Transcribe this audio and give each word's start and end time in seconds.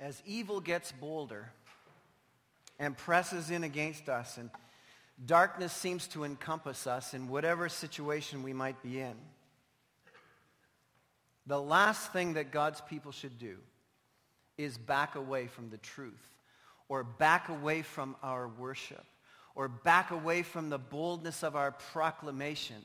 as 0.00 0.22
evil 0.26 0.60
gets 0.60 0.92
bolder 0.92 1.50
and 2.78 2.96
presses 2.96 3.50
in 3.50 3.62
against 3.62 4.08
us 4.08 4.38
and 4.38 4.50
darkness 5.26 5.72
seems 5.72 6.06
to 6.08 6.24
encompass 6.24 6.86
us 6.86 7.12
in 7.12 7.28
whatever 7.28 7.68
situation 7.68 8.42
we 8.42 8.54
might 8.54 8.82
be 8.82 8.98
in, 9.00 9.14
the 11.46 11.60
last 11.60 12.12
thing 12.12 12.34
that 12.34 12.50
God's 12.50 12.80
people 12.82 13.12
should 13.12 13.38
do 13.38 13.58
is 14.56 14.78
back 14.78 15.14
away 15.14 15.46
from 15.46 15.68
the 15.68 15.78
truth 15.78 16.30
or 16.88 17.04
back 17.04 17.48
away 17.48 17.82
from 17.82 18.16
our 18.22 18.48
worship 18.48 19.04
or 19.54 19.68
back 19.68 20.10
away 20.10 20.42
from 20.42 20.70
the 20.70 20.78
boldness 20.78 21.42
of 21.42 21.56
our 21.56 21.72
proclamation 21.72 22.76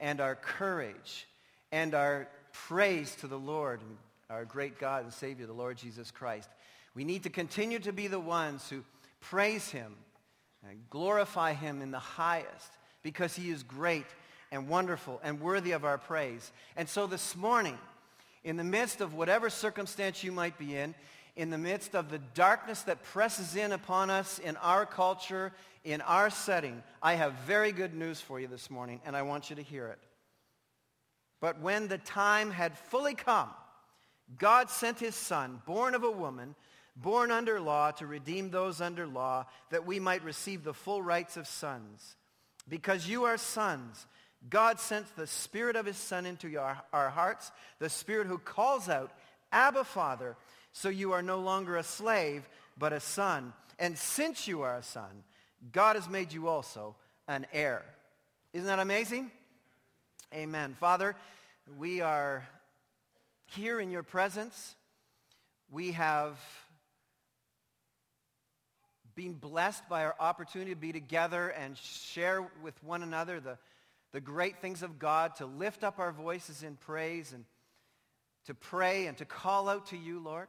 and 0.00 0.20
our 0.20 0.34
courage 0.34 1.26
and 1.70 1.94
our 1.94 2.28
praise 2.52 3.14
to 3.16 3.26
the 3.26 3.38
Lord 3.38 3.80
and 3.80 3.96
our 4.30 4.44
great 4.44 4.78
God 4.78 5.04
and 5.04 5.12
Savior, 5.12 5.46
the 5.46 5.52
Lord 5.54 5.78
Jesus 5.78 6.10
Christ. 6.10 6.50
We 6.94 7.04
need 7.04 7.22
to 7.22 7.30
continue 7.30 7.78
to 7.80 7.92
be 7.92 8.08
the 8.08 8.20
ones 8.20 8.68
who 8.68 8.84
praise 9.20 9.70
him 9.70 9.96
and 10.68 10.80
glorify 10.90 11.54
him 11.54 11.80
in 11.80 11.90
the 11.90 11.98
highest 11.98 12.72
because 13.02 13.34
he 13.34 13.50
is 13.50 13.62
great 13.62 14.06
and 14.52 14.68
wonderful 14.68 15.20
and 15.22 15.40
worthy 15.40 15.72
of 15.72 15.84
our 15.84 15.96
praise. 15.96 16.52
And 16.76 16.88
so 16.88 17.06
this 17.06 17.36
morning, 17.36 17.78
in 18.44 18.56
the 18.56 18.64
midst 18.64 19.00
of 19.00 19.14
whatever 19.14 19.48
circumstance 19.48 20.22
you 20.22 20.32
might 20.32 20.58
be 20.58 20.76
in, 20.76 20.94
in 21.36 21.48
the 21.50 21.58
midst 21.58 21.94
of 21.94 22.10
the 22.10 22.18
darkness 22.34 22.82
that 22.82 23.02
presses 23.04 23.56
in 23.56 23.72
upon 23.72 24.10
us 24.10 24.38
in 24.38 24.56
our 24.56 24.84
culture, 24.84 25.52
in 25.84 26.00
our 26.02 26.28
setting, 26.28 26.82
I 27.02 27.14
have 27.14 27.32
very 27.46 27.72
good 27.72 27.94
news 27.94 28.20
for 28.20 28.40
you 28.40 28.46
this 28.46 28.70
morning, 28.70 29.00
and 29.06 29.16
I 29.16 29.22
want 29.22 29.48
you 29.48 29.56
to 29.56 29.62
hear 29.62 29.86
it. 29.86 29.98
But 31.40 31.60
when 31.60 31.88
the 31.88 31.98
time 31.98 32.50
had 32.50 32.76
fully 32.76 33.14
come, 33.14 33.48
God 34.36 34.70
sent 34.70 34.98
his 34.98 35.14
son, 35.14 35.62
born 35.64 35.94
of 35.94 36.04
a 36.04 36.10
woman, 36.10 36.54
born 36.96 37.30
under 37.30 37.60
law, 37.60 37.92
to 37.92 38.06
redeem 38.06 38.50
those 38.50 38.80
under 38.80 39.06
law, 39.06 39.46
that 39.70 39.86
we 39.86 39.98
might 40.00 40.24
receive 40.24 40.64
the 40.64 40.74
full 40.74 41.02
rights 41.02 41.36
of 41.36 41.46
sons. 41.46 42.16
Because 42.68 43.08
you 43.08 43.24
are 43.24 43.38
sons, 43.38 44.06
God 44.50 44.78
sent 44.78 45.16
the 45.16 45.26
Spirit 45.26 45.76
of 45.76 45.86
his 45.86 45.96
Son 45.96 46.26
into 46.26 46.56
our, 46.58 46.80
our 46.92 47.08
hearts, 47.08 47.50
the 47.78 47.88
Spirit 47.88 48.26
who 48.26 48.38
calls 48.38 48.88
out, 48.88 49.10
Abba, 49.50 49.84
Father. 49.84 50.36
So 50.72 50.88
you 50.88 51.12
are 51.12 51.22
no 51.22 51.38
longer 51.38 51.76
a 51.76 51.82
slave, 51.82 52.48
but 52.76 52.92
a 52.92 53.00
son. 53.00 53.52
And 53.78 53.96
since 53.96 54.46
you 54.46 54.62
are 54.62 54.76
a 54.76 54.82
son, 54.82 55.24
God 55.72 55.96
has 55.96 56.08
made 56.08 56.32
you 56.32 56.48
also 56.48 56.94
an 57.26 57.46
heir. 57.52 57.84
Isn't 58.52 58.66
that 58.66 58.78
amazing? 58.78 59.30
Amen. 60.34 60.76
Father, 60.78 61.16
we 61.78 62.00
are 62.00 62.46
here 63.56 63.80
in 63.80 63.90
your 63.90 64.02
presence. 64.02 64.74
We 65.70 65.92
have 65.92 66.38
been 69.14 69.34
blessed 69.34 69.88
by 69.88 70.04
our 70.04 70.14
opportunity 70.20 70.70
to 70.70 70.76
be 70.76 70.92
together 70.92 71.48
and 71.48 71.76
share 71.76 72.46
with 72.62 72.82
one 72.84 73.02
another 73.02 73.40
the, 73.40 73.58
the 74.12 74.20
great 74.20 74.58
things 74.60 74.82
of 74.82 74.98
God, 74.98 75.36
to 75.36 75.46
lift 75.46 75.82
up 75.82 75.98
our 75.98 76.12
voices 76.12 76.62
in 76.62 76.76
praise 76.76 77.32
and 77.32 77.44
to 78.46 78.54
pray 78.54 79.06
and 79.06 79.18
to 79.18 79.24
call 79.24 79.68
out 79.68 79.86
to 79.86 79.96
you, 79.96 80.20
Lord, 80.20 80.48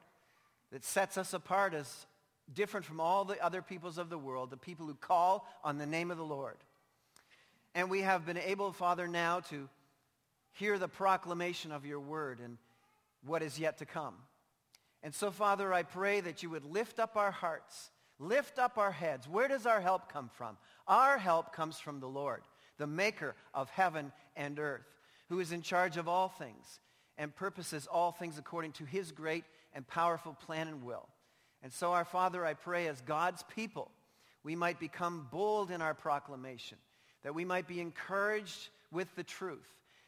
that 0.72 0.86
sets 0.86 1.17
us 1.17 1.33
apart 1.33 1.73
as 1.73 2.05
different 2.53 2.86
from 2.86 3.00
all 3.00 3.25
the 3.25 3.44
other 3.44 3.61
peoples 3.61 3.97
of 3.97 4.09
the 4.09 4.17
world, 4.17 4.50
the 4.50 4.58
people 4.58 4.86
who 4.86 4.94
call 4.94 5.47
on 5.64 5.77
the 5.77 5.86
name 5.86 6.11
of 6.11 6.17
the 6.17 6.23
Lord. 6.23 6.58
And 7.75 7.89
we 7.89 8.02
have 8.02 8.25
been 8.25 8.38
able, 8.38 8.72
Father, 8.72 9.08
now 9.08 9.42
to 9.50 9.67
hear 10.53 10.77
the 10.77 10.88
proclamation 10.88 11.72
of 11.72 11.86
your 11.86 12.00
word 12.00 12.39
and 12.39 12.58
what 13.25 13.44
is 13.44 13.59
yet 13.59 13.78
to 13.80 13.86
come. 13.86 14.16
And 15.02 15.14
so, 15.14 15.31
Father, 15.31 15.73
I 15.73 15.84
pray 15.84 16.20
that 16.22 16.44
you 16.44 16.50
would 16.50 16.66
lift 16.66 17.00
up 17.00 17.16
our 17.16 17.31
hearts 17.31 17.92
Lift 18.20 18.59
up 18.59 18.78
our 18.78 18.92
heads. 18.92 19.27
Where 19.27 19.48
does 19.48 19.66
our 19.66 19.80
help 19.80 20.11
come 20.11 20.30
from? 20.30 20.58
Our 20.88 21.17
help 21.17 21.54
comes 21.54 21.80
from 21.80 22.02
the 22.02 22.10
Lord, 22.10 22.42
the 22.77 22.88
maker 22.88 23.36
of 23.54 23.70
heaven 23.70 24.11
and 24.36 24.60
earth, 24.60 24.86
who 25.30 25.39
is 25.39 25.54
in 25.54 25.61
charge 25.61 25.95
of 25.95 26.10
all 26.10 26.27
things 26.27 26.82
and 27.17 27.33
purposes 27.33 27.88
all 27.88 28.11
things 28.11 28.38
according 28.38 28.73
to 28.73 28.86
his 28.86 29.11
great 29.14 29.45
and 29.73 29.88
powerful 29.88 30.33
plan 30.33 30.67
and 30.67 30.83
will. 30.83 31.08
And 31.64 31.71
so, 31.71 31.94
our 31.94 32.05
Father, 32.05 32.45
I 32.45 32.54
pray 32.54 32.88
as 32.88 32.99
God's 33.02 33.44
people, 33.44 33.89
we 34.44 34.55
might 34.55 34.80
become 34.80 35.27
bold 35.32 35.71
in 35.71 35.82
our 35.82 35.94
proclamation, 35.94 36.77
that 37.23 37.36
we 37.36 37.45
might 37.45 37.67
be 37.67 37.80
encouraged 37.80 38.70
with 38.92 39.14
the 39.15 39.23
truth, 39.23 39.67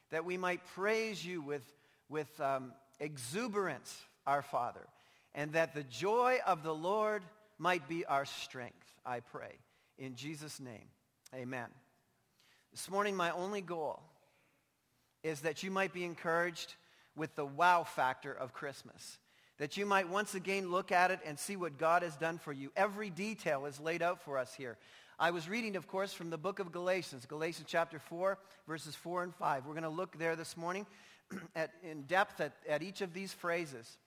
that 0.09 0.25
we 0.25 0.37
might 0.37 0.65
praise 0.73 1.25
you 1.25 1.41
with, 1.41 1.63
with 2.09 2.39
um, 2.41 2.73
exuberance, 3.01 3.93
our 4.25 4.41
Father, 4.41 4.87
and 5.35 5.51
that 5.53 5.73
the 5.73 5.83
joy 5.83 6.39
of 6.47 6.63
the 6.63 6.73
Lord 6.73 7.23
might 7.57 7.89
be 7.89 8.05
our 8.05 8.23
strength, 8.25 8.93
I 9.05 9.19
pray. 9.19 9.59
In 9.97 10.15
Jesus' 10.15 10.59
name, 10.59 10.87
amen. 11.35 11.67
This 12.71 12.89
morning, 12.89 13.17
my 13.17 13.31
only 13.31 13.61
goal 13.61 14.01
is 15.23 15.41
that 15.41 15.61
you 15.63 15.71
might 15.71 15.93
be 15.93 16.05
encouraged 16.05 16.75
with 17.15 17.35
the 17.35 17.45
wow 17.45 17.83
factor 17.83 18.31
of 18.31 18.53
Christmas. 18.53 19.17
That 19.57 19.77
you 19.77 19.85
might 19.85 20.09
once 20.09 20.33
again 20.33 20.71
look 20.71 20.91
at 20.91 21.11
it 21.11 21.19
and 21.25 21.37
see 21.37 21.55
what 21.55 21.77
God 21.77 22.01
has 22.01 22.15
done 22.15 22.39
for 22.39 22.51
you. 22.51 22.71
Every 22.75 23.09
detail 23.09 23.65
is 23.65 23.79
laid 23.79 24.01
out 24.01 24.21
for 24.23 24.37
us 24.37 24.53
here. 24.53 24.77
I 25.21 25.29
was 25.29 25.47
reading, 25.47 25.75
of 25.75 25.87
course, 25.87 26.13
from 26.13 26.31
the 26.31 26.37
book 26.39 26.57
of 26.57 26.71
Galatians, 26.71 27.27
Galatians 27.27 27.67
chapter 27.69 27.99
4, 27.99 28.39
verses 28.67 28.95
4 28.95 29.21
and 29.21 29.35
5. 29.35 29.67
We're 29.67 29.73
going 29.73 29.83
to 29.83 29.89
look 29.89 30.17
there 30.17 30.35
this 30.35 30.57
morning 30.57 30.87
at, 31.55 31.69
in 31.83 32.01
depth 32.01 32.41
at, 32.41 32.53
at 32.67 32.81
each 32.81 33.01
of 33.01 33.13
these 33.13 33.31
phrases. 33.31 33.99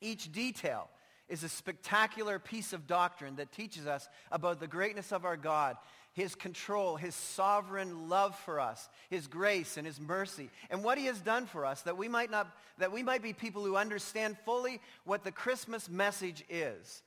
Each 0.00 0.30
detail 0.30 0.88
is 1.28 1.42
a 1.42 1.48
spectacular 1.48 2.38
piece 2.38 2.72
of 2.72 2.86
doctrine 2.86 3.34
that 3.36 3.50
teaches 3.50 3.88
us 3.88 4.08
about 4.30 4.60
the 4.60 4.68
greatness 4.68 5.10
of 5.10 5.24
our 5.24 5.36
God, 5.36 5.78
his 6.12 6.36
control, 6.36 6.94
his 6.94 7.16
sovereign 7.16 8.08
love 8.08 8.38
for 8.44 8.60
us, 8.60 8.88
his 9.10 9.26
grace 9.26 9.76
and 9.76 9.84
his 9.84 9.98
mercy, 9.98 10.48
and 10.70 10.84
what 10.84 10.96
he 10.96 11.06
has 11.06 11.18
done 11.18 11.46
for 11.46 11.66
us 11.66 11.82
that 11.82 11.96
we 11.96 12.06
might 12.06 12.30
not 12.30 12.46
that 12.78 12.92
we 12.92 13.02
might 13.02 13.20
be 13.20 13.32
people 13.32 13.64
who 13.64 13.74
understand 13.74 14.36
fully 14.44 14.80
what 15.04 15.24
the 15.24 15.32
Christmas 15.32 15.88
message 15.88 16.44
is 16.48 17.02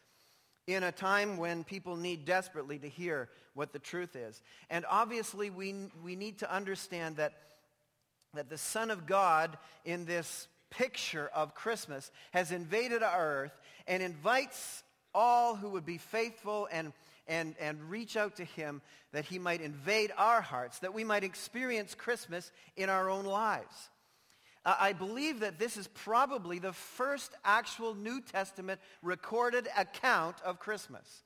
in 0.73 0.83
a 0.83 0.91
time 0.91 1.37
when 1.37 1.63
people 1.63 1.95
need 1.95 2.25
desperately 2.25 2.77
to 2.79 2.87
hear 2.87 3.29
what 3.53 3.73
the 3.73 3.79
truth 3.79 4.15
is. 4.15 4.41
And 4.69 4.85
obviously 4.89 5.49
we, 5.49 5.75
we 6.03 6.15
need 6.15 6.39
to 6.39 6.53
understand 6.53 7.17
that, 7.17 7.33
that 8.33 8.49
the 8.49 8.57
Son 8.57 8.91
of 8.91 9.05
God 9.05 9.57
in 9.85 10.05
this 10.05 10.47
picture 10.69 11.29
of 11.33 11.55
Christmas 11.55 12.11
has 12.31 12.51
invaded 12.51 13.03
our 13.03 13.43
earth 13.43 13.59
and 13.87 14.03
invites 14.03 14.83
all 15.13 15.55
who 15.55 15.69
would 15.69 15.85
be 15.85 15.97
faithful 15.97 16.67
and, 16.71 16.93
and, 17.27 17.55
and 17.59 17.89
reach 17.89 18.15
out 18.15 18.35
to 18.35 18.43
him 18.43 18.81
that 19.11 19.25
he 19.25 19.39
might 19.39 19.61
invade 19.61 20.11
our 20.17 20.41
hearts, 20.41 20.79
that 20.79 20.93
we 20.93 21.03
might 21.03 21.23
experience 21.23 21.95
Christmas 21.95 22.51
in 22.75 22.89
our 22.89 23.09
own 23.09 23.25
lives. 23.25 23.89
I 24.65 24.93
believe 24.93 25.39
that 25.39 25.57
this 25.57 25.77
is 25.77 25.87
probably 25.87 26.59
the 26.59 26.73
first 26.73 27.31
actual 27.45 27.95
New 27.95 28.21
Testament 28.21 28.79
recorded 29.01 29.67
account 29.77 30.35
of 30.43 30.59
Christmas 30.59 31.23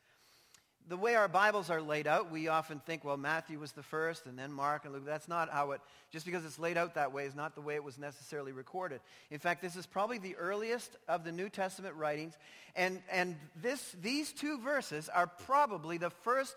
the 0.88 0.98
way 0.98 1.16
our 1.16 1.28
Bibles 1.28 1.70
are 1.70 1.82
laid 1.82 2.08
out, 2.08 2.32
we 2.32 2.48
often 2.48 2.80
think, 2.80 3.06
well, 3.06 3.18
Matthew 3.18 3.58
was 3.58 3.72
the 3.72 3.84
first 3.84 4.26
and 4.26 4.38
then 4.38 4.52
Mark 4.52 4.84
and 4.84 4.94
Luke. 4.94 5.06
That's 5.06 5.28
not 5.28 5.50
how 5.50 5.72
it, 5.72 5.82
just 6.12 6.26
because 6.26 6.44
it's 6.44 6.60
laid 6.60 6.78
out 6.78 6.96
that 6.96 7.14
way 7.14 7.26
is 7.26 7.36
not 7.36 7.56
the 7.56 7.62
way 7.62 7.76
it 7.76 7.84
was 7.84 7.98
necessarily 7.98 8.52
recorded. 8.52 9.00
In 9.32 9.40
fact, 9.40 9.62
this 9.62 9.76
is 9.76 9.86
probably 9.86 10.18
the 10.18 10.36
earliest 10.36 10.98
of 11.08 11.24
the 11.24 11.32
New 11.32 11.50
Testament 11.50 11.96
writings. 11.96 12.38
And, 12.76 13.02
and 13.12 13.38
this, 13.62 13.96
these 14.02 14.34
two 14.34 14.60
verses 14.60 15.10
are 15.10 15.28
probably 15.28 15.98
the 15.98 16.10
first 16.10 16.56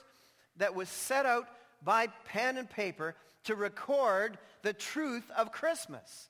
that 0.56 0.74
was 0.74 0.88
set 0.88 1.26
out 1.26 1.46
by 1.84 2.08
pen 2.24 2.56
and 2.56 2.68
paper 2.68 3.14
to 3.44 3.54
record 3.54 4.38
the 4.62 4.72
truth 4.72 5.30
of 5.36 5.52
Christmas. 5.52 6.28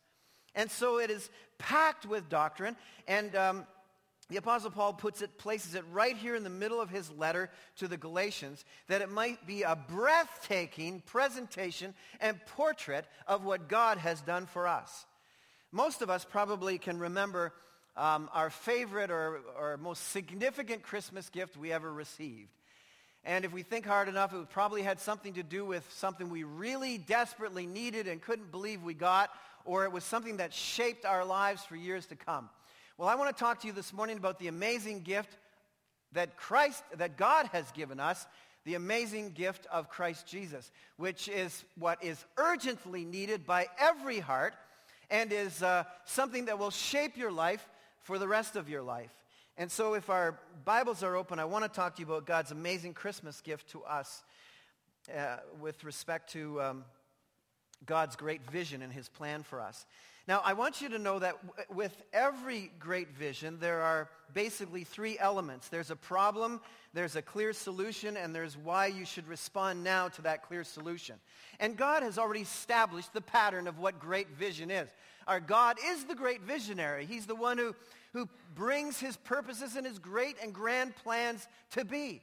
And 0.57 0.71
so 0.71 0.99
it 0.99 1.11
is 1.11 1.31
packed 1.59 2.07
with 2.07 2.29
doctrine. 2.29 2.77
And 3.07 3.37
um, 3.37 3.67
the 4.29 4.39
Apostle 4.39 4.71
Paul 4.71 4.93
puts 4.93 5.23
it, 5.23 5.39
places 5.39 5.77
it 5.77 5.85
right 5.93 6.17
here 6.17 6.35
in 6.35 6.43
the 6.43 6.51
middle 6.51 6.81
of 6.81 6.91
his 6.91 7.11
letter 7.13 7.51
to 7.77 7.87
the 7.87 7.97
Galatians, 7.97 8.65
that 8.89 9.03
it 9.03 9.11
might 9.11 9.47
be 9.47 9.63
a 9.63 9.77
breathtaking 9.77 11.03
presentation 11.07 11.95
and 12.21 12.45
portrait 12.47 13.05
of 13.29 13.45
what 13.45 13.69
God 13.69 13.99
has 13.99 14.21
done 14.23 14.47
for 14.47 14.67
us. 14.67 15.07
Most 15.71 16.03
of 16.03 16.11
us 16.11 16.25
probably 16.25 16.79
can 16.79 16.99
remember 16.99 17.53
um, 17.97 18.29
our 18.33 18.51
favorite 18.51 19.11
or, 19.11 19.41
or 19.59 19.77
most 19.77 20.09
significant 20.09 20.83
Christmas 20.83 21.29
gift 21.29 21.57
we 21.57 21.73
ever 21.73 21.93
received. 21.93 22.51
And 23.25 23.45
if 23.45 23.53
we 23.53 23.63
think 23.63 23.85
hard 23.85 24.09
enough, 24.09 24.33
it 24.33 24.51
probably 24.51 24.83
had 24.83 25.01
something 25.01 25.35
to 25.35 25.43
do 25.43 25.65
with 25.65 25.85
something 25.93 26.31
we 26.31 26.45
really 26.45 26.97
desperately 26.97 27.67
needed 27.67 28.07
and 28.07 28.23
couldn't 28.23 28.53
believe 28.53 28.83
we 28.83 28.95
got, 28.95 29.31
or 29.67 29.85
it 29.85 29.93
was 29.93 30.05
something 30.05 30.39
that 30.39 30.55
shaped 30.55 31.05
our 31.05 31.25
lives 31.25 31.63
for 31.65 31.77
years 31.77 32.07
to 32.07 32.17
come. 32.17 32.49
Well, 32.99 33.09
I 33.09 33.15
want 33.15 33.37
to 33.37 33.39
talk 33.39 33.61
to 33.61 33.67
you 33.67 33.73
this 33.73 33.93
morning 33.93 34.17
about 34.17 34.39
the 34.39 34.49
amazing 34.49 35.01
gift 35.01 35.37
that 36.13 36.37
Christ, 36.37 36.83
that 36.97 37.17
God 37.17 37.47
has 37.53 37.71
given 37.73 38.01
us, 38.01 38.27
the 38.65 38.75
amazing 38.75 39.33
gift 39.33 39.67
of 39.71 39.89
Christ 39.89 40.27
Jesus, 40.27 40.71
which 40.97 41.29
is 41.29 41.65
what 41.79 42.03
is 42.03 42.25
urgently 42.37 43.05
needed 43.05 43.47
by 43.47 43.67
every 43.79 44.19
heart 44.19 44.55
and 45.11 45.33
is 45.33 45.63
uh, 45.63 45.85
something 46.05 46.47
that 46.47 46.59
will 46.59 46.71
shape 46.71 47.17
your 47.17 47.31
life 47.31 47.69
for 48.03 48.19
the 48.19 48.27
rest 48.27 48.57
of 48.57 48.69
your 48.69 48.83
life. 48.83 49.13
And 49.59 49.71
so 49.71 49.95
if 49.95 50.11
our 50.11 50.39
Bibles 50.65 51.03
are 51.03 51.17
open, 51.17 51.39
I 51.39 51.45
want 51.45 51.65
to 51.65 51.69
talk 51.69 51.97
to 51.97 52.01
you 52.01 52.07
about 52.07 52.27
God's 52.27 52.51
amazing 52.51 52.95
Christmas 52.95 53.41
gift 53.41 53.71
to 53.71 53.83
us 53.85 54.23
uh, 55.17 55.37
with 55.61 55.85
respect 55.85 56.33
to 56.33 56.61
um, 56.61 56.85
God's 57.85 58.17
great 58.17 58.49
vision 58.51 58.83
and 58.83 58.93
his 58.93 59.09
plan 59.09 59.43
for 59.43 59.61
us. 59.61 59.87
Now, 60.29 60.41
I 60.45 60.55
want 60.55 60.81
you 60.81 60.89
to 60.89 60.99
know 60.99 61.19
that 61.21 61.35
w- 61.47 61.65
with 61.73 62.03
every 62.13 62.73
great 62.81 63.11
vision, 63.11 63.59
there 63.61 63.83
are 63.83 64.09
basically 64.35 64.83
three 64.83 65.17
elements. 65.19 65.69
There's 65.69 65.93
a 65.93 65.97
problem, 65.97 66.61
there's 66.95 67.15
a 67.15 67.23
clear 67.23 67.53
solution, 67.53 68.17
and 68.17 68.35
there's 68.35 68.57
why 68.57 68.87
you 68.87 69.05
should 69.05 69.29
respond 69.29 69.85
now 69.85 70.09
to 70.09 70.23
that 70.23 70.43
clear 70.43 70.65
solution. 70.65 71.17
And 71.61 71.77
God 71.77 72.03
has 72.03 72.19
already 72.19 72.41
established 72.41 73.13
the 73.13 73.21
pattern 73.21 73.69
of 73.69 73.79
what 73.79 74.01
great 74.01 74.31
vision 74.31 74.71
is. 74.71 74.89
Our 75.29 75.41
God 75.41 75.77
is 75.85 76.05
the 76.05 76.15
great 76.15 76.43
visionary. 76.43 77.07
He's 77.07 77.27
the 77.27 77.37
one 77.37 77.59
who 77.59 77.75
who 78.17 78.29
brings 78.55 78.99
his 78.99 79.17
purposes 79.19 79.77
and 79.77 79.87
his 79.87 79.99
great 79.99 80.37
and 80.43 80.55
grand 80.55 80.97
plans 80.97 81.47
to 81.73 81.85
be. 81.85 82.23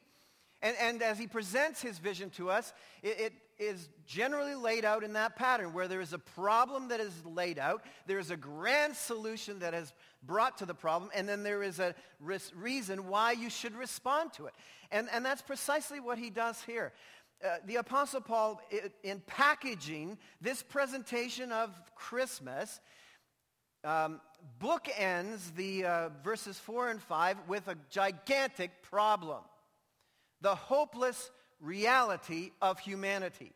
And, 0.63 0.75
and 0.81 1.03
as 1.03 1.19
he 1.19 1.27
presents 1.27 1.83
his 1.83 1.99
vision 1.99 2.31
to 2.31 2.49
us, 2.49 2.73
it, 3.03 3.19
it 3.19 3.33
is 3.59 3.89
generally 4.05 4.55
laid 4.55 4.85
out 4.85 5.03
in 5.03 5.13
that 5.13 5.35
pattern 5.35 5.73
where 5.73 5.87
there 5.87 6.01
is 6.01 6.13
a 6.13 6.19
problem 6.19 6.89
that 6.89 6.99
is 6.99 7.13
laid 7.25 7.59
out, 7.59 7.83
there 8.07 8.19
is 8.19 8.31
a 8.31 8.37
grand 8.37 8.95
solution 8.95 9.59
that 9.59 9.73
is 9.73 9.93
brought 10.23 10.57
to 10.57 10.65
the 10.65 10.73
problem, 10.73 11.11
and 11.13 11.27
then 11.27 11.43
there 11.43 11.63
is 11.63 11.79
a 11.79 11.95
reason 12.55 13.07
why 13.07 13.31
you 13.31 13.49
should 13.49 13.75
respond 13.75 14.33
to 14.33 14.45
it. 14.45 14.53
And, 14.91 15.07
and 15.11 15.25
that's 15.25 15.41
precisely 15.41 15.99
what 15.99 16.17
he 16.17 16.29
does 16.29 16.61
here. 16.63 16.93
Uh, 17.43 17.57
the 17.65 17.75
Apostle 17.75 18.21
Paul, 18.21 18.61
in 19.03 19.19
packaging 19.27 20.17
this 20.39 20.63
presentation 20.63 21.51
of 21.51 21.69
Christmas, 21.95 22.79
um, 23.83 24.21
bookends 24.61 25.53
the 25.55 25.85
uh, 25.85 26.09
verses 26.23 26.57
4 26.59 26.89
and 26.89 27.01
5 27.01 27.37
with 27.47 27.67
a 27.67 27.75
gigantic 27.89 28.81
problem. 28.81 29.41
The 30.41 30.55
hopeless 30.55 31.31
reality 31.63 32.51
of 32.61 32.77
humanity. 32.79 33.53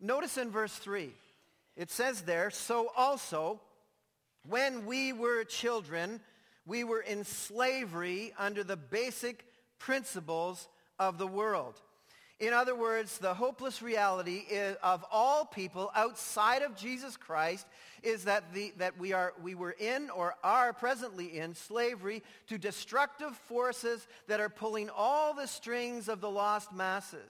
Notice 0.00 0.36
in 0.36 0.50
verse 0.50 0.74
3, 0.74 1.12
it 1.76 1.90
says 1.90 2.22
there, 2.22 2.50
so 2.50 2.90
also 2.96 3.60
when 4.46 4.84
we 4.86 5.12
were 5.12 5.44
children, 5.44 6.20
we 6.66 6.84
were 6.84 7.00
in 7.00 7.24
slavery 7.24 8.32
under 8.38 8.64
the 8.64 8.76
basic 8.76 9.44
principles 9.78 10.68
of 10.98 11.18
the 11.18 11.26
world. 11.26 11.80
In 12.40 12.54
other 12.54 12.74
words, 12.74 13.18
the 13.18 13.34
hopeless 13.34 13.82
reality 13.82 14.44
is, 14.50 14.74
of 14.82 15.04
all 15.12 15.44
people 15.44 15.90
outside 15.94 16.62
of 16.62 16.74
Jesus 16.74 17.18
Christ 17.18 17.66
is 18.02 18.24
that, 18.24 18.54
the, 18.54 18.72
that 18.78 18.98
we, 18.98 19.12
are, 19.12 19.34
we 19.42 19.54
were 19.54 19.76
in 19.78 20.08
or 20.08 20.34
are 20.42 20.72
presently 20.72 21.38
in 21.38 21.54
slavery 21.54 22.22
to 22.48 22.56
destructive 22.56 23.36
forces 23.36 24.08
that 24.26 24.40
are 24.40 24.48
pulling 24.48 24.88
all 24.88 25.34
the 25.34 25.46
strings 25.46 26.08
of 26.08 26.22
the 26.22 26.30
lost 26.30 26.72
masses. 26.72 27.20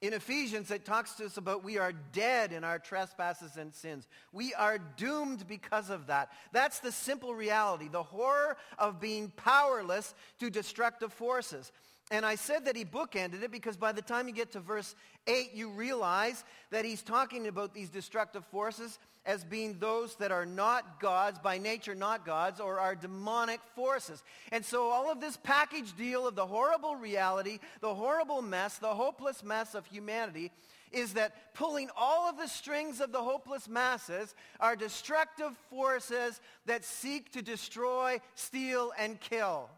In 0.00 0.14
Ephesians, 0.14 0.70
it 0.70 0.86
talks 0.86 1.12
to 1.16 1.26
us 1.26 1.36
about 1.36 1.62
we 1.62 1.76
are 1.76 1.92
dead 1.92 2.52
in 2.52 2.64
our 2.64 2.78
trespasses 2.78 3.58
and 3.58 3.72
sins. 3.72 4.08
We 4.32 4.54
are 4.54 4.78
doomed 4.78 5.46
because 5.46 5.90
of 5.90 6.06
that. 6.06 6.32
That's 6.52 6.80
the 6.80 6.90
simple 6.90 7.34
reality, 7.34 7.88
the 7.88 8.02
horror 8.02 8.56
of 8.78 8.98
being 8.98 9.30
powerless 9.36 10.14
to 10.40 10.50
destructive 10.50 11.12
forces. 11.12 11.70
And 12.10 12.26
I 12.26 12.34
said 12.34 12.66
that 12.66 12.76
he 12.76 12.84
bookended 12.84 13.42
it 13.42 13.50
because 13.50 13.76
by 13.76 13.92
the 13.92 14.02
time 14.02 14.28
you 14.28 14.34
get 14.34 14.52
to 14.52 14.60
verse 14.60 14.94
8, 15.26 15.52
you 15.54 15.70
realize 15.70 16.44
that 16.70 16.84
he's 16.84 17.02
talking 17.02 17.46
about 17.46 17.72
these 17.72 17.88
destructive 17.88 18.44
forces 18.46 18.98
as 19.24 19.44
being 19.44 19.78
those 19.78 20.16
that 20.16 20.32
are 20.32 20.44
not 20.44 21.00
gods, 21.00 21.38
by 21.38 21.56
nature 21.56 21.94
not 21.94 22.26
gods, 22.26 22.60
or 22.60 22.80
are 22.80 22.94
demonic 22.94 23.60
forces. 23.76 24.22
And 24.50 24.64
so 24.64 24.88
all 24.88 25.10
of 25.10 25.20
this 25.20 25.36
package 25.36 25.96
deal 25.96 26.26
of 26.26 26.34
the 26.34 26.46
horrible 26.46 26.96
reality, 26.96 27.60
the 27.80 27.94
horrible 27.94 28.42
mess, 28.42 28.78
the 28.78 28.94
hopeless 28.94 29.44
mess 29.44 29.74
of 29.74 29.86
humanity 29.86 30.50
is 30.90 31.14
that 31.14 31.54
pulling 31.54 31.88
all 31.96 32.28
of 32.28 32.36
the 32.36 32.48
strings 32.48 33.00
of 33.00 33.12
the 33.12 33.22
hopeless 33.22 33.68
masses 33.68 34.34
are 34.60 34.76
destructive 34.76 35.56
forces 35.70 36.40
that 36.66 36.84
seek 36.84 37.32
to 37.32 37.40
destroy, 37.40 38.20
steal, 38.34 38.92
and 38.98 39.18
kill. 39.20 39.70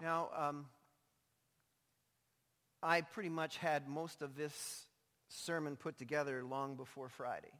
Now, 0.00 0.30
um, 0.36 0.66
I 2.82 3.00
pretty 3.00 3.30
much 3.30 3.56
had 3.56 3.88
most 3.88 4.22
of 4.22 4.36
this 4.36 4.86
sermon 5.28 5.76
put 5.76 5.98
together 5.98 6.44
long 6.44 6.76
before 6.76 7.08
Friday. 7.08 7.52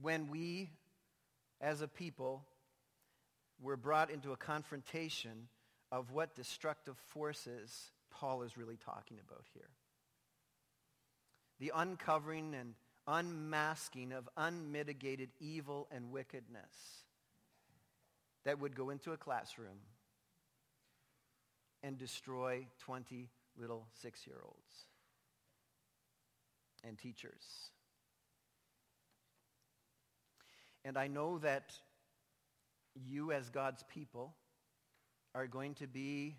When 0.00 0.30
we, 0.30 0.70
as 1.60 1.80
a 1.80 1.88
people, 1.88 2.44
were 3.60 3.76
brought 3.76 4.10
into 4.10 4.32
a 4.32 4.36
confrontation 4.36 5.48
of 5.90 6.12
what 6.12 6.36
destructive 6.36 6.96
forces 7.08 7.90
Paul 8.10 8.42
is 8.42 8.56
really 8.56 8.76
talking 8.76 9.18
about 9.26 9.44
here. 9.54 9.70
The 11.58 11.72
uncovering 11.74 12.54
and 12.54 12.74
unmasking 13.06 14.12
of 14.12 14.28
unmitigated 14.36 15.30
evil 15.40 15.88
and 15.90 16.10
wickedness 16.10 17.04
that 18.44 18.60
would 18.60 18.76
go 18.76 18.90
into 18.90 19.12
a 19.12 19.16
classroom 19.16 19.78
and 21.84 21.98
destroy 21.98 22.66
20 22.78 23.28
little 23.60 23.86
six-year-olds 24.00 24.86
and 26.82 26.98
teachers. 26.98 27.70
And 30.84 30.96
I 30.96 31.08
know 31.08 31.38
that 31.38 31.72
you 32.94 33.32
as 33.32 33.50
God's 33.50 33.84
people 33.92 34.34
are 35.34 35.46
going 35.46 35.74
to 35.74 35.86
be 35.86 36.36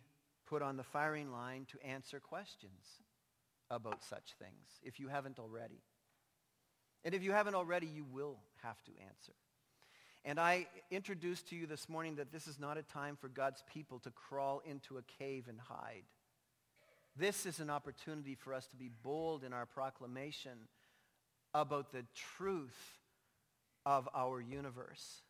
put 0.48 0.64
on 0.64 0.78
the 0.78 0.84
firing 0.84 1.32
line 1.32 1.68
to 1.72 1.88
answer 1.88 2.20
questions 2.20 3.02
about 3.70 4.04
such 4.04 4.34
things, 4.40 4.80
if 4.84 5.00
you 5.00 5.08
haven't 5.08 5.38
already. 5.40 5.82
And 7.04 7.14
if 7.14 7.24
you 7.24 7.32
haven't 7.32 7.56
already, 7.56 7.88
you 7.88 8.04
will 8.04 8.38
have 8.64 8.84
to 8.86 8.92
answer. 8.92 9.34
And 10.28 10.40
I 10.40 10.66
introduced 10.90 11.50
to 11.50 11.56
you 11.56 11.68
this 11.68 11.88
morning 11.88 12.16
that 12.16 12.32
this 12.32 12.48
is 12.48 12.60
not 12.60 12.80
a 12.80 12.84
time 12.84 13.16
for 13.16 13.28
God's 13.28 13.64
people 13.72 14.00
to 14.00 14.10
crawl 14.10 14.64
into 14.66 14.98
a 14.98 15.04
cave 15.20 15.46
and 15.48 15.60
hide. 15.60 16.02
This 17.16 17.46
is 17.46 17.60
an 17.60 17.70
opportunity 17.70 18.34
for 18.34 18.52
us 18.52 18.66
to 18.68 18.76
be 18.76 18.90
bold 19.04 19.44
in 19.44 19.54
our 19.54 19.68
proclamation 19.68 20.68
about 21.54 21.92
the 21.92 22.06
truth 22.38 22.76
of 23.86 24.10
our 24.16 24.42
universe. 24.42 25.22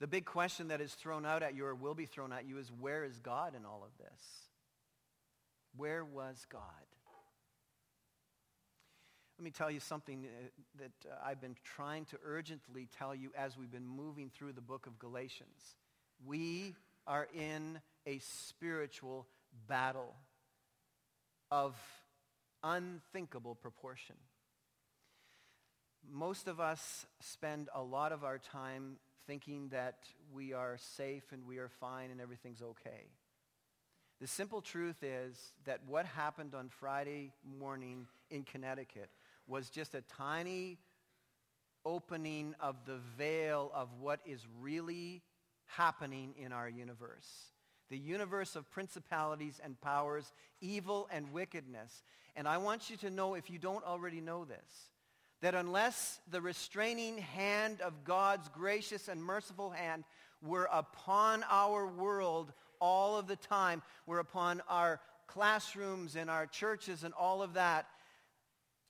The 0.00 0.06
big 0.06 0.24
question 0.24 0.68
that 0.68 0.80
is 0.80 0.94
thrown 0.94 1.26
out 1.26 1.42
at 1.42 1.54
you 1.54 1.66
or 1.66 1.74
will 1.74 1.94
be 1.94 2.06
thrown 2.06 2.32
at 2.32 2.48
you 2.48 2.56
is 2.58 2.72
where 2.80 3.04
is 3.04 3.18
God 3.18 3.54
in 3.54 3.66
all 3.66 3.84
of 3.84 3.96
this? 3.98 4.22
Where 5.76 6.04
was 6.04 6.46
God? 6.50 6.62
Let 9.38 9.44
me 9.44 9.50
tell 9.50 9.70
you 9.70 9.80
something 9.80 10.24
uh, 10.24 10.48
that 10.78 11.10
uh, 11.10 11.14
I've 11.22 11.42
been 11.42 11.56
trying 11.62 12.06
to 12.06 12.18
urgently 12.24 12.88
tell 12.98 13.14
you 13.14 13.30
as 13.36 13.58
we've 13.58 13.70
been 13.70 13.86
moving 13.86 14.30
through 14.30 14.54
the 14.54 14.62
book 14.62 14.86
of 14.86 14.98
Galatians. 14.98 15.76
We 16.24 16.74
are 17.06 17.28
in 17.34 17.80
a 18.06 18.18
spiritual 18.18 19.26
battle 19.68 20.14
of 21.50 21.74
unthinkable 22.64 23.54
proportion. 23.54 24.16
Most 26.10 26.48
of 26.48 26.58
us 26.58 27.04
spend 27.20 27.68
a 27.74 27.82
lot 27.82 28.12
of 28.12 28.24
our 28.24 28.38
time 28.38 28.96
thinking 29.26 29.68
that 29.68 29.98
we 30.32 30.54
are 30.54 30.78
safe 30.78 31.24
and 31.32 31.44
we 31.44 31.58
are 31.58 31.68
fine 31.68 32.10
and 32.10 32.22
everything's 32.22 32.62
okay. 32.62 33.10
The 34.18 34.26
simple 34.26 34.62
truth 34.62 35.02
is 35.02 35.52
that 35.66 35.80
what 35.86 36.06
happened 36.06 36.54
on 36.54 36.70
Friday 36.70 37.32
morning 37.58 38.06
in 38.30 38.44
Connecticut 38.44 39.10
was 39.46 39.70
just 39.70 39.94
a 39.94 40.02
tiny 40.02 40.78
opening 41.84 42.54
of 42.60 42.76
the 42.84 42.98
veil 43.16 43.70
of 43.74 43.88
what 44.00 44.20
is 44.26 44.44
really 44.60 45.22
happening 45.66 46.34
in 46.38 46.52
our 46.52 46.68
universe. 46.68 47.52
The 47.90 47.98
universe 47.98 48.56
of 48.56 48.70
principalities 48.70 49.60
and 49.62 49.80
powers, 49.80 50.32
evil 50.60 51.08
and 51.12 51.32
wickedness. 51.32 52.02
And 52.34 52.48
I 52.48 52.58
want 52.58 52.90
you 52.90 52.96
to 52.98 53.10
know, 53.10 53.34
if 53.34 53.48
you 53.48 53.58
don't 53.58 53.84
already 53.84 54.20
know 54.20 54.44
this, 54.44 54.90
that 55.42 55.54
unless 55.54 56.20
the 56.30 56.40
restraining 56.40 57.18
hand 57.18 57.80
of 57.80 58.04
God's 58.04 58.48
gracious 58.48 59.06
and 59.06 59.22
merciful 59.22 59.70
hand 59.70 60.04
were 60.42 60.68
upon 60.72 61.44
our 61.48 61.86
world 61.86 62.52
all 62.80 63.16
of 63.16 63.26
the 63.28 63.36
time, 63.36 63.82
were 64.06 64.18
upon 64.18 64.62
our 64.68 65.00
classrooms 65.28 66.16
and 66.16 66.28
our 66.28 66.46
churches 66.46 67.04
and 67.04 67.14
all 67.14 67.42
of 67.42 67.54
that, 67.54 67.86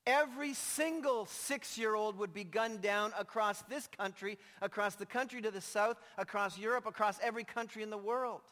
Every 0.06 0.54
single 0.54 1.26
six-year-old 1.26 2.16
would 2.18 2.32
be 2.32 2.44
gunned 2.44 2.80
down 2.80 3.12
across 3.18 3.62
this 3.62 3.88
country, 3.88 4.38
across 4.62 4.94
the 4.94 5.06
country 5.06 5.42
to 5.42 5.50
the 5.50 5.60
south, 5.60 5.96
across 6.16 6.56
Europe, 6.56 6.86
across 6.86 7.18
every 7.20 7.42
country 7.42 7.82
in 7.82 7.90
the 7.90 7.98
world. 7.98 8.42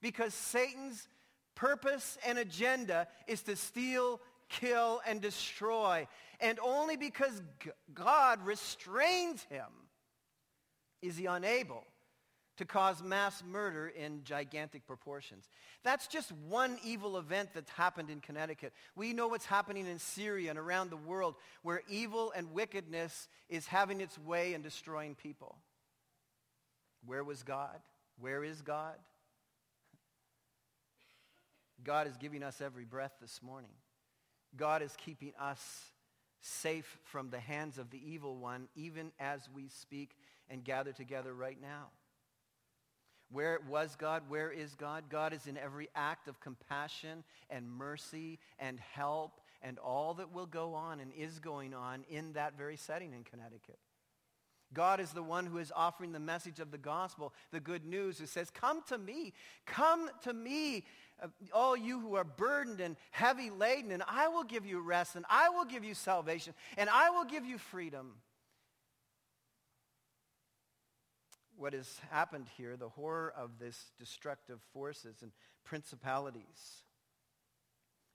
Because 0.00 0.32
Satan's 0.32 1.06
purpose 1.54 2.16
and 2.26 2.38
agenda 2.38 3.06
is 3.26 3.42
to 3.42 3.56
steal, 3.56 4.20
kill, 4.48 5.02
and 5.06 5.20
destroy. 5.20 6.06
And 6.40 6.58
only 6.60 6.96
because 6.96 7.42
God 7.92 8.40
restrains 8.46 9.42
him 9.50 9.66
Is 11.02 11.16
he 11.16 11.26
unable 11.26 11.84
to 12.58 12.64
cause 12.64 13.02
mass 13.02 13.42
murder 13.44 13.88
in 13.88 14.22
gigantic 14.24 14.86
proportions? 14.86 15.48
That's 15.82 16.06
just 16.06 16.30
one 16.48 16.78
evil 16.84 17.16
event 17.16 17.50
that's 17.54 17.70
happened 17.70 18.10
in 18.10 18.20
Connecticut. 18.20 18.72
We 18.94 19.12
know 19.12 19.28
what's 19.28 19.46
happening 19.46 19.86
in 19.86 19.98
Syria 19.98 20.50
and 20.50 20.58
around 20.58 20.90
the 20.90 20.96
world 20.96 21.36
where 21.62 21.82
evil 21.88 22.32
and 22.36 22.52
wickedness 22.52 23.28
is 23.48 23.66
having 23.66 24.00
its 24.00 24.18
way 24.18 24.54
and 24.54 24.62
destroying 24.62 25.14
people. 25.14 25.56
Where 27.06 27.24
was 27.24 27.42
God? 27.42 27.78
Where 28.20 28.44
is 28.44 28.60
God? 28.62 28.96
God 31.84 32.06
is 32.06 32.16
giving 32.16 32.42
us 32.42 32.60
every 32.60 32.84
breath 32.84 33.12
this 33.20 33.40
morning. 33.42 33.70
God 34.56 34.82
is 34.82 34.94
keeping 34.96 35.32
us 35.40 35.92
safe 36.40 36.98
from 37.04 37.30
the 37.30 37.40
hands 37.40 37.78
of 37.78 37.90
the 37.90 38.00
evil 38.04 38.36
one, 38.36 38.68
even 38.74 39.12
as 39.18 39.48
we 39.54 39.68
speak 39.68 40.16
and 40.50 40.64
gather 40.64 40.92
together 40.92 41.34
right 41.34 41.60
now. 41.60 41.88
Where 43.30 43.58
was 43.68 43.94
God? 43.96 44.22
Where 44.28 44.50
is 44.50 44.74
God? 44.74 45.04
God 45.10 45.32
is 45.32 45.46
in 45.46 45.58
every 45.58 45.88
act 45.94 46.28
of 46.28 46.40
compassion 46.40 47.24
and 47.50 47.70
mercy 47.70 48.38
and 48.58 48.78
help 48.80 49.40
and 49.62 49.78
all 49.78 50.14
that 50.14 50.32
will 50.32 50.46
go 50.46 50.74
on 50.74 51.00
and 51.00 51.12
is 51.12 51.38
going 51.38 51.74
on 51.74 52.04
in 52.08 52.32
that 52.34 52.56
very 52.56 52.76
setting 52.76 53.12
in 53.12 53.24
Connecticut. 53.24 53.78
God 54.72 55.00
is 55.00 55.12
the 55.12 55.22
one 55.22 55.46
who 55.46 55.58
is 55.58 55.72
offering 55.74 56.12
the 56.12 56.20
message 56.20 56.60
of 56.60 56.70
the 56.70 56.78
gospel, 56.78 57.32
the 57.52 57.60
good 57.60 57.86
news, 57.86 58.18
who 58.18 58.26
says, 58.26 58.50
come 58.50 58.82
to 58.88 58.98
me, 58.98 59.32
come 59.64 60.10
to 60.24 60.32
me, 60.32 60.84
uh, 61.22 61.28
all 61.54 61.76
you 61.76 62.00
who 62.00 62.16
are 62.16 62.24
burdened 62.24 62.80
and 62.80 62.96
heavy 63.10 63.48
laden, 63.48 63.92
and 63.92 64.02
I 64.06 64.28
will 64.28 64.44
give 64.44 64.66
you 64.66 64.80
rest, 64.80 65.16
and 65.16 65.24
I 65.30 65.48
will 65.48 65.64
give 65.64 65.84
you 65.84 65.94
salvation, 65.94 66.52
and 66.76 66.90
I 66.90 67.08
will 67.10 67.24
give 67.24 67.46
you 67.46 67.56
freedom. 67.56 68.12
What 71.58 71.72
has 71.72 72.00
happened 72.12 72.46
here, 72.56 72.76
the 72.76 72.88
horror 72.88 73.34
of 73.36 73.58
this 73.58 73.90
destructive 73.98 74.60
forces 74.72 75.16
and 75.22 75.32
principalities, 75.64 76.82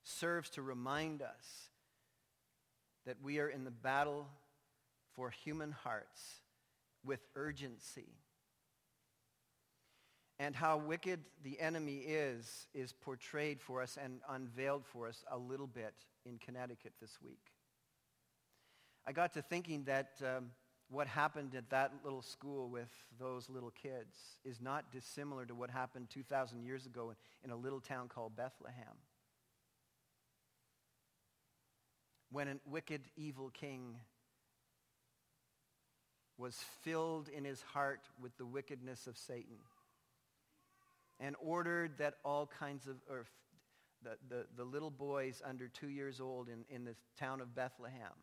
serves 0.01 0.49
to 0.51 0.61
remind 0.61 1.21
us 1.21 1.69
that 3.05 3.17
we 3.21 3.39
are 3.39 3.49
in 3.49 3.65
the 3.65 3.71
battle 3.71 4.27
for 5.13 5.29
human 5.29 5.73
hearts 5.73 6.21
with 7.03 7.19
urgency 7.35 8.13
and 10.39 10.55
how 10.55 10.77
wicked 10.77 11.19
the 11.43 11.59
enemy 11.59 11.97
is, 11.97 12.67
is 12.73 12.93
portrayed 12.93 13.61
for 13.61 13.81
us 13.81 13.97
and 14.01 14.21
unveiled 14.29 14.85
for 14.85 15.07
us 15.07 15.25
a 15.29 15.37
little 15.37 15.67
bit 15.67 15.93
in 16.25 16.37
Connecticut 16.37 16.93
this 17.01 17.17
week. 17.21 17.51
I 19.05 19.11
got 19.11 19.33
to 19.33 19.41
thinking 19.41 19.83
that 19.83 20.21
um, 20.21 20.51
what 20.93 21.07
happened 21.07 21.55
at 21.55 21.71
that 21.71 21.91
little 22.03 22.21
school 22.21 22.69
with 22.69 22.89
those 23.19 23.49
little 23.49 23.71
kids 23.71 24.15
is 24.45 24.61
not 24.61 24.91
dissimilar 24.91 25.43
to 25.43 25.55
what 25.55 25.71
happened 25.71 26.07
2,000 26.11 26.63
years 26.63 26.85
ago 26.85 27.11
in, 27.43 27.49
a 27.49 27.55
little 27.55 27.79
town 27.79 28.07
called 28.07 28.35
Bethlehem. 28.35 28.93
When 32.31 32.47
a 32.47 32.55
wicked, 32.69 33.01
evil 33.15 33.49
king 33.49 33.95
was 36.37 36.55
filled 36.83 37.27
in 37.27 37.43
his 37.43 37.63
heart 37.63 38.01
with 38.21 38.37
the 38.37 38.45
wickedness 38.45 39.07
of 39.07 39.17
Satan 39.17 39.57
and 41.19 41.35
ordered 41.41 41.97
that 41.97 42.15
all 42.23 42.45
kinds 42.59 42.85
of, 42.85 42.97
or 43.09 43.25
the, 44.03 44.17
the, 44.29 44.45
the 44.55 44.63
little 44.63 44.91
boys 44.91 45.41
under 45.43 45.67
two 45.67 45.89
years 45.89 46.21
old 46.21 46.49
in, 46.49 46.65
in 46.69 46.85
the 46.85 46.95
town 47.17 47.41
of 47.41 47.55
Bethlehem 47.55 48.13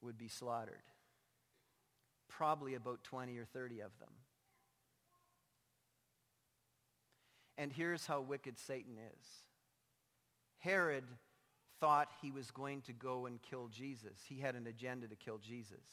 would 0.00 0.18
be 0.18 0.28
slaughtered. 0.28 0.82
Probably 2.36 2.74
about 2.74 3.02
20 3.04 3.36
or 3.38 3.44
30 3.44 3.80
of 3.80 3.98
them. 3.98 4.10
And 7.56 7.72
here's 7.72 8.06
how 8.06 8.20
wicked 8.20 8.58
Satan 8.58 8.94
is. 8.98 9.26
Herod 10.58 11.04
thought 11.80 12.08
he 12.22 12.30
was 12.30 12.50
going 12.50 12.80
to 12.82 12.92
go 12.92 13.26
and 13.26 13.40
kill 13.42 13.68
Jesus. 13.68 14.18
He 14.28 14.40
had 14.40 14.54
an 14.56 14.66
agenda 14.66 15.06
to 15.06 15.16
kill 15.16 15.38
Jesus. 15.38 15.84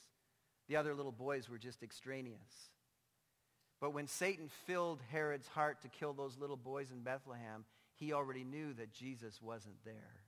The 0.68 0.78
other 0.78 0.96
little 0.96 1.12
boys 1.12 1.50
were 1.50 1.58
just 1.58 1.84
extraneous. 1.84 2.70
But 3.80 3.94
when 3.94 4.08
Satan 4.08 4.50
filled 4.66 5.02
Herod's 5.12 5.48
heart 5.48 5.82
to 5.82 5.90
kill 5.90 6.14
those 6.14 6.38
little 6.38 6.56
boys 6.56 6.92
in 6.92 7.02
Bethlehem, 7.02 7.66
he 7.96 8.14
already 8.14 8.44
knew 8.44 8.74
that 8.74 8.94
Jesus 8.94 9.42
wasn't 9.42 9.84
there. 9.84 10.22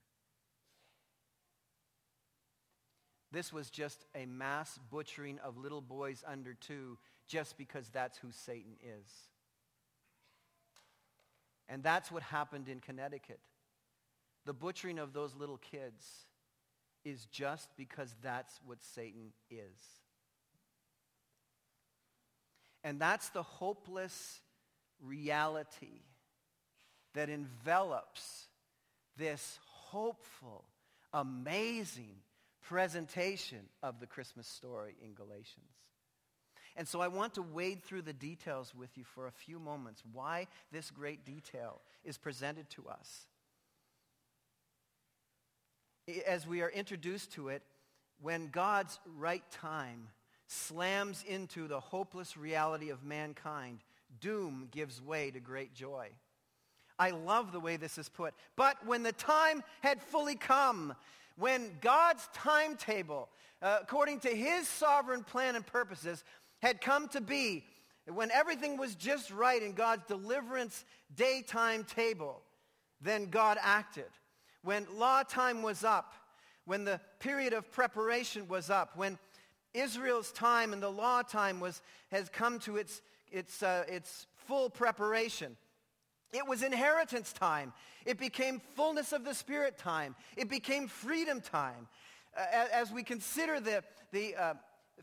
This 3.34 3.52
was 3.52 3.68
just 3.68 4.04
a 4.14 4.26
mass 4.26 4.78
butchering 4.92 5.40
of 5.40 5.58
little 5.58 5.80
boys 5.80 6.22
under 6.24 6.54
two 6.54 6.98
just 7.26 7.58
because 7.58 7.88
that's 7.88 8.16
who 8.16 8.28
Satan 8.30 8.76
is. 8.80 9.10
And 11.68 11.82
that's 11.82 12.12
what 12.12 12.22
happened 12.22 12.68
in 12.68 12.78
Connecticut. 12.78 13.40
The 14.46 14.52
butchering 14.52 15.00
of 15.00 15.12
those 15.12 15.34
little 15.34 15.56
kids 15.56 16.06
is 17.04 17.26
just 17.26 17.68
because 17.76 18.14
that's 18.22 18.60
what 18.64 18.80
Satan 18.84 19.32
is. 19.50 19.80
And 22.84 23.00
that's 23.00 23.30
the 23.30 23.42
hopeless 23.42 24.42
reality 25.04 26.02
that 27.14 27.28
envelops 27.28 28.46
this 29.16 29.58
hopeful, 29.64 30.66
amazing 31.12 32.14
presentation 32.64 33.60
of 33.82 34.00
the 34.00 34.06
Christmas 34.06 34.48
story 34.48 34.96
in 35.02 35.14
Galatians. 35.14 35.70
And 36.76 36.88
so 36.88 37.00
I 37.00 37.08
want 37.08 37.34
to 37.34 37.42
wade 37.42 37.84
through 37.84 38.02
the 38.02 38.12
details 38.12 38.74
with 38.74 38.96
you 38.96 39.04
for 39.04 39.26
a 39.26 39.32
few 39.32 39.60
moments, 39.60 40.02
why 40.12 40.48
this 40.72 40.90
great 40.90 41.24
detail 41.24 41.80
is 42.04 42.18
presented 42.18 42.68
to 42.70 42.88
us. 42.88 43.26
As 46.26 46.46
we 46.46 46.62
are 46.62 46.68
introduced 46.68 47.32
to 47.32 47.48
it, 47.48 47.62
when 48.20 48.48
God's 48.48 48.98
right 49.16 49.48
time 49.50 50.08
slams 50.46 51.24
into 51.26 51.68
the 51.68 51.80
hopeless 51.80 52.36
reality 52.36 52.90
of 52.90 53.04
mankind, 53.04 53.78
doom 54.20 54.68
gives 54.70 55.00
way 55.00 55.30
to 55.30 55.40
great 55.40 55.74
joy. 55.74 56.08
I 56.98 57.10
love 57.10 57.52
the 57.52 57.60
way 57.60 57.76
this 57.76 57.98
is 57.98 58.08
put. 58.08 58.34
But 58.56 58.76
when 58.86 59.02
the 59.02 59.12
time 59.12 59.62
had 59.80 60.00
fully 60.00 60.36
come, 60.36 60.94
when 61.36 61.70
God's 61.80 62.28
timetable, 62.32 63.28
uh, 63.60 63.78
according 63.82 64.20
to 64.20 64.28
his 64.28 64.68
sovereign 64.68 65.24
plan 65.24 65.56
and 65.56 65.66
purposes, 65.66 66.22
had 66.62 66.80
come 66.80 67.08
to 67.08 67.20
be, 67.20 67.64
when 68.06 68.30
everything 68.30 68.76
was 68.76 68.94
just 68.94 69.30
right 69.30 69.62
in 69.62 69.72
God's 69.72 70.04
deliverance 70.06 70.84
daytime 71.16 71.84
table, 71.84 72.42
then 73.00 73.26
God 73.26 73.58
acted. 73.60 74.10
When 74.62 74.86
law 74.96 75.22
time 75.22 75.62
was 75.62 75.84
up, 75.84 76.14
when 76.64 76.84
the 76.84 77.00
period 77.18 77.52
of 77.52 77.70
preparation 77.70 78.48
was 78.48 78.70
up, 78.70 78.96
when 78.96 79.18
Israel's 79.74 80.30
time 80.32 80.72
and 80.72 80.82
the 80.82 80.88
law 80.88 81.22
time 81.22 81.60
was, 81.60 81.82
has 82.10 82.28
come 82.28 82.58
to 82.60 82.76
its, 82.76 83.02
its, 83.30 83.62
uh, 83.62 83.84
its 83.88 84.26
full 84.46 84.70
preparation. 84.70 85.56
It 86.34 86.46
was 86.48 86.62
inheritance 86.62 87.32
time. 87.32 87.72
It 88.04 88.18
became 88.18 88.60
fullness 88.74 89.12
of 89.12 89.24
the 89.24 89.34
Spirit 89.34 89.78
time. 89.78 90.16
It 90.36 90.50
became 90.50 90.88
freedom 90.88 91.40
time. 91.40 91.86
Uh, 92.36 92.66
as 92.72 92.90
we 92.90 93.04
consider 93.04 93.60
the, 93.60 93.84
the 94.10 94.34
uh, 94.34 94.54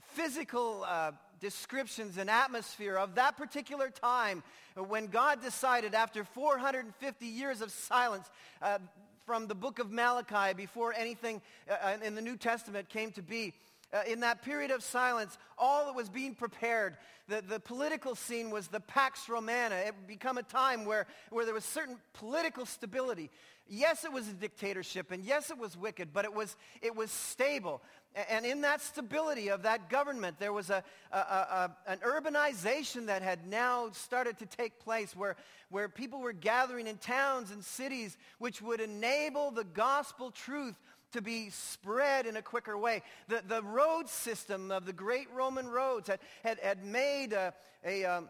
physical 0.09 0.83
uh, 0.85 1.11
descriptions 1.39 2.17
and 2.17 2.29
atmosphere 2.29 2.97
of 2.97 3.15
that 3.15 3.37
particular 3.37 3.89
time 3.89 4.43
when 4.75 5.07
God 5.07 5.41
decided 5.41 5.93
after 5.93 6.25
450 6.25 7.25
years 7.25 7.61
of 7.61 7.71
silence 7.71 8.29
uh, 8.61 8.79
from 9.25 9.47
the 9.47 9.55
book 9.55 9.79
of 9.79 9.91
Malachi 9.91 10.53
before 10.53 10.93
anything 10.93 11.41
uh, 11.69 11.95
in 12.03 12.15
the 12.15 12.21
New 12.21 12.35
Testament 12.35 12.89
came 12.89 13.11
to 13.13 13.21
be, 13.21 13.53
uh, 13.93 14.01
in 14.07 14.21
that 14.21 14.41
period 14.41 14.71
of 14.71 14.83
silence, 14.83 15.37
all 15.57 15.85
that 15.85 15.95
was 15.95 16.09
being 16.09 16.35
prepared, 16.35 16.97
the, 17.27 17.41
the 17.41 17.59
political 17.59 18.15
scene 18.15 18.49
was 18.49 18.67
the 18.67 18.79
Pax 18.79 19.29
Romana. 19.29 19.75
It 19.75 19.95
would 19.95 20.07
become 20.07 20.37
a 20.37 20.43
time 20.43 20.85
where, 20.85 21.07
where 21.29 21.45
there 21.45 21.53
was 21.53 21.65
certain 21.65 21.97
political 22.13 22.65
stability. 22.65 23.29
Yes, 23.67 24.03
it 24.03 24.11
was 24.11 24.27
a 24.27 24.33
dictatorship, 24.33 25.11
and 25.11 25.23
yes, 25.23 25.49
it 25.49 25.57
was 25.57 25.77
wicked, 25.77 26.09
but 26.11 26.25
it 26.25 26.33
was, 26.33 26.57
it 26.81 26.93
was 26.93 27.09
stable. 27.09 27.81
And 28.29 28.45
in 28.45 28.61
that 28.61 28.81
stability 28.81 29.49
of 29.49 29.63
that 29.63 29.89
government, 29.89 30.37
there 30.39 30.51
was 30.51 30.69
a, 30.69 30.83
a, 31.13 31.17
a, 31.17 31.75
an 31.87 31.99
urbanization 31.99 33.05
that 33.05 33.21
had 33.21 33.47
now 33.47 33.89
started 33.93 34.37
to 34.39 34.45
take 34.45 34.79
place 34.79 35.15
where, 35.15 35.37
where 35.69 35.87
people 35.87 36.19
were 36.19 36.33
gathering 36.33 36.87
in 36.87 36.97
towns 36.97 37.51
and 37.51 37.63
cities, 37.63 38.17
which 38.39 38.61
would 38.61 38.81
enable 38.81 39.51
the 39.51 39.63
gospel 39.63 40.31
truth 40.31 40.75
to 41.11 41.21
be 41.21 41.49
spread 41.49 42.25
in 42.25 42.35
a 42.37 42.41
quicker 42.41 42.77
way. 42.77 43.03
The, 43.27 43.43
the 43.47 43.63
road 43.63 44.09
system 44.09 44.71
of 44.71 44.85
the 44.85 44.93
great 44.93 45.27
Roman 45.33 45.67
roads 45.67 46.07
had, 46.07 46.19
had, 46.43 46.59
had 46.59 46.85
made 46.85 47.33
a, 47.33 47.53
a, 47.85 48.05
um, 48.05 48.29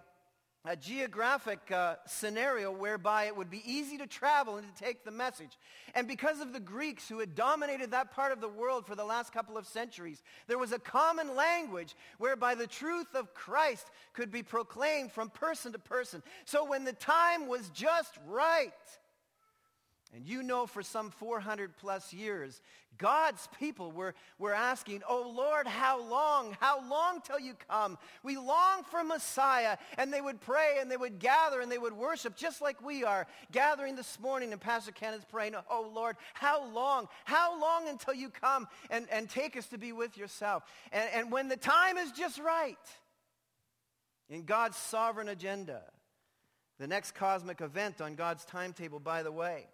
a 0.66 0.76
geographic 0.76 1.60
uh, 1.72 1.96
scenario 2.06 2.72
whereby 2.72 3.26
it 3.26 3.36
would 3.36 3.50
be 3.50 3.64
easy 3.66 3.98
to 3.98 4.06
travel 4.06 4.58
and 4.58 4.76
to 4.76 4.84
take 4.84 5.04
the 5.04 5.12
message. 5.12 5.58
And 5.96 6.08
because 6.08 6.40
of 6.40 6.54
the 6.54 6.60
Greeks 6.60 7.10
who 7.10 7.20
had 7.20 7.36
dominated 7.36 7.92
that 7.92 8.12
part 8.12 8.32
of 8.32 8.42
the 8.42 8.48
world 8.48 8.86
for 8.86 8.96
the 8.96 9.04
last 9.04 9.34
couple 9.34 9.58
of 9.58 9.66
centuries, 9.66 10.22
there 10.48 10.60
was 10.60 10.72
a 10.72 10.80
common 10.80 11.36
language 11.36 11.96
whereby 12.20 12.54
the 12.54 12.68
truth 12.68 13.16
of 13.16 13.34
Christ 13.34 13.90
could 14.14 14.32
be 14.32 14.44
proclaimed 14.44 15.12
from 15.12 15.30
person 15.30 15.72
to 15.72 15.80
person. 15.80 16.22
So 16.46 16.64
when 16.64 16.84
the 16.84 16.94
time 16.94 17.48
was 17.48 17.70
just 17.70 18.20
right, 18.28 18.72
and 20.14 20.28
you 20.28 20.44
know 20.44 20.66
for 20.66 20.84
some 20.84 21.10
400 21.10 21.78
plus 21.78 22.12
years, 22.12 22.62
God's 22.98 23.48
people 23.58 23.92
were, 23.92 24.14
were 24.38 24.54
asking, 24.54 25.04
Oh 25.08 25.32
Lord, 25.34 25.66
how 25.66 26.04
long? 26.04 26.58
How 26.60 26.88
long 26.90 27.22
till 27.22 27.40
you 27.40 27.54
come? 27.70 27.98
We 28.22 28.36
long 28.36 28.84
for 28.84 29.06
Messiah. 29.06 29.78
And 29.98 30.12
they 30.12 30.20
would 30.20 30.42
pray 30.42 30.78
and 30.82 30.92
they 30.92 30.98
would 30.98 31.20
gather 31.20 31.62
and 31.62 31.72
they 31.72 31.78
would 31.78 31.94
worship 31.94 32.36
just 32.36 32.62
like 32.62 32.84
we 32.86 33.06
are 33.06 33.26
gathering 33.54 33.96
this 33.96 34.20
morning. 34.20 34.52
And 34.52 34.60
Pastor 34.60 34.92
Ken 34.92 35.14
is 35.14 35.24
praying, 35.24 35.56
Oh 35.70 35.90
Lord, 35.94 36.18
how 36.34 36.70
long? 36.72 37.08
How 37.24 37.60
long 37.60 37.88
until 37.88 38.14
you 38.14 38.30
come 38.30 38.68
and, 38.90 39.08
and 39.12 39.30
take 39.30 39.56
us 39.56 39.68
to 39.68 39.78
be 39.78 39.94
with 39.94 40.18
yourself? 40.18 40.64
And, 40.92 41.10
and 41.14 41.32
when 41.32 41.48
the 41.48 41.58
time 41.58 41.98
is 41.98 42.12
just 42.12 42.38
right, 42.38 42.76
in 44.30 44.44
God's 44.44 44.78
sovereign 44.78 45.30
agenda, 45.30 45.84
the 46.80 46.88
next 46.88 47.16
cosmic 47.16 47.62
event 47.62 48.02
on 48.02 48.16
God's 48.16 48.44
timetable, 48.44 49.00
by 49.00 49.24
the 49.24 49.32
way, 49.32 49.68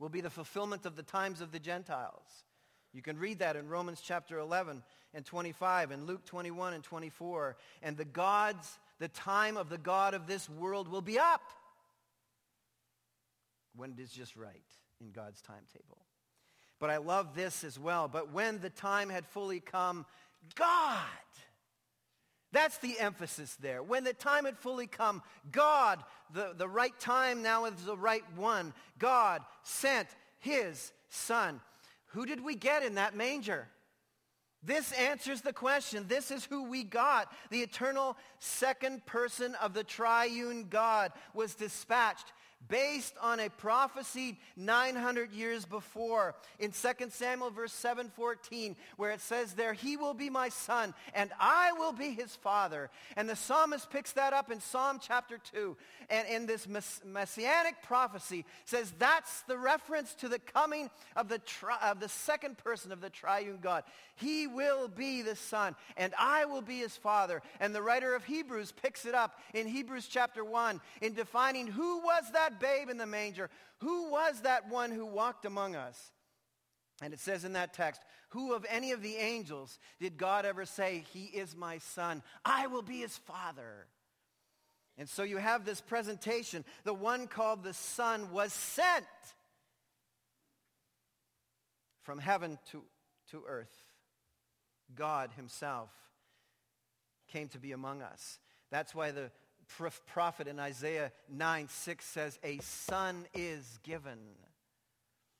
will 0.00 0.08
be 0.08 0.22
the 0.22 0.30
fulfillment 0.30 0.86
of 0.86 0.96
the 0.96 1.02
times 1.04 1.40
of 1.40 1.52
the 1.52 1.60
Gentiles. 1.60 2.44
You 2.92 3.02
can 3.02 3.18
read 3.18 3.38
that 3.38 3.54
in 3.54 3.68
Romans 3.68 4.00
chapter 4.04 4.38
11 4.38 4.82
and 5.14 5.24
25 5.24 5.92
and 5.92 6.06
Luke 6.06 6.24
21 6.24 6.72
and 6.72 6.82
24. 6.82 7.56
And 7.82 7.96
the 7.96 8.04
gods, 8.04 8.78
the 8.98 9.08
time 9.08 9.56
of 9.56 9.68
the 9.68 9.78
God 9.78 10.14
of 10.14 10.26
this 10.26 10.48
world 10.48 10.88
will 10.88 11.02
be 11.02 11.18
up 11.18 11.42
when 13.76 13.92
it 13.92 14.00
is 14.00 14.10
just 14.10 14.34
right 14.34 14.56
in 15.00 15.12
God's 15.12 15.40
timetable. 15.42 15.98
But 16.80 16.90
I 16.90 16.96
love 16.96 17.36
this 17.36 17.62
as 17.62 17.78
well. 17.78 18.08
But 18.08 18.32
when 18.32 18.58
the 18.58 18.70
time 18.70 19.10
had 19.10 19.26
fully 19.26 19.60
come, 19.60 20.06
God 20.56 20.98
that's 22.52 22.78
the 22.78 22.98
emphasis 22.98 23.56
there. 23.60 23.82
When 23.82 24.04
the 24.04 24.12
time 24.12 24.44
had 24.44 24.58
fully 24.58 24.86
come, 24.86 25.22
God, 25.52 26.02
the, 26.32 26.52
the 26.56 26.68
right 26.68 26.98
time 26.98 27.42
now 27.42 27.66
is 27.66 27.84
the 27.84 27.96
right 27.96 28.24
one. 28.36 28.74
God 28.98 29.42
sent 29.62 30.08
his 30.38 30.92
son. 31.08 31.60
Who 32.08 32.26
did 32.26 32.42
we 32.42 32.56
get 32.56 32.82
in 32.82 32.96
that 32.96 33.14
manger? 33.14 33.68
This 34.62 34.92
answers 34.92 35.40
the 35.40 35.52
question. 35.52 36.06
This 36.06 36.30
is 36.30 36.44
who 36.44 36.64
we 36.64 36.82
got. 36.82 37.32
The 37.50 37.62
eternal 37.62 38.16
second 38.40 39.06
person 39.06 39.54
of 39.54 39.72
the 39.72 39.84
triune 39.84 40.66
God 40.68 41.12
was 41.32 41.54
dispatched 41.54 42.32
based 42.68 43.14
on 43.20 43.40
a 43.40 43.48
prophecy 43.48 44.38
900 44.56 45.32
years 45.32 45.64
before. 45.64 46.34
In 46.58 46.72
2 46.72 47.10
Samuel 47.10 47.50
verse 47.50 47.72
7:14 47.72 48.76
where 48.96 49.10
it 49.10 49.20
says 49.20 49.54
there 49.54 49.72
he 49.72 49.96
will 49.96 50.14
be 50.14 50.30
my 50.30 50.48
son 50.48 50.94
and 51.14 51.32
I 51.40 51.72
will 51.72 51.92
be 51.92 52.12
his 52.12 52.36
father. 52.36 52.90
And 53.16 53.28
the 53.28 53.36
psalmist 53.36 53.90
picks 53.90 54.12
that 54.12 54.32
up 54.32 54.50
in 54.50 54.60
Psalm 54.60 55.00
chapter 55.00 55.38
2 55.52 55.76
and 56.10 56.28
in 56.28 56.46
this 56.46 56.66
messianic 57.04 57.82
prophecy 57.82 58.44
says 58.64 58.92
that's 58.98 59.42
the 59.42 59.58
reference 59.58 60.14
to 60.14 60.28
the 60.28 60.38
coming 60.38 60.90
of 61.16 61.28
the 61.28 61.38
tri- 61.38 61.78
of 61.82 62.00
the 62.00 62.08
second 62.08 62.58
person 62.58 62.92
of 62.92 63.00
the 63.00 63.10
triune 63.10 63.58
God. 63.60 63.84
He 64.16 64.46
will 64.46 64.88
be 64.88 65.22
the 65.22 65.36
son 65.36 65.74
and 65.96 66.14
I 66.18 66.44
will 66.44 66.62
be 66.62 66.78
his 66.78 66.96
father. 66.96 67.42
And 67.58 67.74
the 67.74 67.82
writer 67.82 68.14
of 68.14 68.24
Hebrews 68.24 68.72
picks 68.72 69.06
it 69.06 69.14
up 69.14 69.38
in 69.54 69.66
Hebrews 69.66 70.06
chapter 70.06 70.44
1 70.44 70.80
in 71.00 71.14
defining 71.14 71.66
who 71.66 71.98
was 72.00 72.24
that 72.32 72.49
that 72.50 72.60
babe 72.60 72.88
in 72.88 72.96
the 72.96 73.06
manger? 73.06 73.50
Who 73.78 74.10
was 74.10 74.40
that 74.42 74.68
one 74.68 74.90
who 74.90 75.06
walked 75.06 75.44
among 75.44 75.76
us? 75.76 76.12
And 77.02 77.14
it 77.14 77.20
says 77.20 77.44
in 77.44 77.54
that 77.54 77.72
text, 77.72 78.02
who 78.30 78.52
of 78.52 78.66
any 78.68 78.92
of 78.92 79.02
the 79.02 79.16
angels 79.16 79.78
did 80.00 80.18
God 80.18 80.44
ever 80.44 80.66
say, 80.66 81.04
he 81.12 81.24
is 81.24 81.56
my 81.56 81.78
son, 81.78 82.22
I 82.44 82.66
will 82.66 82.82
be 82.82 82.98
his 82.98 83.16
father? 83.16 83.86
And 84.98 85.08
so 85.08 85.22
you 85.22 85.38
have 85.38 85.64
this 85.64 85.80
presentation. 85.80 86.64
The 86.84 86.92
one 86.92 87.26
called 87.26 87.64
the 87.64 87.72
Son 87.72 88.32
was 88.32 88.52
sent 88.52 89.06
from 92.02 92.18
heaven 92.18 92.58
to, 92.72 92.82
to 93.30 93.42
earth. 93.48 93.74
God 94.94 95.30
himself 95.36 95.88
came 97.28 97.48
to 97.48 97.58
be 97.58 97.72
among 97.72 98.02
us. 98.02 98.38
That's 98.70 98.94
why 98.94 99.10
the 99.10 99.30
prophet 100.06 100.46
in 100.46 100.58
Isaiah 100.58 101.12
9, 101.28 101.68
6 101.68 102.04
says, 102.04 102.38
a 102.42 102.58
son 102.58 103.26
is 103.34 103.78
given. 103.82 104.18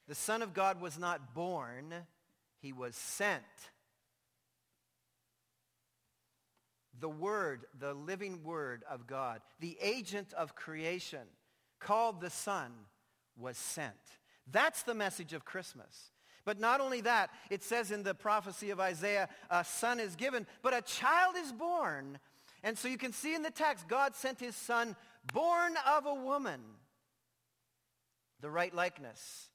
The 0.08 0.14
Son 0.14 0.42
of 0.42 0.54
God 0.54 0.80
was 0.80 0.98
not 0.98 1.34
born, 1.34 1.94
he 2.58 2.72
was 2.72 2.96
sent. 2.96 3.42
The 6.98 7.08
Word, 7.08 7.64
the 7.78 7.94
living 7.94 8.42
Word 8.42 8.82
of 8.90 9.06
God, 9.06 9.40
the 9.60 9.78
agent 9.80 10.32
of 10.32 10.54
creation, 10.54 11.26
called 11.78 12.20
the 12.20 12.28
Son, 12.28 12.72
was 13.36 13.56
sent. 13.56 13.94
That's 14.50 14.82
the 14.82 14.94
message 14.94 15.32
of 15.32 15.44
Christmas. 15.44 16.10
But 16.44 16.58
not 16.58 16.80
only 16.80 17.02
that, 17.02 17.30
it 17.48 17.62
says 17.62 17.90
in 17.90 18.02
the 18.02 18.14
prophecy 18.14 18.70
of 18.70 18.80
Isaiah, 18.80 19.28
a 19.50 19.64
son 19.64 20.00
is 20.00 20.16
given, 20.16 20.46
but 20.62 20.74
a 20.74 20.82
child 20.82 21.36
is 21.36 21.52
born 21.52 22.18
and 22.62 22.76
so 22.76 22.88
you 22.88 22.98
can 22.98 23.12
see 23.12 23.34
in 23.34 23.42
the 23.42 23.50
text, 23.50 23.88
God 23.88 24.14
sent 24.14 24.40
his 24.40 24.56
son 24.56 24.96
born 25.32 25.74
of 25.88 26.06
a 26.06 26.14
woman. 26.14 26.60
The 28.40 28.50
right 28.50 28.74
likeness. 28.74 29.48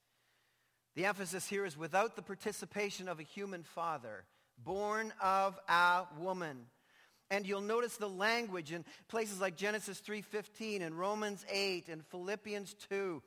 The 0.96 1.06
emphasis 1.06 1.48
here 1.48 1.66
is 1.66 1.78
without 1.78 2.16
the 2.16 2.22
participation 2.22 3.10
of 3.10 3.20
a 3.20 3.24
human 3.24 3.64
father, 3.64 4.24
born 4.64 5.12
of 5.22 5.60
a 5.68 6.04
woman. 6.20 6.68
And 7.30 7.46
you'll 7.46 7.62
notice 7.62 7.98
the 7.98 8.10
language 8.10 8.72
in 8.72 8.86
places 9.08 9.42
like 9.42 9.58
Genesis 9.58 10.02
3.15 10.02 10.82
and 10.82 10.98
Romans 10.98 11.44
8 11.52 11.90
and 11.90 12.06
Philippians 12.06 12.76
2. 12.90 13.22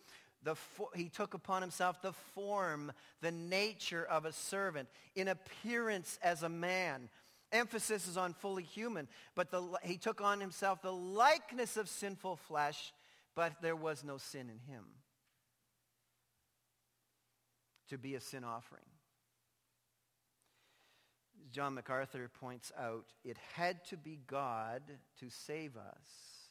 The, 0.45 0.55
he 0.95 1.09
took 1.09 1.35
upon 1.35 1.63
himself 1.63 2.01
the 2.01 2.13
form, 2.13 2.93
the 3.21 3.33
nature 3.33 4.05
of 4.05 4.25
a 4.25 4.33
servant, 4.33 4.89
in 5.17 5.29
appearance 5.29 6.19
as 6.23 6.45
a 6.45 6.49
man. 6.49 7.09
Emphasis 7.53 8.07
is 8.07 8.17
on 8.17 8.35
fully 8.35 8.63
human, 8.63 9.09
but 9.35 9.51
the, 9.51 9.63
he 9.83 9.97
took 9.97 10.21
on 10.21 10.41
himself 10.41 10.83
the 10.83 10.93
likeness 10.93 11.77
of 11.77 11.89
sinful 11.89 12.37
flesh, 12.37 12.93
but 13.35 13.63
there 13.63 13.77
was 13.77 14.05
no 14.05 14.19
sin 14.19 14.51
in 14.51 14.73
him 14.73 14.85
to 17.89 17.97
be 17.97 18.15
a 18.15 18.21
sin 18.21 18.45
offering. 18.45 18.83
John 21.51 21.75
MacArthur 21.75 22.29
points 22.29 22.71
out, 22.79 23.07
it 23.25 23.39
had 23.55 23.85
to 23.87 23.97
be 23.97 24.21
God 24.27 24.83
to 25.21 25.31
save 25.31 25.77
us, 25.77 26.51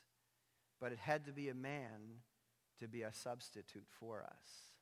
but 0.80 0.92
it 0.92 0.98
had 0.98 1.26
to 1.26 1.32
be 1.32 1.50
a 1.50 1.54
man 1.54 2.22
to 2.80 2.88
be 2.88 3.04
a 3.04 3.14
substitute 3.14 3.86
for 4.00 4.24
us. 4.24 4.77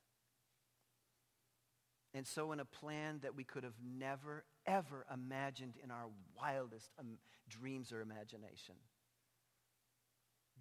And 2.15 2.25
so 2.25 2.54
in 2.54 2.62
a 2.62 2.65
plan 2.65 3.19
that 3.23 3.36
we 3.36 3.43
could 3.43 3.65
have 3.65 3.75
never, 3.84 4.45
ever 4.65 5.06
imagined 5.13 5.73
in 5.84 5.91
our 5.91 6.08
wildest 6.39 6.89
um, 6.97 7.17
dreams 7.49 7.91
or 7.91 7.99
imagination, 7.99 8.75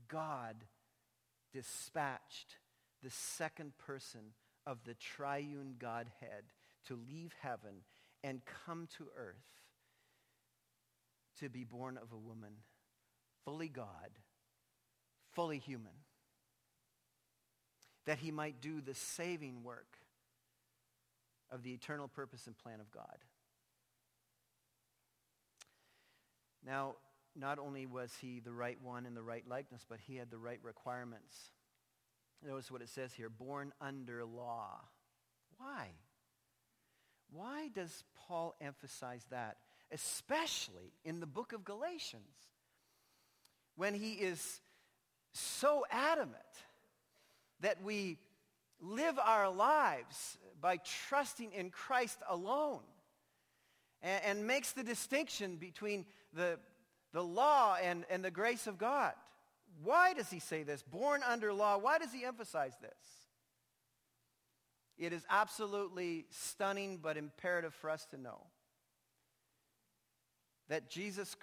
God 0.09 0.57
dispatched 1.53 2.57
the 3.05 3.11
second 3.11 3.79
person 3.79 4.33
of 4.67 4.79
the 4.85 4.95
triune 4.95 5.77
Godhead 5.79 6.43
to 6.89 6.99
leave 7.09 7.33
heaven 7.41 7.85
and 8.25 8.41
come 8.67 8.89
to 8.99 9.07
earth 9.17 9.37
to 11.39 11.49
be 11.49 11.63
born 11.63 11.97
of 12.03 12.11
a 12.13 12.19
woman, 12.19 12.55
fully 13.45 13.69
God, 13.69 14.11
fully 15.33 15.59
human, 15.59 15.93
that 18.07 18.19
he 18.19 18.33
might 18.33 18.61
do 18.61 18.81
the 18.81 18.95
saving 18.95 19.63
work 19.63 19.99
of 21.51 21.63
the 21.63 21.73
eternal 21.73 22.09
purpose 22.09 22.47
and 22.47 22.57
plan 22.59 22.81
of 22.81 22.91
God. 22.91 23.19
Now, 26.67 26.95
not 27.37 27.59
only 27.59 27.87
was 27.87 28.13
he 28.21 28.41
the 28.41 28.53
right 28.53 28.79
one 28.83 29.07
in 29.07 29.15
the 29.15 29.23
right 29.23 29.45
likeness, 29.47 29.85
but 29.89 29.99
he 30.07 30.17
had 30.17 30.31
the 30.31 30.39
right 30.39 30.61
requirements. 30.63 31.37
Notice 32.47 32.71
what 32.71 32.83
it 32.83 32.89
says 32.89 33.13
here, 33.13 33.29
born 33.29 33.73
under 33.81 34.25
law. 34.25 34.81
Why? 35.59 35.89
Why 37.33 37.69
does 37.69 38.05
Paul 38.27 38.55
emphasize 38.61 39.25
that? 39.31 39.57
Especially 39.91 40.93
in 41.05 41.21
the 41.21 41.27
book 41.27 41.53
of 41.53 41.65
Galatians, 41.65 42.23
when 43.77 43.95
he 43.95 44.13
is 44.13 44.61
so 45.33 45.85
adamant 45.91 46.37
that 47.61 47.83
we 47.83 48.19
live 48.81 49.19
our 49.19 49.51
lives 49.51 50.39
by 50.65 50.79
trusting 51.11 51.53
in 51.53 51.69
Christ 51.69 52.21
alone 52.27 52.81
and, 54.01 54.25
and 54.25 54.47
makes 54.47 54.73
the 54.73 54.83
distinction 54.83 55.57
between 55.57 56.07
the, 56.33 56.59
the 57.13 57.23
law 57.23 57.77
and, 57.83 58.07
and 58.09 58.25
the 58.25 58.31
grace 58.31 58.67
of 58.67 58.79
God. 58.79 59.13
why 59.83 60.15
does 60.15 60.31
he 60.31 60.39
say 60.39 60.63
this? 60.63 60.81
Born 60.81 61.21
under 61.23 61.53
law. 61.53 61.77
Why 61.77 61.99
does 61.99 62.15
he 62.15 62.25
emphasize 62.25 62.73
this? 62.81 63.27
It 64.97 65.13
is 65.13 65.23
absolutely 65.29 66.25
stunning 66.31 66.99
but 67.03 67.19
imperative 67.19 67.75
for 67.75 67.91
us 67.91 68.07
to 68.07 68.17
know 68.19 68.47
that 70.71 70.89
Jesus, 70.89 71.37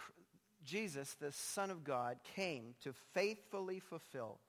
Jesus, 0.66 1.16
the 1.22 1.32
Son 1.32 1.70
of 1.70 1.84
God, 1.84 2.18
came 2.36 2.74
to 2.82 2.92
faithfully 3.14 3.80
fulfill 3.80 4.40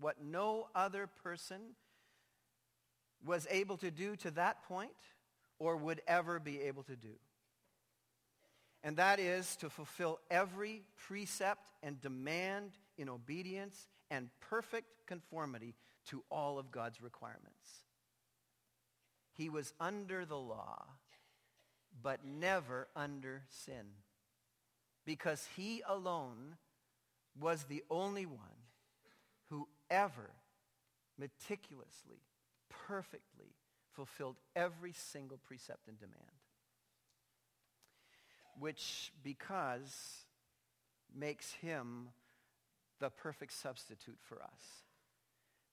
what 0.00 0.16
no 0.20 0.66
other 0.74 1.08
person 1.22 1.76
was 3.24 3.46
able 3.50 3.76
to 3.78 3.90
do 3.90 4.16
to 4.16 4.30
that 4.32 4.62
point 4.64 4.90
or 5.58 5.76
would 5.76 6.02
ever 6.06 6.38
be 6.38 6.60
able 6.62 6.82
to 6.84 6.96
do. 6.96 7.14
And 8.82 8.96
that 8.98 9.18
is 9.18 9.56
to 9.56 9.70
fulfill 9.70 10.20
every 10.30 10.82
precept 11.08 11.62
and 11.82 12.00
demand 12.00 12.72
in 12.98 13.08
obedience 13.08 13.88
and 14.10 14.28
perfect 14.40 14.88
conformity 15.06 15.74
to 16.06 16.22
all 16.30 16.58
of 16.58 16.70
God's 16.70 17.00
requirements. 17.00 17.82
He 19.32 19.48
was 19.48 19.72
under 19.80 20.26
the 20.26 20.36
law, 20.36 20.84
but 22.02 22.24
never 22.24 22.88
under 22.94 23.42
sin, 23.48 23.86
because 25.06 25.48
he 25.56 25.82
alone 25.88 26.56
was 27.40 27.64
the 27.64 27.82
only 27.90 28.26
one 28.26 28.38
who 29.48 29.66
ever 29.90 30.30
meticulously, 31.18 32.20
perfectly 32.86 33.54
fulfilled 33.92 34.36
every 34.56 34.92
single 34.92 35.38
precept 35.38 35.88
and 35.88 35.98
demand. 35.98 36.18
Which, 38.58 39.12
because, 39.22 40.24
makes 41.16 41.52
him 41.52 42.08
the 43.00 43.10
perfect 43.10 43.52
substitute 43.52 44.18
for 44.20 44.42
us. 44.42 44.84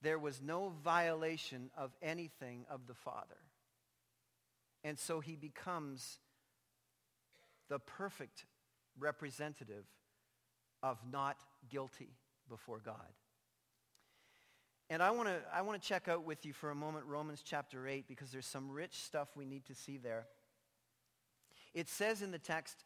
There 0.01 0.19
was 0.19 0.41
no 0.41 0.73
violation 0.83 1.69
of 1.77 1.91
anything 2.01 2.65
of 2.69 2.87
the 2.87 2.93
Father. 2.93 3.37
And 4.83 4.97
so 4.97 5.19
he 5.19 5.35
becomes 5.35 6.17
the 7.69 7.79
perfect 7.79 8.45
representative 8.99 9.85
of 10.81 10.97
not 11.09 11.37
guilty 11.69 12.15
before 12.49 12.81
God. 12.83 13.13
And 14.91 15.01
I 15.01 15.11
want 15.11 15.29
to 15.29 15.39
I 15.55 15.61
want 15.61 15.81
to 15.81 15.87
check 15.87 16.09
out 16.09 16.25
with 16.25 16.45
you 16.45 16.51
for 16.51 16.69
a 16.69 16.75
moment 16.75 17.05
Romans 17.05 17.41
chapter 17.45 17.87
8 17.87 18.09
because 18.09 18.29
there's 18.29 18.45
some 18.45 18.69
rich 18.69 18.93
stuff 18.95 19.29
we 19.37 19.45
need 19.45 19.65
to 19.67 19.73
see 19.73 19.95
there. 19.95 20.25
It 21.73 21.87
says 21.87 22.21
in 22.21 22.31
the 22.31 22.37
text 22.37 22.83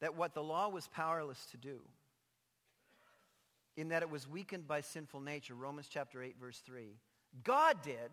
that 0.00 0.16
what 0.16 0.34
the 0.34 0.42
law 0.42 0.68
was 0.68 0.88
powerless 0.88 1.46
to 1.52 1.56
do, 1.58 1.78
in 3.76 3.90
that 3.90 4.02
it 4.02 4.10
was 4.10 4.28
weakened 4.28 4.66
by 4.66 4.80
sinful 4.80 5.20
nature, 5.20 5.54
Romans 5.54 5.86
chapter 5.88 6.20
8 6.20 6.34
verse 6.40 6.58
3, 6.66 6.88
God 7.44 7.76
did 7.84 8.10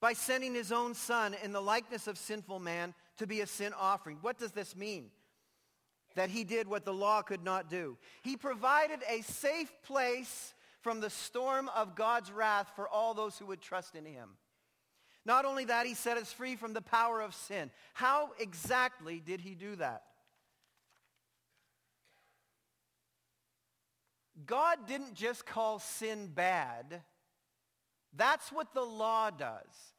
by 0.00 0.12
sending 0.12 0.52
his 0.52 0.72
own 0.72 0.92
son 0.92 1.34
in 1.42 1.52
the 1.52 1.62
likeness 1.62 2.06
of 2.06 2.18
sinful 2.18 2.60
man 2.60 2.92
to 3.16 3.26
be 3.26 3.40
a 3.40 3.46
sin 3.46 3.72
offering. 3.80 4.18
What 4.20 4.38
does 4.38 4.52
this 4.52 4.76
mean? 4.76 5.06
That 6.16 6.28
he 6.28 6.44
did 6.44 6.68
what 6.68 6.84
the 6.84 6.92
law 6.92 7.22
could 7.22 7.42
not 7.42 7.70
do. 7.70 7.96
He 8.22 8.36
provided 8.36 9.00
a 9.08 9.22
safe 9.22 9.72
place 9.84 10.52
from 10.84 11.00
the 11.00 11.08
storm 11.08 11.70
of 11.74 11.96
God's 11.96 12.30
wrath 12.30 12.70
for 12.76 12.86
all 12.86 13.14
those 13.14 13.38
who 13.38 13.46
would 13.46 13.62
trust 13.62 13.96
in 13.96 14.04
him. 14.04 14.28
Not 15.24 15.46
only 15.46 15.64
that, 15.64 15.86
he 15.86 15.94
set 15.94 16.18
us 16.18 16.30
free 16.30 16.56
from 16.56 16.74
the 16.74 16.82
power 16.82 17.22
of 17.22 17.34
sin. 17.34 17.70
How 17.94 18.32
exactly 18.38 19.18
did 19.24 19.40
he 19.40 19.54
do 19.54 19.76
that? 19.76 20.02
God 24.44 24.86
didn't 24.86 25.14
just 25.14 25.46
call 25.46 25.78
sin 25.78 26.26
bad. 26.26 27.00
That's 28.14 28.52
what 28.52 28.74
the 28.74 28.82
law 28.82 29.30
does. 29.30 29.94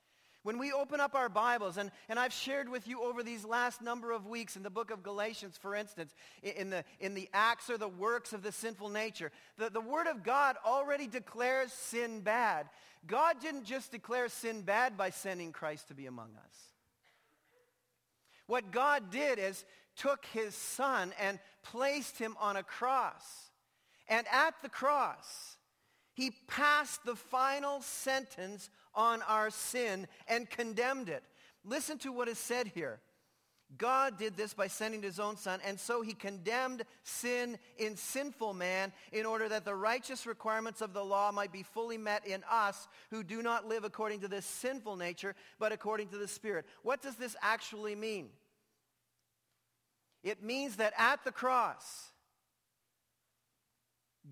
When 0.46 0.60
we 0.60 0.72
open 0.72 1.00
up 1.00 1.16
our 1.16 1.28
Bibles, 1.28 1.78
and, 1.78 1.90
and 2.08 2.20
I've 2.20 2.32
shared 2.32 2.70
with 2.70 2.88
you 2.88 3.02
over 3.02 3.24
these 3.24 3.44
last 3.44 3.82
number 3.82 4.12
of 4.12 4.28
weeks 4.28 4.56
in 4.56 4.62
the 4.62 4.70
book 4.70 4.92
of 4.92 5.02
Galatians, 5.02 5.58
for 5.60 5.74
instance, 5.74 6.14
in 6.44 6.70
the, 6.70 6.84
in 7.00 7.16
the 7.16 7.28
acts 7.34 7.68
or 7.68 7.80
the 7.80 7.88
works 7.88 8.32
of 8.32 8.44
the 8.44 8.52
sinful 8.52 8.90
nature, 8.90 9.32
the, 9.58 9.72
the 9.72 9.82
Word 9.82 10.06
of 10.06 10.22
God 10.22 10.56
already 10.64 11.08
declares 11.08 11.74
sin 11.74 12.20
bad. 12.20 12.70
God 13.08 13.38
didn't 13.42 13.64
just 13.64 13.92
declare 13.92 14.30
sin 14.30 14.62
bad 14.62 14.96
by 14.96 15.10
sending 15.10 15.52
Christ 15.52 15.88
to 15.88 15.96
be 15.96 16.06
among 16.06 16.30
us. 16.36 16.56
What 18.46 18.70
God 18.70 19.10
did 19.10 19.40
is 19.40 19.66
took 19.98 20.26
his 20.26 20.54
son 20.54 21.12
and 21.20 21.40
placed 21.64 22.20
him 22.20 22.36
on 22.40 22.56
a 22.56 22.62
cross. 22.62 23.50
And 24.08 24.28
at 24.32 24.54
the 24.62 24.70
cross, 24.70 25.58
he 26.14 26.32
passed 26.48 27.04
the 27.04 27.16
final 27.16 27.82
sentence 27.82 28.70
on 28.96 29.22
our 29.24 29.50
sin 29.50 30.08
and 30.28 30.50
condemned 30.50 31.10
it. 31.10 31.24
Listen 31.64 31.98
to 32.00 32.12
what 32.12 32.28
is 32.28 32.38
said 32.38 32.68
here. 32.68 33.00
God 33.78 34.18
did 34.18 34.38
this 34.38 34.54
by 34.54 34.68
sending 34.68 35.02
his 35.02 35.20
own 35.20 35.38
son, 35.38 35.60
and 35.66 35.80
so 35.80 36.02
he 36.02 36.14
condemned 36.14 36.84
sin 37.04 37.58
in 37.78 37.98
sinful 37.98 38.54
man 38.54 38.94
in 39.12 39.26
order 39.26 39.50
that 39.50 39.66
the 39.66 39.76
righteous 39.76 40.26
requirements 40.26 40.82
of 40.82 40.94
the 40.94 41.04
law 41.04 41.32
might 41.32 41.52
be 41.52 41.64
fully 41.64 41.98
met 41.98 42.26
in 42.26 42.44
us 42.50 42.88
who 43.10 43.24
do 43.24 43.42
not 43.42 43.68
live 43.68 43.84
according 43.84 44.22
to 44.22 44.28
this 44.28 44.46
sinful 44.46 44.96
nature, 44.96 45.36
but 45.60 45.72
according 45.72 46.08
to 46.10 46.18
the 46.18 46.28
Spirit. 46.28 46.66
What 46.84 47.02
does 47.02 47.16
this 47.16 47.36
actually 47.42 47.96
mean? 47.96 48.30
It 50.24 50.44
means 50.44 50.78
that 50.78 50.94
at 50.98 51.24
the 51.24 51.32
cross, 51.32 52.12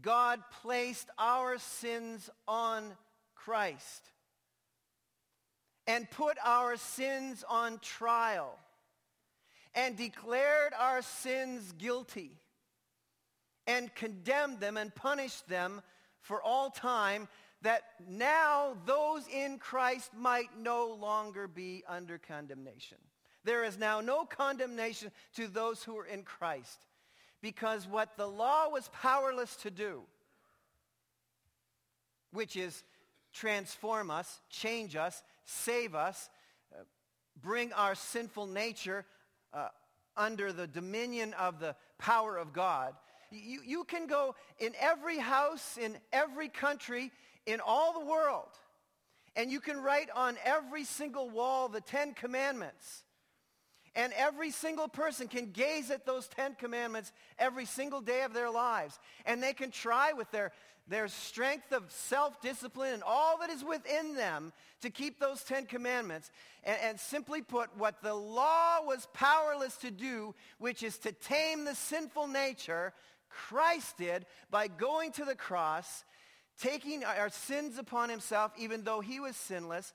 God 0.01 0.39
placed 0.61 1.09
our 1.17 1.57
sins 1.57 2.29
on 2.47 2.95
Christ 3.35 4.12
and 5.87 6.09
put 6.09 6.37
our 6.43 6.77
sins 6.77 7.43
on 7.47 7.79
trial 7.79 8.57
and 9.75 9.97
declared 9.97 10.73
our 10.79 11.01
sins 11.01 11.73
guilty 11.77 12.31
and 13.67 13.93
condemned 13.95 14.59
them 14.59 14.77
and 14.77 14.93
punished 14.93 15.47
them 15.47 15.81
for 16.21 16.41
all 16.41 16.69
time 16.69 17.27
that 17.61 17.83
now 18.07 18.75
those 18.85 19.25
in 19.27 19.57
Christ 19.57 20.11
might 20.13 20.57
no 20.57 20.87
longer 20.87 21.47
be 21.47 21.83
under 21.87 22.17
condemnation. 22.17 22.97
There 23.45 23.63
is 23.63 23.77
now 23.77 24.01
no 24.01 24.25
condemnation 24.25 25.11
to 25.35 25.47
those 25.47 25.83
who 25.83 25.97
are 25.97 26.05
in 26.05 26.23
Christ 26.23 26.79
because 27.41 27.87
what 27.87 28.15
the 28.15 28.27
law 28.27 28.69
was 28.69 28.89
powerless 28.93 29.55
to 29.57 29.71
do, 29.71 30.03
which 32.31 32.55
is 32.55 32.83
transform 33.33 34.11
us, 34.11 34.39
change 34.49 34.95
us, 34.95 35.23
save 35.45 35.95
us, 35.95 36.29
uh, 36.73 36.83
bring 37.41 37.73
our 37.73 37.95
sinful 37.95 38.47
nature 38.47 39.05
uh, 39.53 39.69
under 40.15 40.51
the 40.51 40.67
dominion 40.67 41.33
of 41.33 41.59
the 41.59 41.75
power 41.97 42.37
of 42.37 42.53
God. 42.53 42.93
You, 43.31 43.61
you 43.65 43.83
can 43.83 44.07
go 44.07 44.35
in 44.59 44.73
every 44.79 45.17
house, 45.17 45.77
in 45.77 45.97
every 46.11 46.49
country, 46.49 47.11
in 47.45 47.59
all 47.59 47.99
the 47.99 48.05
world, 48.05 48.49
and 49.35 49.51
you 49.51 49.59
can 49.59 49.81
write 49.81 50.09
on 50.15 50.37
every 50.45 50.83
single 50.83 51.29
wall 51.29 51.67
the 51.67 51.81
Ten 51.81 52.13
Commandments. 52.13 53.03
And 53.95 54.11
every 54.13 54.49
single 54.49 54.87
person 54.87 55.27
can 55.27 55.51
gaze 55.51 55.91
at 55.91 56.05
those 56.05 56.27
Ten 56.27 56.55
Commandments 56.55 57.11
every 57.37 57.65
single 57.65 58.01
day 58.01 58.23
of 58.23 58.33
their 58.33 58.49
lives. 58.49 58.99
And 59.25 59.41
they 59.41 59.53
can 59.53 59.69
try 59.69 60.13
with 60.13 60.31
their, 60.31 60.51
their 60.87 61.07
strength 61.07 61.71
of 61.71 61.91
self-discipline 61.91 62.95
and 62.95 63.03
all 63.03 63.37
that 63.39 63.51
is 63.51 63.63
within 63.63 64.15
them 64.15 64.51
to 64.81 64.89
keep 64.89 65.19
those 65.19 65.43
Ten 65.43 65.65
Commandments. 65.67 66.31
And, 66.63 66.77
and 66.81 66.99
simply 66.99 67.41
put, 67.43 67.69
what 67.77 68.01
the 68.01 68.15
law 68.15 68.81
was 68.83 69.07
powerless 69.13 69.77
to 69.77 69.91
do, 69.91 70.33
which 70.57 70.81
is 70.81 70.97
to 70.99 71.11
tame 71.11 71.63
the 71.65 71.75
sinful 71.75 72.27
nature, 72.27 72.93
Christ 73.29 73.97
did 73.97 74.25
by 74.49 74.67
going 74.67 75.11
to 75.13 75.25
the 75.25 75.35
cross, 75.35 76.03
taking 76.59 77.03
our 77.03 77.29
sins 77.29 77.77
upon 77.77 78.09
himself, 78.09 78.51
even 78.57 78.83
though 78.83 79.01
he 79.01 79.19
was 79.19 79.35
sinless, 79.35 79.93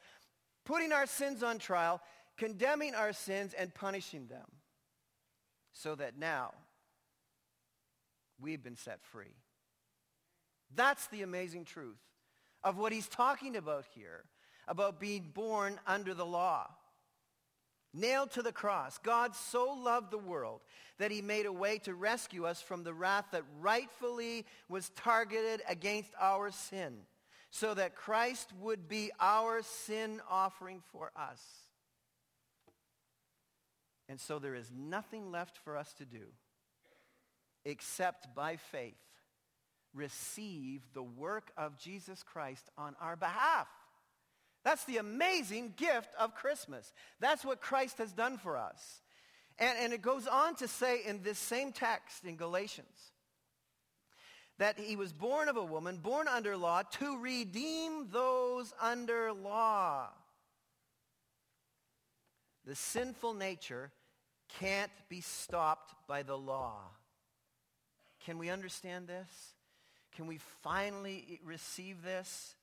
putting 0.65 0.93
our 0.93 1.07
sins 1.07 1.43
on 1.43 1.59
trial, 1.59 2.01
condemning 2.39 2.95
our 2.95 3.13
sins 3.13 3.53
and 3.53 3.75
punishing 3.75 4.29
them 4.29 4.47
so 5.73 5.95
that 5.97 6.17
now 6.17 6.55
we've 8.41 8.63
been 8.63 8.77
set 8.77 9.03
free. 9.03 9.37
That's 10.75 11.07
the 11.09 11.23
amazing 11.23 11.65
truth 11.65 11.99
of 12.63 12.79
what 12.79 12.93
he's 12.93 13.09
talking 13.09 13.57
about 13.57 13.85
here, 13.95 14.25
about 14.67 15.01
being 15.01 15.31
born 15.33 15.79
under 15.87 16.15
the 16.15 16.27
law. 16.27 16.69
Nailed 17.95 18.31
to 18.33 18.43
the 18.43 18.53
cross, 18.53 18.99
God 18.99 19.35
so 19.35 19.73
loved 19.73 20.11
the 20.11 20.19
world 20.19 20.61
that 20.99 21.11
he 21.11 21.23
made 21.23 21.47
a 21.47 21.53
way 21.53 21.79
to 21.79 21.95
rescue 21.95 22.45
us 22.45 22.61
from 22.61 22.85
the 22.85 22.93
wrath 22.93 23.25
that 23.33 23.45
rightfully 23.61 24.45
was 24.69 24.91
targeted 24.91 25.63
against 25.69 26.13
our 26.21 26.51
sin, 26.51 26.99
so 27.51 27.73
that 27.75 27.97
Christ 27.97 28.53
would 28.61 28.89
be 28.89 29.11
our 29.19 29.63
sin 29.63 30.21
offering 30.29 30.83
for 30.93 31.11
us. 31.17 31.41
And 34.09 34.21
so 34.21 34.39
there 34.39 34.55
is 34.55 34.71
nothing 34.75 35.31
left 35.31 35.59
for 35.59 35.77
us 35.77 35.93
to 35.95 36.05
do 36.05 36.25
except 37.65 38.35
by 38.35 38.57
faith 38.57 38.95
receive 39.95 40.83
the 40.95 41.03
work 41.03 41.51
of 41.57 41.79
Jesus 41.79 42.23
Christ 42.23 42.69
on 42.79 42.95
our 43.01 43.17
behalf. 43.17 43.69
That's 44.65 44.85
the 44.85 44.99
amazing 44.99 45.75
gift 45.77 46.11
of 46.19 46.35
Christmas. 46.35 46.93
That's 47.21 47.45
what 47.45 47.61
Christ 47.61 47.99
has 47.99 48.13
done 48.13 48.39
for 48.39 48.57
us. 48.57 49.01
And, 49.59 49.77
and 49.79 49.93
it 49.93 50.03
goes 50.03 50.27
on 50.27 50.57
to 50.57 50.69
say 50.69 51.01
in 51.05 51.23
this 51.23 51.39
same 51.39 51.73
text 51.73 52.25
in 52.25 52.37
Galatians 52.37 53.13
that 54.59 54.79
he 54.79 54.97
was 54.97 55.13
born 55.13 55.49
of 55.49 55.57
a 55.57 55.65
woman, 55.65 55.99
born 55.99 56.27
under 56.29 56.57
law, 56.57 56.83
to 56.83 57.19
redeem 57.19 58.09
those 58.11 58.73
under 58.81 59.33
law. 59.33 60.09
The 62.69 62.75
sinful 62.75 63.33
nature 63.33 63.91
can't 64.61 64.91
be 65.09 65.23
stopped 65.23 65.95
by 66.07 66.23
the 66.23 66.37
law. 66.37 66.83
Can 68.27 68.37
we 68.37 68.51
understand 68.51 69.09
this? 69.09 69.55
Can 70.15 70.27
we 70.27 70.39
finally 70.63 71.41
receive 71.43 72.03
this? 72.03 72.57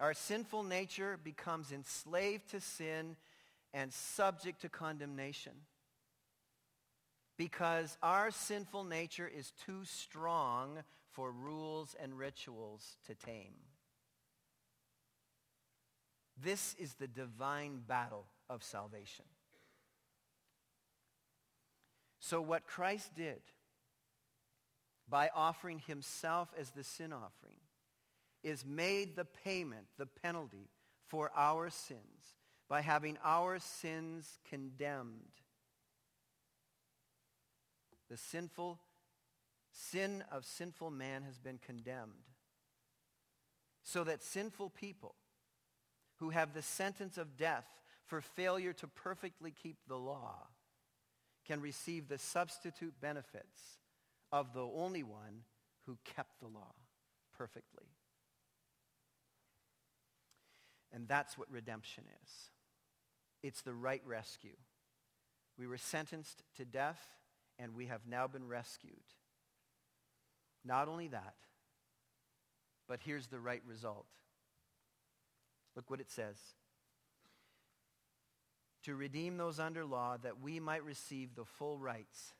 Our 0.00 0.14
sinful 0.14 0.62
nature 0.62 1.20
becomes 1.22 1.72
enslaved 1.72 2.48
to 2.52 2.60
sin 2.62 3.16
and 3.74 3.92
subject 3.92 4.62
to 4.62 4.70
condemnation 4.70 5.52
because 7.36 7.98
our 8.02 8.30
sinful 8.30 8.84
nature 8.84 9.28
is 9.28 9.52
too 9.66 9.84
strong 9.84 10.78
for 11.12 11.30
rules 11.32 11.94
and 12.02 12.16
rituals 12.16 12.96
to 13.08 13.14
tame. 13.14 13.56
This 16.42 16.74
is 16.78 16.94
the 16.94 17.08
divine 17.08 17.82
battle 17.86 18.24
of 18.48 18.62
salvation. 18.62 19.24
So 22.20 22.40
what 22.40 22.66
Christ 22.66 23.14
did 23.14 23.40
by 25.08 25.30
offering 25.34 25.80
himself 25.86 26.48
as 26.58 26.70
the 26.70 26.84
sin 26.84 27.12
offering 27.12 27.60
is 28.42 28.64
made 28.64 29.16
the 29.16 29.24
payment, 29.24 29.86
the 29.96 30.06
penalty 30.06 30.68
for 31.06 31.30
our 31.34 31.70
sins 31.70 32.34
by 32.68 32.82
having 32.82 33.16
our 33.24 33.58
sins 33.58 34.38
condemned. 34.48 35.32
The 38.10 38.16
sinful 38.16 38.78
sin 39.72 40.22
of 40.30 40.44
sinful 40.44 40.90
man 40.90 41.22
has 41.22 41.38
been 41.38 41.58
condemned. 41.58 42.12
So 43.82 44.04
that 44.04 44.22
sinful 44.22 44.70
people 44.70 45.14
who 46.16 46.30
have 46.30 46.52
the 46.52 46.62
sentence 46.62 47.16
of 47.16 47.36
death 47.36 47.66
for 48.08 48.20
failure 48.20 48.72
to 48.72 48.88
perfectly 48.88 49.52
keep 49.52 49.76
the 49.86 49.96
law 49.96 50.46
can 51.46 51.60
receive 51.60 52.08
the 52.08 52.18
substitute 52.18 52.94
benefits 53.00 53.78
of 54.32 54.52
the 54.52 54.62
only 54.62 55.02
one 55.02 55.44
who 55.86 55.96
kept 56.04 56.40
the 56.40 56.48
law 56.48 56.74
perfectly. 57.36 57.86
And 60.92 61.06
that's 61.06 61.38
what 61.38 61.50
redemption 61.50 62.04
is. 62.24 62.30
It's 63.42 63.62
the 63.62 63.74
right 63.74 64.02
rescue. 64.06 64.56
We 65.58 65.66
were 65.66 65.78
sentenced 65.78 66.42
to 66.56 66.64
death, 66.64 67.00
and 67.58 67.74
we 67.74 67.86
have 67.86 68.00
now 68.08 68.26
been 68.26 68.48
rescued. 68.48 68.94
Not 70.64 70.88
only 70.88 71.08
that, 71.08 71.34
but 72.88 73.00
here's 73.04 73.26
the 73.26 73.40
right 73.40 73.62
result. 73.66 74.06
Look 75.76 75.90
what 75.90 76.00
it 76.00 76.10
says. 76.10 76.36
To 78.88 78.96
redeem 78.96 79.36
those 79.36 79.60
under 79.60 79.84
law 79.84 80.16
that 80.22 80.40
we 80.40 80.60
might 80.60 80.82
receive 80.82 81.34
the 81.34 81.44
full 81.44 81.76
rights 81.76 82.32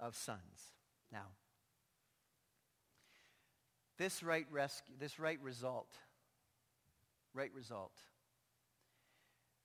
of 0.00 0.16
sons. 0.16 0.72
Now, 1.12 1.26
this 3.98 4.22
right 4.22 4.46
rescue, 4.50 4.94
this 4.98 5.18
right 5.18 5.38
result, 5.42 5.90
right 7.34 7.50
result. 7.54 7.92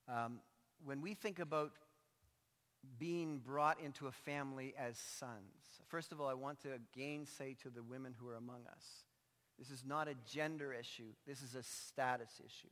Um, 0.10 0.42
when 0.84 1.02
we 1.02 1.13
think 1.13 1.40
about 1.40 1.72
being 3.00 3.38
brought 3.38 3.80
into 3.80 4.08
a 4.08 4.12
family 4.12 4.74
as 4.78 4.98
sons, 4.98 5.80
first 5.88 6.12
of 6.12 6.20
all, 6.20 6.28
I 6.28 6.34
want 6.34 6.60
to 6.63 6.74
again 6.74 7.26
say 7.26 7.56
to 7.63 7.70
the 7.70 7.84
women 7.84 8.13
who 8.20 8.28
are 8.28 8.36
among 8.36 8.66
us, 8.70 8.84
this 9.58 9.70
is 9.72 9.86
not 9.86 10.10
a 10.10 10.16
gender 10.30 10.74
issue. 10.74 11.13
This 11.26 11.42
is 11.42 11.56
a 11.56 11.63
status 11.63 12.42
issue. 12.46 12.68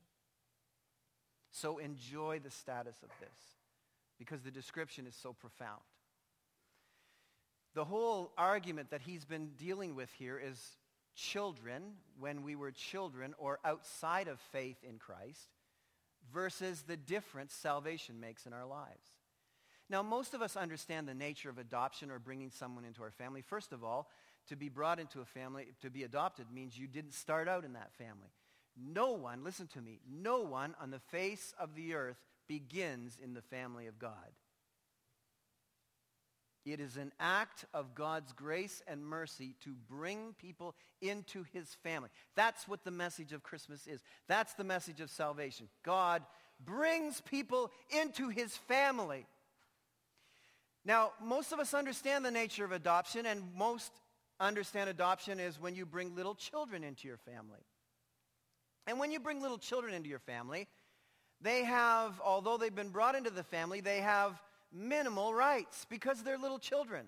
So 1.56 1.78
enjoy 1.78 2.42
the 2.44 2.52
status 2.52 2.98
of 3.02 3.10
this 3.22 3.40
because 4.20 4.42
the 4.42 4.52
description 4.52 5.08
is 5.08 5.16
so 5.16 5.32
profound. 5.32 5.80
The 7.76 7.86
whole 7.86 8.34
argument 8.38 8.90
that 8.90 9.02
he's 9.02 9.24
been 9.24 9.52
dealing 9.58 9.96
with 9.96 10.12
here 10.18 10.38
is 10.38 10.60
children, 11.16 11.82
when 12.20 12.44
we 12.44 12.58
were 12.58 12.72
children 12.72 13.34
or 13.38 13.60
outside 13.64 14.28
of 14.28 14.42
faith 14.52 14.76
in 14.84 14.98
Christ, 14.98 15.48
versus 16.34 16.82
the 16.82 16.98
difference 16.98 17.54
salvation 17.54 18.20
makes 18.20 18.46
in 18.46 18.52
our 18.52 18.66
lives. 18.66 19.08
Now, 19.90 20.04
most 20.04 20.34
of 20.34 20.42
us 20.42 20.58
understand 20.58 21.08
the 21.08 21.14
nature 21.14 21.50
of 21.50 21.58
adoption 21.58 22.12
or 22.12 22.20
bringing 22.20 22.50
someone 22.50 22.84
into 22.84 23.02
our 23.02 23.12
family. 23.12 23.42
First 23.42 23.72
of 23.72 23.82
all, 23.82 24.10
to 24.50 24.58
be 24.58 24.68
brought 24.68 25.00
into 25.00 25.22
a 25.22 25.26
family, 25.26 25.68
to 25.82 25.90
be 25.90 26.04
adopted 26.04 26.48
means 26.54 26.78
you 26.78 26.88
didn't 26.88 27.14
start 27.14 27.48
out 27.48 27.64
in 27.64 27.74
that 27.74 27.94
family. 27.94 28.34
No 28.78 29.12
one, 29.12 29.44
listen 29.44 29.68
to 29.68 29.82
me, 29.82 30.00
no 30.10 30.42
one 30.42 30.76
on 30.82 30.92
the 30.92 31.00
face 31.00 31.54
of 31.60 31.76
the 31.76 31.94
earth 31.94 32.18
begins 32.48 33.18
in 33.24 33.34
the 33.34 33.42
family 33.42 33.88
of 33.88 34.00
God. 34.00 34.12
It 36.66 36.80
is 36.80 36.98
an 36.98 37.12
act 37.20 37.66
of 37.76 37.94
God's 37.94 38.34
grace 38.34 38.82
and 38.88 39.06
mercy 39.06 39.56
to 39.64 39.76
bring 39.88 40.34
people 40.40 40.76
into 41.00 41.46
his 41.54 41.76
family. 41.84 42.10
That's 42.36 42.68
what 42.68 42.84
the 42.84 42.92
message 42.92 43.34
of 43.34 43.44
Christmas 43.44 43.86
is. 43.86 44.02
That's 44.28 44.54
the 44.56 44.64
message 44.64 45.00
of 45.00 45.12
salvation. 45.12 45.70
God 45.84 46.24
brings 46.64 47.22
people 47.22 47.72
into 47.92 48.30
his 48.30 48.58
family. 48.58 49.28
Now, 50.84 51.12
most 51.22 51.52
of 51.52 51.60
us 51.60 51.76
understand 51.76 52.26
the 52.26 52.32
nature 52.32 52.66
of 52.66 52.72
adoption, 52.72 53.28
and 53.28 53.44
most 53.56 53.92
understand 54.40 54.90
adoption 54.90 55.40
is 55.40 55.62
when 55.62 55.76
you 55.76 55.86
bring 55.86 56.16
little 56.16 56.36
children 56.36 56.84
into 56.84 57.08
your 57.08 57.18
family. 57.18 57.62
And 58.88 59.00
when 59.00 59.12
you 59.12 59.20
bring 59.20 59.42
little 59.42 59.58
children 59.58 59.94
into 59.94 60.10
your 60.10 60.20
family, 60.20 60.68
they 61.42 61.64
have, 61.64 62.20
although 62.24 62.58
they've 62.58 62.74
been 62.74 62.90
brought 62.90 63.16
into 63.16 63.30
the 63.30 63.44
family, 63.44 63.82
they 63.82 64.00
have 64.00 64.42
minimal 64.72 65.34
rights 65.34 65.86
because 65.90 66.24
they're 66.24 66.38
little 66.38 66.60
children. 66.60 67.06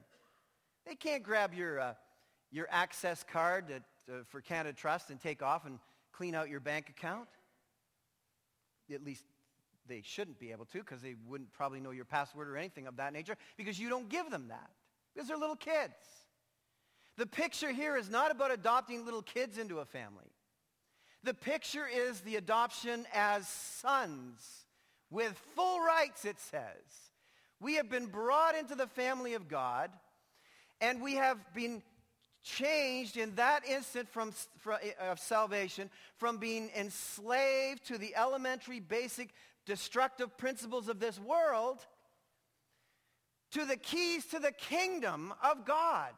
They 0.86 0.96
can't 0.96 1.24
grab 1.24 1.54
your, 1.54 1.80
uh, 1.80 1.94
your 2.52 2.68
access 2.70 3.24
card 3.24 3.66
uh, 3.72 4.14
for 4.30 4.42
Canada 4.42 4.76
Trust 4.76 5.10
and 5.10 5.20
take 5.20 5.42
off 5.42 5.66
and 5.66 5.80
clean 6.14 6.34
out 6.34 6.50
your 6.50 6.60
bank 6.60 6.90
account. 6.90 7.28
At 8.94 9.04
least 9.04 9.26
they 9.88 10.02
shouldn't 10.04 10.40
be 10.40 10.52
able 10.52 10.66
to 10.66 10.80
because 10.80 11.02
they 11.02 11.16
wouldn't 11.28 11.52
probably 11.54 11.80
know 11.80 11.92
your 11.92 12.06
password 12.06 12.48
or 12.48 12.58
anything 12.58 12.88
of 12.88 12.98
that 12.98 13.14
nature 13.14 13.36
because 13.58 13.80
you 13.80 13.90
don't 13.90 14.10
give 14.10 14.30
them 14.30 14.48
that 14.50 14.70
because 15.14 15.28
they're 15.28 15.38
little 15.38 15.56
kids. 15.56 15.94
The 17.18 17.26
picture 17.26 17.72
here 17.72 17.98
is 17.98 18.10
not 18.10 18.32
about 18.32 18.52
adopting 18.52 19.04
little 19.04 19.22
kids 19.22 19.58
into 19.58 19.80
a 19.80 19.86
family. 19.86 20.32
The 21.24 21.34
picture 21.34 21.88
is 21.88 22.22
the 22.22 22.36
adoption 22.36 23.06
as 23.14 23.48
sons 23.48 24.66
with 25.10 25.38
full 25.56 25.80
rights, 25.80 26.26
it 26.26 26.40
says. 26.40 26.62
We 27.60 27.76
have 27.76 27.90
been 27.90 28.06
brought 28.06 28.56
into 28.56 28.76
the 28.76 28.88
family 28.88 29.34
of 29.34 29.48
God, 29.48 29.90
and 30.80 31.02
we 31.02 31.16
have 31.16 31.38
been 31.54 31.82
changed 32.44 33.18
in 33.18 33.36
that 33.36 33.68
instant 33.68 34.08
from, 34.10 34.32
from, 34.60 34.78
eh, 34.82 34.92
of 35.10 35.20
salvation 35.20 35.90
from 36.18 36.38
being 36.38 36.70
enslaved 36.76 37.86
to 37.88 37.98
the 37.98 38.16
elementary, 38.16 38.80
basic, 38.80 39.34
destructive 39.66 40.38
principles 40.38 40.88
of 40.88 41.00
this 41.00 41.20
world 41.20 41.86
to 43.52 43.66
the 43.66 43.78
keys 43.78 44.26
to 44.28 44.40
the 44.40 44.52
kingdom 44.52 45.34
of 45.44 45.66
God. 45.66 46.14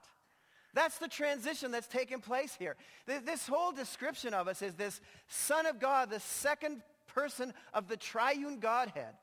That's 0.73 0.97
the 0.97 1.08
transition 1.08 1.71
that's 1.71 1.88
taken 1.88 2.19
place 2.19 2.55
here. 2.58 2.75
This 3.05 3.47
whole 3.47 3.71
description 3.71 4.34
of 4.34 4.47
us 4.47 4.62
is 4.62 4.75
this 4.75 5.01
Son 5.27 5.65
of 5.65 5.79
God, 5.79 6.10
the 6.10 6.19
second 6.19 6.82
person 7.08 7.53
of 7.73 7.88
the 7.88 7.97
triune 7.97 8.60
Godhead 8.60 9.15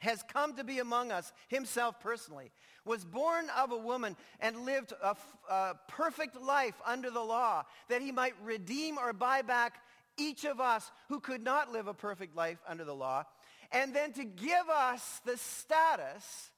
has 0.00 0.22
come 0.22 0.54
to 0.54 0.64
be 0.64 0.78
among 0.78 1.10
us, 1.10 1.32
himself 1.48 1.98
personally, 2.00 2.52
was 2.84 3.04
born 3.04 3.46
of 3.56 3.72
a 3.72 3.76
woman 3.76 4.16
and 4.40 4.64
lived 4.64 4.92
a, 5.02 5.16
a, 5.50 5.74
perfect 5.88 6.40
life 6.40 6.74
under 6.86 7.10
the 7.10 7.20
law, 7.20 7.64
that 7.88 8.00
he 8.00 8.12
might 8.12 8.34
redeem 8.42 8.96
or 8.96 9.12
buy 9.12 9.42
back 9.42 9.82
each 10.16 10.44
of 10.44 10.60
us 10.60 10.90
who 11.08 11.20
could 11.20 11.42
not 11.42 11.72
live 11.72 11.88
a 11.88 11.94
perfect 11.94 12.36
life 12.36 12.58
under 12.66 12.84
the 12.84 12.94
law, 12.94 13.24
and 13.72 13.94
then 13.94 14.12
to 14.12 14.24
give 14.24 14.68
us 14.68 15.20
the 15.24 15.36
status 15.36 16.50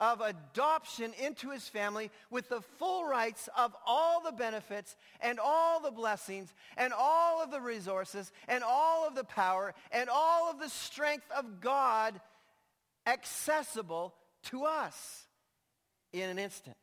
of 0.00 0.20
adoption 0.20 1.12
into 1.20 1.50
his 1.50 1.66
family 1.68 2.10
with 2.30 2.48
the 2.48 2.60
full 2.78 3.04
rights 3.04 3.48
of 3.56 3.74
all 3.86 4.22
the 4.22 4.32
benefits 4.32 4.96
and 5.20 5.40
all 5.40 5.80
the 5.80 5.90
blessings 5.90 6.52
and 6.76 6.92
all 6.96 7.42
of 7.42 7.50
the 7.50 7.60
resources 7.60 8.32
and 8.46 8.62
all 8.62 9.06
of 9.06 9.14
the 9.14 9.24
power 9.24 9.74
and 9.90 10.08
all 10.08 10.50
of 10.50 10.60
the 10.60 10.68
strength 10.68 11.26
of 11.36 11.60
God 11.60 12.20
accessible 13.06 14.14
to 14.44 14.64
us 14.64 15.26
in 16.12 16.28
an 16.28 16.38
instant. 16.38 16.76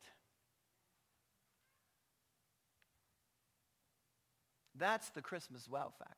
That's 4.78 5.08
the 5.10 5.22
Christmas 5.22 5.68
wow 5.68 5.92
factor. 5.98 6.14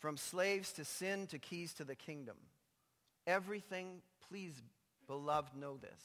From 0.00 0.16
slaves 0.16 0.72
to 0.72 0.84
sin 0.84 1.26
to 1.28 1.38
keys 1.38 1.74
to 1.74 1.84
the 1.84 1.94
kingdom. 1.94 2.36
Everything, 3.26 4.02
please, 4.28 4.54
beloved, 5.06 5.56
know 5.56 5.76
this. 5.76 6.02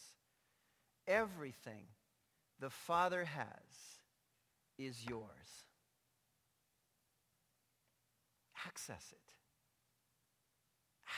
Everything 1.08 1.86
the 2.60 2.70
Father 2.70 3.26
has 3.26 3.98
is 4.78 5.06
yours. 5.08 5.66
Access 8.66 9.12
it. 9.12 9.34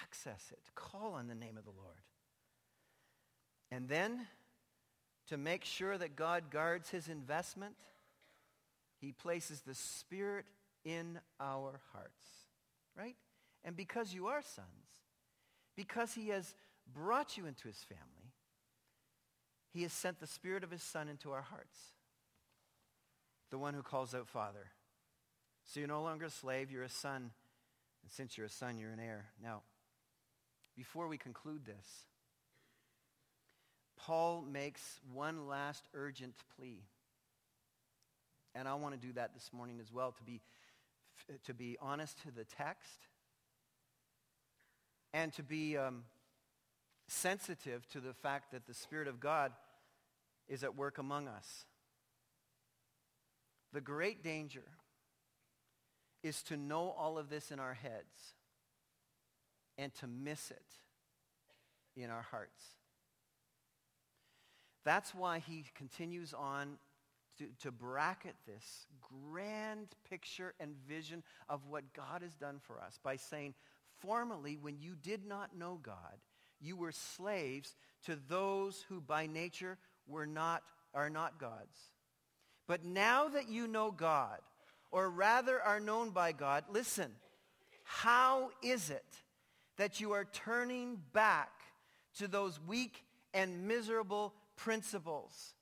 Access 0.04 0.52
it. 0.52 0.60
Call 0.76 1.14
on 1.14 1.28
the 1.28 1.36
name 1.36 1.58
of 1.58 1.64
the 1.64 1.72
Lord. 1.72 1.98
And 3.72 3.88
then, 3.88 4.28
to 5.28 5.38
make 5.38 5.64
sure 5.64 5.98
that 5.98 6.16
God 6.16 6.50
guards 6.50 6.90
his 6.90 7.08
investment, 7.08 7.76
he 9.00 9.12
places 9.12 9.62
the 9.62 9.76
Spirit 9.76 10.46
in 10.86 11.20
our 11.40 11.80
hearts. 11.92 12.26
Right? 12.98 13.16
And 13.64 13.76
because 13.76 14.14
you 14.14 14.28
are 14.28 14.42
sons, 14.42 14.89
because 15.80 16.12
he 16.12 16.28
has 16.28 16.56
brought 16.94 17.38
you 17.38 17.46
into 17.46 17.70
his 17.70 17.78
family, 17.78 18.34
he 19.72 19.84
has 19.84 19.94
sent 19.94 20.20
the 20.20 20.28
Spirit 20.28 20.62
of 20.62 20.72
his 20.72 20.84
Son 20.84 21.08
into 21.08 21.32
our 21.32 21.42
hearts. 21.42 21.78
The 23.50 23.58
one 23.58 23.74
who 23.74 23.82
calls 23.82 24.14
out 24.14 24.28
Father. 24.28 24.72
So 25.64 25.80
you're 25.80 25.88
no 25.88 26.02
longer 26.04 26.26
a 26.26 26.30
slave, 26.30 26.70
you're 26.70 26.84
a 26.84 26.90
son. 26.90 27.32
And 28.04 28.12
since 28.12 28.38
you're 28.38 28.48
a 28.48 28.50
son, 28.50 28.78
you're 28.78 28.92
an 28.92 29.00
heir. 29.00 29.28
Now, 29.42 29.62
before 30.76 31.08
we 31.08 31.18
conclude 31.18 31.64
this, 31.66 31.88
Paul 33.96 34.42
makes 34.42 35.00
one 35.14 35.48
last 35.48 35.88
urgent 35.94 36.34
plea. 36.58 36.84
And 38.54 38.68
I 38.68 38.74
want 38.74 39.00
to 39.00 39.08
do 39.08 39.14
that 39.14 39.34
this 39.34 39.52
morning 39.54 39.80
as 39.80 39.94
well, 39.94 40.12
to 40.12 40.24
be, 40.24 40.42
to 41.46 41.54
be 41.54 41.78
honest 41.80 42.22
to 42.24 42.32
the 42.32 42.44
text 42.44 43.08
and 45.14 45.34
to 45.34 45.44
be 45.44 45.78
um, 45.78 46.04
sensitive 47.08 47.88
to 47.90 48.00
the 48.00 48.14
fact 48.14 48.52
that 48.52 48.68
the 48.68 48.74
Spirit 48.74 49.08
of 49.08 49.20
God 49.20 49.52
is 50.48 50.64
at 50.64 50.76
work 50.76 50.98
among 50.98 51.28
us. 51.28 51.66
The 53.74 53.82
great 53.82 54.24
danger 54.24 54.66
is 56.24 56.42
to 56.44 56.58
know 56.58 56.94
all 56.98 57.18
of 57.18 57.30
this 57.30 57.52
in 57.52 57.60
our 57.60 57.76
heads 57.76 58.34
and 59.78 59.94
to 59.96 60.08
miss 60.08 60.52
it 60.52 60.66
in 61.96 62.10
our 62.10 62.24
hearts. 62.24 62.64
That's 64.84 65.14
why 65.14 65.40
he 65.40 65.66
continues 65.76 66.34
on 66.34 66.78
to, 67.38 67.46
to, 67.62 67.72
bracket 67.72 68.36
this 68.46 68.88
grand 69.02 69.88
picture 70.10 70.54
and 70.60 70.76
vision 70.88 71.24
of 71.48 71.66
what 71.68 71.94
God 71.94 72.22
has 72.22 72.34
done 72.36 72.60
for 72.60 72.82
us 72.82 73.00
by 73.02 73.16
saying, 73.16 73.54
formerly, 74.00 74.58
when 74.58 74.80
you 74.80 74.96
did 74.96 75.26
not 75.26 75.58
know 75.58 75.80
God, 75.82 76.18
you 76.60 76.76
were 76.76 76.92
slaves 76.92 77.76
to 78.06 78.18
those 78.28 78.86
who 78.90 79.02
by 79.02 79.28
nature 79.28 79.78
were 80.08 80.26
not, 80.26 80.64
are 80.94 81.10
not 81.10 81.40
gods. 81.40 81.92
But 82.68 82.84
now 82.84 83.28
that 83.30 83.50
you 83.50 83.68
know 83.68 83.92
God, 83.92 84.40
or 84.92 85.10
rather 85.10 85.62
are 85.62 85.80
known 85.80 86.12
by 86.12 86.32
God, 86.32 86.66
listen, 86.70 87.12
how 87.84 88.52
is 88.62 88.90
it 88.90 89.06
that 89.78 90.00
you 90.00 90.12
are 90.12 90.26
turning 90.26 91.00
back 91.14 91.52
to 92.18 92.28
those 92.28 92.60
weak 92.68 93.04
and 93.34 93.68
miserable 93.68 94.34
principles? 94.56 95.54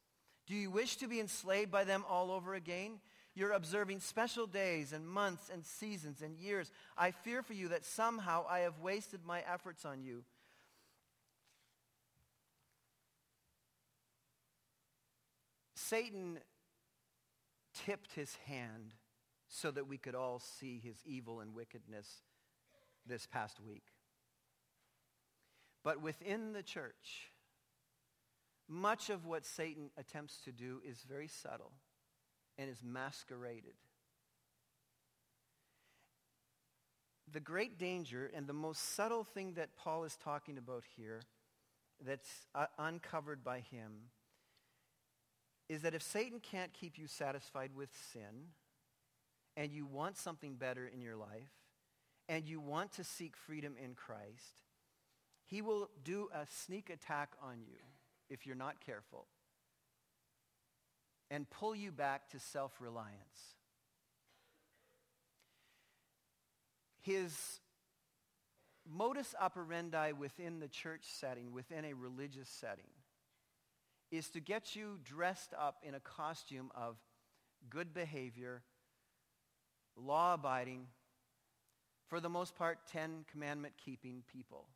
Do 0.47 0.56
you 0.56 0.71
wish 0.71 0.97
to 0.97 1.08
be 1.08 1.19
enslaved 1.19 1.71
by 1.71 1.84
them 1.84 2.04
all 2.10 2.32
over 2.32 2.56
again? 2.56 3.00
You're 3.38 3.52
observing 3.52 4.00
special 4.00 4.47
days 4.47 4.93
and 4.93 5.08
months 5.08 5.52
and 5.54 5.63
seasons 5.63 6.23
and 6.23 6.36
years. 6.39 6.71
I 6.97 7.12
fear 7.12 7.43
for 7.43 7.54
you 7.54 7.67
that 7.67 7.86
somehow 7.86 8.45
I 8.50 8.62
have 8.62 8.80
wasted 8.80 9.19
my 9.28 9.43
efforts 9.47 9.86
on 9.86 10.02
you. 10.02 10.23
Satan 15.76 16.39
tipped 17.86 18.13
his 18.13 18.36
hand 18.47 18.93
so 19.47 19.69
that 19.69 19.88
we 19.88 20.00
could 20.00 20.15
all 20.15 20.39
see 20.39 20.82
his 20.84 20.97
evil 21.06 21.39
and 21.39 21.54
wickedness 21.54 22.23
this 23.06 23.28
past 23.28 23.60
week. 23.63 23.86
But 25.84 26.02
within 26.02 26.54
the 26.54 26.63
church, 26.63 27.32
much 28.67 29.12
of 29.12 29.28
what 29.28 29.45
Satan 29.45 29.91
attempts 29.95 30.39
to 30.45 30.52
do 30.52 30.82
is 30.84 31.06
very 31.08 31.28
subtle 31.28 31.73
and 32.58 32.70
is 32.70 32.82
masqueraded. 32.84 33.76
The 37.32 37.39
great 37.39 37.78
danger 37.78 38.32
and 38.34 38.48
the 38.48 38.54
most 38.54 38.96
subtle 38.96 39.24
thing 39.24 39.54
that 39.54 39.76
Paul 39.76 40.06
is 40.06 40.15
talking 40.15 40.58
about 40.58 40.84
here 40.96 41.22
that's 42.06 42.48
uh, 42.56 42.67
uncovered 42.78 43.43
by 43.43 43.60
him 43.60 44.12
is 45.67 45.82
that 45.82 45.93
if 45.93 46.02
Satan 46.02 46.39
can't 46.39 46.72
keep 46.74 46.98
you 46.98 47.08
satisfied 47.08 47.72
with 47.76 47.89
sin, 48.13 48.52
and 49.58 49.72
you 49.74 49.86
want 49.86 50.15
something 50.15 50.56
better 50.56 50.88
in 50.88 51.02
your 51.02 51.15
life, 51.15 51.50
and 52.30 52.48
you 52.48 52.62
want 52.62 52.93
to 52.93 53.04
seek 53.04 53.36
freedom 53.36 53.76
in 53.84 53.96
Christ, 53.96 54.62
he 55.46 55.62
will 55.62 55.89
do 56.04 56.30
a 56.34 56.46
sneak 56.48 56.89
attack 56.89 57.32
on 57.41 57.60
you 57.62 57.80
if 58.30 58.46
you're 58.46 58.56
not 58.56 58.80
careful 58.86 59.26
and 61.30 61.50
pull 61.50 61.76
you 61.76 61.92
back 61.92 62.30
to 62.30 62.40
self-reliance. 62.40 63.56
His 67.02 67.60
modus 68.90 69.36
operandi 69.40 70.12
within 70.13 70.60
the 70.60 70.68
church 70.68 71.04
setting, 71.04 71.52
within 71.52 71.86
a 71.86 71.94
religious 71.94 72.50
setting, 72.50 72.90
is 74.12 74.30
to 74.30 74.40
get 74.40 74.76
you 74.76 75.00
dressed 75.04 75.54
up 75.58 75.84
in 75.84 75.94
a 75.94 76.00
costume 76.00 76.72
of 76.76 76.98
good 77.70 77.94
behavior, 77.94 78.63
law-abiding, 79.98 80.88
for 82.08 82.22
the 82.22 82.30
most 82.30 82.56
part, 82.56 82.80
Ten 82.90 83.26
Commandment 83.30 83.74
keeping 83.84 84.24
people, 84.32 84.68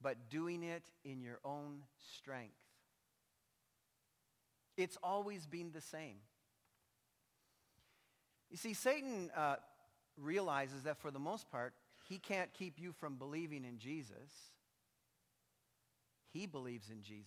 but 0.00 0.30
doing 0.30 0.62
it 0.62 0.84
in 1.04 1.20
your 1.20 1.38
own 1.44 1.82
strength. 2.16 2.67
It's 4.78 4.96
always 5.02 5.44
been 5.44 5.72
the 5.72 5.80
same. 5.80 6.18
You 8.48 8.56
see, 8.56 8.74
Satan 8.74 9.28
uh, 9.36 9.56
realizes 10.16 10.84
that 10.84 10.98
for 10.98 11.10
the 11.10 11.18
most 11.18 11.50
part, 11.50 11.74
he 12.08 12.18
can't 12.18 12.54
keep 12.54 12.78
you 12.78 12.92
from 12.92 13.16
believing 13.16 13.64
in 13.64 13.78
Jesus. 13.78 14.30
He 16.32 16.46
believes 16.46 16.90
in 16.90 17.02
Jesus. 17.02 17.26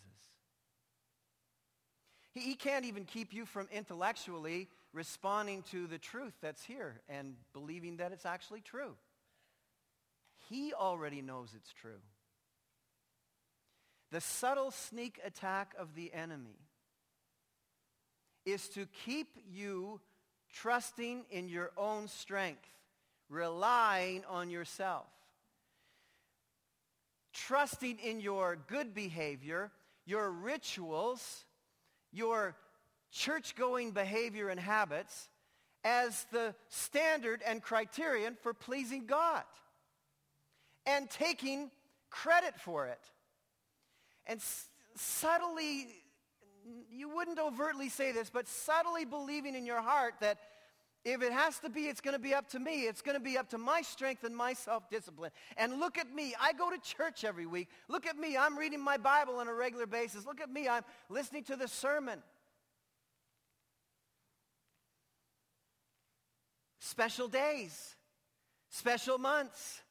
He, 2.34 2.40
he 2.40 2.56
can't 2.56 2.86
even 2.86 3.04
keep 3.04 3.34
you 3.34 3.46
from 3.46 3.68
intellectually 3.70 4.70
responding 4.94 5.64
to 5.72 5.88
the 5.88 5.98
truth 5.98 6.34
that's 6.42 6.64
here 6.64 7.02
and 7.10 7.36
believing 7.52 7.98
that 7.98 8.14
it's 8.14 8.26
actually 8.26 8.62
true. 8.62 8.96
He 10.50 10.74
already 10.74 11.22
knows 11.22 11.50
it's 11.54 11.74
true. 11.74 12.00
The 14.10 14.22
subtle 14.22 14.72
sneak 14.72 15.20
attack 15.26 15.76
of 15.78 15.96
the 15.96 16.14
enemy 16.14 16.60
is 18.46 18.68
to 18.70 18.88
keep 19.06 19.28
you 19.50 20.00
trusting 20.54 21.26
in 21.30 21.48
your 21.48 21.72
own 21.78 22.08
strength, 22.08 22.70
relying 23.30 24.24
on 24.30 24.50
yourself, 24.50 25.08
trusting 27.34 27.98
in 28.00 28.20
your 28.20 28.58
good 28.68 28.94
behavior, 28.94 29.72
your 30.06 30.30
rituals, 30.32 31.46
your 32.12 32.56
church-going 33.12 33.92
behavior 33.92 34.50
and 34.50 34.60
habits 34.60 35.30
as 35.84 36.26
the 36.32 36.54
standard 36.70 37.42
and 37.46 37.62
criterion 37.62 38.38
for 38.42 38.54
pleasing 38.54 39.06
God 39.06 39.44
and 40.86 41.10
taking 41.10 41.72
credit 42.10 42.60
for 42.60 42.88
it. 42.88 43.00
And 44.28 44.40
s- 44.40 44.68
subtly, 44.96 45.88
you 46.92 47.10
wouldn't 47.10 47.40
overtly 47.40 47.90
say 47.90 48.12
this, 48.12 48.30
but 48.30 48.48
subtly 48.48 49.06
believing 49.06 49.56
in 49.56 49.66
your 49.66 49.82
heart 49.82 50.16
that 50.22 50.38
if 51.04 51.24
it 51.24 51.32
has 51.32 51.58
to 51.60 51.70
be, 51.70 51.82
it's 51.82 52.02
going 52.02 52.14
to 52.16 52.22
be 52.22 52.34
up 52.36 52.50
to 52.50 52.60
me. 52.60 52.82
It's 52.82 53.02
going 53.02 53.18
to 53.18 53.24
be 53.24 53.38
up 53.38 53.50
to 53.50 53.58
my 53.58 53.82
strength 53.82 54.24
and 54.24 54.36
my 54.36 54.54
self-discipline. 54.54 55.32
And 55.58 55.80
look 55.80 55.98
at 55.98 56.14
me. 56.14 56.36
I 56.40 56.54
go 56.54 56.70
to 56.70 56.78
church 56.78 57.24
every 57.24 57.48
week. 57.48 57.70
Look 57.88 58.06
at 58.06 58.18
me. 58.18 58.38
I'm 58.38 58.58
reading 58.58 58.80
my 58.80 58.98
Bible 58.98 59.38
on 59.38 59.48
a 59.48 59.54
regular 59.54 59.88
basis. 59.88 60.26
Look 60.26 60.40
at 60.40 60.52
me. 60.52 60.68
I'm 60.68 60.84
listening 61.10 61.44
to 61.46 61.56
the 61.56 61.68
sermon. 61.68 62.22
Special 66.80 67.28
days, 67.28 67.96
special 68.70 69.18
months, 69.18 69.82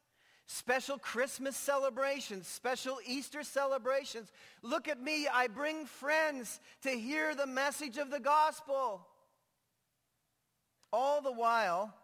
special 0.53 0.99
Christmas 0.99 1.57
celebrations, 1.57 2.49
special 2.49 2.99
Easter 3.07 3.45
celebrations. 3.45 4.33
Look 4.63 4.89
at 4.89 5.01
me, 5.01 5.29
I 5.33 5.47
bring 5.47 5.87
friends 5.87 6.59
to 6.83 6.91
hear 6.91 7.37
the 7.37 7.47
message 7.47 7.99
of 7.99 8.11
the 8.11 8.19
gospel. 8.19 9.07
All 10.93 11.21
the 11.23 11.31
while, 11.31 11.95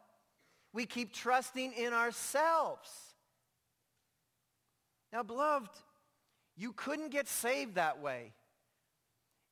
we 0.73 0.87
keep 0.87 1.13
trusting 1.13 1.73
in 1.73 1.93
ourselves. 1.93 2.89
Now, 5.13 5.25
beloved, 5.25 5.71
you 6.57 6.73
couldn't 6.73 7.11
get 7.11 7.27
saved 7.27 7.75
that 7.75 8.01
way. 8.01 8.33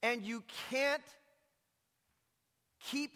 And 0.04 0.22
you 0.22 0.44
can't 0.70 1.02
keep 2.78 3.10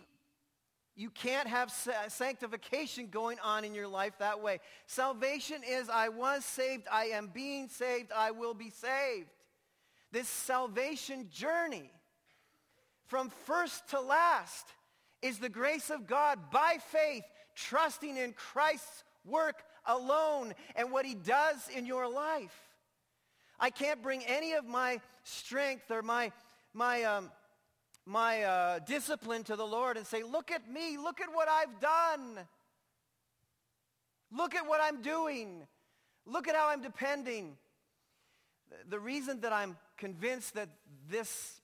you 0.98 1.10
can't 1.10 1.46
have 1.46 1.72
sanctification 2.08 3.06
going 3.06 3.38
on 3.38 3.64
in 3.64 3.72
your 3.72 3.86
life 3.86 4.14
that 4.18 4.42
way. 4.42 4.58
Salvation 4.88 5.62
is 5.64 5.88
I 5.88 6.08
was 6.08 6.44
saved, 6.44 6.88
I 6.90 7.04
am 7.06 7.28
being 7.28 7.68
saved, 7.68 8.10
I 8.10 8.32
will 8.32 8.52
be 8.52 8.70
saved. 8.70 9.30
This 10.10 10.28
salvation 10.28 11.28
journey 11.30 11.88
from 13.06 13.30
first 13.46 13.88
to 13.90 14.00
last 14.00 14.66
is 15.22 15.38
the 15.38 15.48
grace 15.48 15.88
of 15.88 16.08
God 16.08 16.50
by 16.50 16.78
faith, 16.90 17.22
trusting 17.54 18.16
in 18.16 18.32
Christ's 18.32 19.04
work 19.24 19.62
alone 19.86 20.52
and 20.74 20.90
what 20.90 21.06
he 21.06 21.14
does 21.14 21.68
in 21.76 21.86
your 21.86 22.10
life. 22.10 22.58
I 23.60 23.70
can't 23.70 24.02
bring 24.02 24.24
any 24.24 24.54
of 24.54 24.66
my 24.66 25.00
strength 25.22 25.92
or 25.92 26.02
my, 26.02 26.32
my 26.74 27.04
um, 27.04 27.30
my 28.08 28.42
uh, 28.42 28.78
discipline 28.80 29.44
to 29.44 29.54
the 29.54 29.66
Lord 29.66 29.98
and 29.98 30.06
say, 30.06 30.22
look 30.22 30.50
at 30.50 30.70
me, 30.70 30.96
look 30.96 31.20
at 31.20 31.28
what 31.32 31.46
I've 31.46 31.78
done. 31.78 32.38
Look 34.34 34.54
at 34.54 34.66
what 34.66 34.80
I'm 34.82 35.02
doing. 35.02 35.66
Look 36.24 36.48
at 36.48 36.56
how 36.56 36.68
I'm 36.68 36.80
depending. 36.80 37.56
The 38.88 38.98
reason 38.98 39.40
that 39.42 39.52
I'm 39.52 39.76
convinced 39.98 40.54
that 40.54 40.70
this 41.10 41.60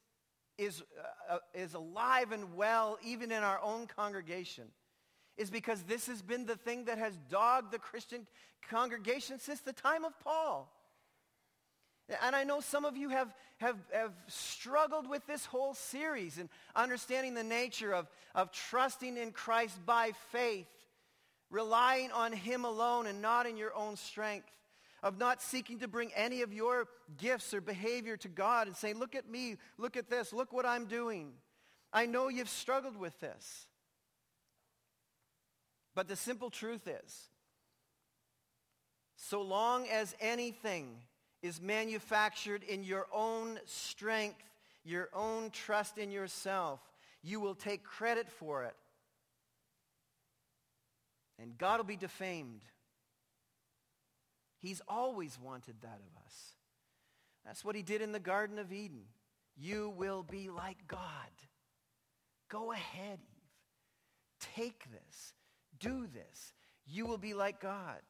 is, 0.59 0.83
uh, 1.31 1.35
uh, 1.35 1.39
is 1.55 1.75
alive 1.75 2.31
and 2.31 2.55
well 2.55 2.99
even 3.03 3.33
in 3.33 3.43
our 3.43 3.61
own 3.63 3.87
congregation 3.87 4.65
is 5.37 5.51
because 5.51 5.83
this 5.83 6.07
has 6.07 6.23
been 6.23 6.47
the 6.47 6.57
thing 6.57 6.85
that 6.85 6.99
has 6.99 7.19
dogged 7.29 7.73
the 7.73 7.79
Christian 7.79 8.27
congregation 8.69 9.39
since 9.39 9.61
the 9.61 9.73
time 9.73 10.05
of 10.05 10.13
Paul. 10.21 10.71
And 12.23 12.37
I 12.37 12.45
know 12.45 12.61
some 12.61 12.85
of 12.85 12.97
you 12.97 13.09
have, 13.09 13.35
have, 13.59 13.79
have 13.93 14.13
struggled 14.29 15.09
with 15.09 15.27
this 15.27 15.47
whole 15.47 15.73
series 15.73 16.39
and 16.39 16.51
understanding 16.77 17.35
the 17.35 17.43
nature 17.45 17.95
of, 17.95 18.09
of 18.35 18.53
trusting 18.53 19.17
in 19.17 19.33
Christ 19.33 19.79
by 19.87 20.13
faith, 20.31 20.69
relying 21.51 22.11
on 22.13 22.33
him 22.33 22.65
alone 22.65 23.07
and 23.07 23.23
not 23.23 23.47
in 23.47 23.57
your 23.57 23.75
own 23.75 23.97
strength, 23.97 24.51
of 25.03 25.19
not 25.19 25.41
seeking 25.41 25.79
to 25.79 25.89
bring 25.89 26.11
any 26.15 26.43
of 26.43 26.53
your 26.53 26.89
gifts 27.19 27.55
or 27.55 27.61
behavior 27.61 28.17
to 28.19 28.29
God 28.29 28.67
and 28.67 28.77
saying, 28.77 28.99
look 28.99 29.15
at 29.15 29.29
me, 29.29 29.57
look 29.79 29.97
at 29.97 30.11
this, 30.11 30.33
look 30.33 30.53
what 30.53 30.67
I'm 30.67 30.85
doing. 30.85 31.33
I 31.93 32.07
know 32.07 32.29
you've 32.29 32.49
struggled 32.51 32.97
with 32.97 33.19
this. 33.21 33.67
But 35.95 36.09
the 36.09 36.17
simple 36.17 36.51
truth 36.51 36.87
is, 36.87 37.29
so 39.17 39.41
long 39.41 39.87
as 39.89 40.15
anything 40.21 40.97
is 41.45 41.61
manufactured 41.61 42.63
in 42.63 42.83
your 42.83 43.07
own 43.13 43.61
strength, 43.67 44.43
your 44.83 45.11
own 45.13 45.51
trust 45.51 45.99
in 45.99 46.11
yourself, 46.11 46.81
you 47.23 47.39
will 47.39 47.55
take 47.55 47.85
credit 47.85 48.31
for 48.31 48.65
it. 48.65 48.75
And 51.39 51.59
God 51.59 51.77
will 51.77 51.85
be 51.85 51.97
defamed. 51.97 52.63
He's 54.57 54.81
always 54.89 55.39
wanted 55.39 55.75
that 55.83 56.01
of 56.01 56.25
us. 56.25 56.35
That's 57.45 57.63
what 57.63 57.77
he 57.77 57.83
did 57.83 58.01
in 58.01 58.13
the 58.13 58.19
Garden 58.19 58.59
of 58.59 58.73
Eden. 58.73 59.03
You 59.55 59.93
will 59.99 60.23
be 60.23 60.49
like 60.49 60.89
God. 60.89 61.01
Go 62.49 62.73
ahead, 62.73 63.19
Eve. 63.21 64.49
Take 64.57 64.85
this. 64.91 65.35
Do 65.79 66.07
this. 66.07 66.55
You 66.87 67.05
will 67.05 67.19
be 67.19 67.35
like 67.35 67.61
God. 67.61 68.01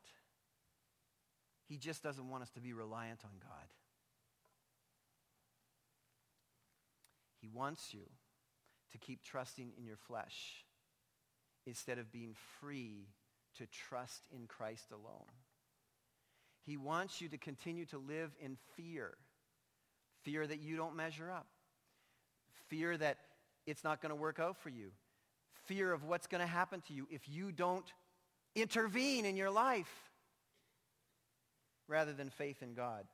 He 1.69 1.77
just 1.77 2.03
doesn't 2.03 2.29
want 2.29 2.43
us 2.43 2.51
to 2.51 2.61
be 2.61 2.73
reliant 2.73 3.21
on 3.25 3.31
God. 3.41 3.69
He 7.41 7.49
wants 7.49 7.93
you 7.93 8.09
to 8.93 8.99
keep 8.99 9.23
trusting 9.23 9.73
in 9.77 9.85
your 9.85 9.97
flesh 9.97 10.65
instead 11.67 11.99
of 11.99 12.13
being 12.13 12.35
free 12.61 13.09
to 13.59 13.67
trust 13.67 14.27
in 14.35 14.47
Christ 14.47 14.91
alone. 14.91 15.31
He 16.65 16.77
wants 16.77 17.21
you 17.21 17.29
to 17.29 17.39
continue 17.39 17.85
to 17.87 17.99
live 17.99 18.31
in 18.41 18.57
fear. 18.77 19.15
Fear 20.23 20.47
that 20.47 20.61
you 20.61 20.77
don't 20.77 20.97
measure 20.97 21.31
up. 21.31 21.47
Fear 22.69 22.97
that 22.99 23.19
it's 23.67 23.85
not 23.85 24.01
going 24.01 24.11
to 24.11 24.17
work 24.17 24.39
out 24.39 24.57
for 24.57 24.71
you. 24.71 24.91
Fear 25.67 25.93
of 25.93 26.05
what's 26.05 26.27
going 26.27 26.41
to 26.41 26.47
happen 26.47 26.83
to 26.89 26.95
you 26.95 27.07
if 27.11 27.29
you 27.29 27.53
don't 27.53 27.91
intervene 28.55 29.25
in 29.25 29.37
your 29.37 29.51
life 29.51 30.11
rather 31.89 32.13
than 32.13 32.31
faith 32.31 32.63
in 32.63 32.75
God. 32.75 33.05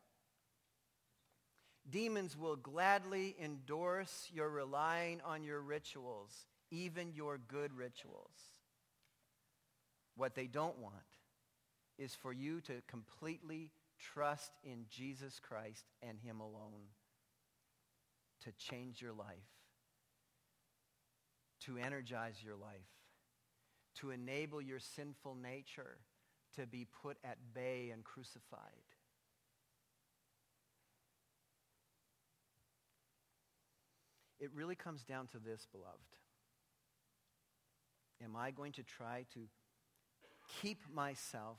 Demons 1.88 2.36
will 2.36 2.56
gladly 2.56 3.34
endorse 3.42 4.28
your 4.32 4.48
relying 4.48 5.20
on 5.22 5.42
your 5.42 5.60
rituals, 5.60 6.46
even 6.70 7.12
your 7.12 7.38
good 7.38 7.72
rituals. 7.72 8.36
What 10.16 10.34
they 10.34 10.46
don't 10.46 10.78
want 10.78 10.94
is 11.98 12.14
for 12.14 12.32
you 12.32 12.60
to 12.62 12.82
completely 12.86 13.70
trust 13.98 14.52
in 14.62 14.86
Jesus 14.88 15.40
Christ 15.40 15.84
and 16.02 16.18
him 16.18 16.40
alone 16.40 16.88
to 18.42 18.52
change 18.52 19.02
your 19.02 19.12
life, 19.12 19.26
to 21.60 21.76
energize 21.76 22.36
your 22.42 22.56
life, 22.56 22.88
to 23.96 24.10
enable 24.10 24.62
your 24.62 24.78
sinful 24.78 25.34
nature 25.34 25.98
to 26.56 26.66
be 26.66 26.86
put 27.02 27.16
at 27.24 27.38
bay 27.54 27.90
and 27.92 28.04
crucified. 28.04 28.60
It 34.40 34.50
really 34.54 34.74
comes 34.74 35.04
down 35.04 35.26
to 35.28 35.38
this, 35.38 35.66
beloved. 35.70 36.16
Am 38.24 38.36
I 38.36 38.50
going 38.50 38.72
to 38.72 38.82
try 38.82 39.26
to 39.34 39.40
keep 40.60 40.82
myself 40.92 41.58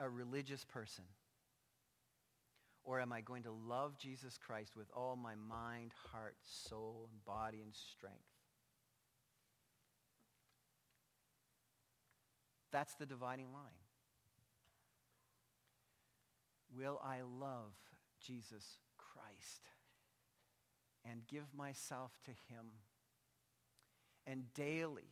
a 0.00 0.08
religious 0.08 0.64
person? 0.64 1.04
Or 2.84 3.00
am 3.00 3.12
I 3.12 3.20
going 3.20 3.44
to 3.44 3.52
love 3.52 3.96
Jesus 3.96 4.36
Christ 4.36 4.76
with 4.76 4.88
all 4.94 5.14
my 5.14 5.34
mind, 5.36 5.92
heart, 6.10 6.34
soul, 6.42 7.08
and 7.10 7.24
body 7.24 7.60
and 7.62 7.72
strength? 7.74 8.18
That's 12.72 12.94
the 12.94 13.06
dividing 13.06 13.52
line. 13.52 13.81
Will 16.76 17.00
I 17.04 17.18
love 17.20 17.72
Jesus 18.24 18.78
Christ 18.96 19.68
and 21.04 21.26
give 21.26 21.46
myself 21.56 22.12
to 22.24 22.30
him 22.30 22.66
and 24.26 24.52
daily, 24.54 25.10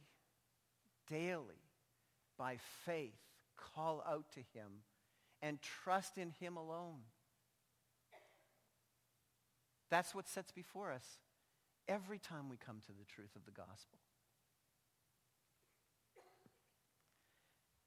daily, 1.08 1.62
by 2.38 2.56
faith, 2.84 3.18
call 3.56 4.02
out 4.08 4.30
to 4.32 4.40
him 4.40 4.84
and 5.42 5.60
trust 5.60 6.16
in 6.16 6.30
him 6.30 6.56
alone? 6.56 7.00
That's 9.90 10.14
what 10.14 10.28
sets 10.28 10.52
before 10.52 10.92
us 10.92 11.18
every 11.88 12.18
time 12.18 12.48
we 12.48 12.56
come 12.56 12.80
to 12.86 12.92
the 12.92 13.04
truth 13.04 13.34
of 13.34 13.44
the 13.44 13.50
gospel. 13.50 13.98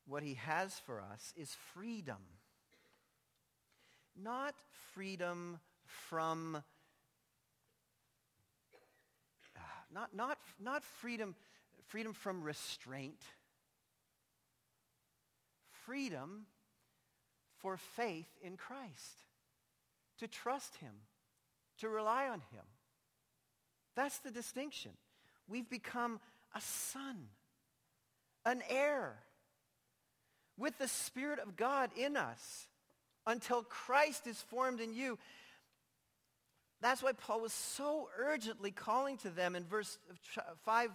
What 0.06 0.22
he 0.22 0.34
has 0.34 0.74
for 0.86 1.02
us 1.02 1.34
is 1.38 1.56
freedom 1.74 2.18
not 4.22 4.55
freedom 4.93 5.59
from 5.86 6.64
ah, 9.57 9.61
not, 9.93 10.16
not, 10.16 10.38
not 10.59 10.84
freedom, 10.84 11.36
freedom 11.88 12.14
from 12.14 12.43
restraint. 12.43 13.22
Freedom 15.86 16.45
for 17.57 17.78
faith 17.78 18.30
in 18.41 18.57
Christ. 18.57 19.26
To 20.20 20.28
trust 20.28 20.78
him. 20.78 20.93
To 21.80 21.89
rely 21.89 22.28
on 22.28 22.39
him. 22.51 22.64
That's 23.95 24.20
the 24.20 24.32
distinction. 24.32 24.91
We've 25.47 25.70
become 25.70 26.20
a 26.55 26.61
son. 26.61 27.28
An 28.45 28.61
heir. 28.70 29.16
With 30.57 30.78
the 30.78 30.88
Spirit 30.88 31.39
of 31.39 31.57
God 31.57 31.89
in 31.97 32.16
us 32.16 32.68
until 33.26 33.64
Christ 33.64 34.28
is 34.28 34.42
formed 34.42 34.80
in 34.80 34.94
you. 34.94 35.18
That's 36.82 37.02
why 37.02 37.14
Paul 37.14 37.42
was 37.42 37.54
so 37.54 38.10
urgently 38.18 38.72
calling 38.72 39.18
to 39.20 39.30
them 39.30 39.56
in 39.56 39.64
verse 39.64 39.98
5 40.66 40.92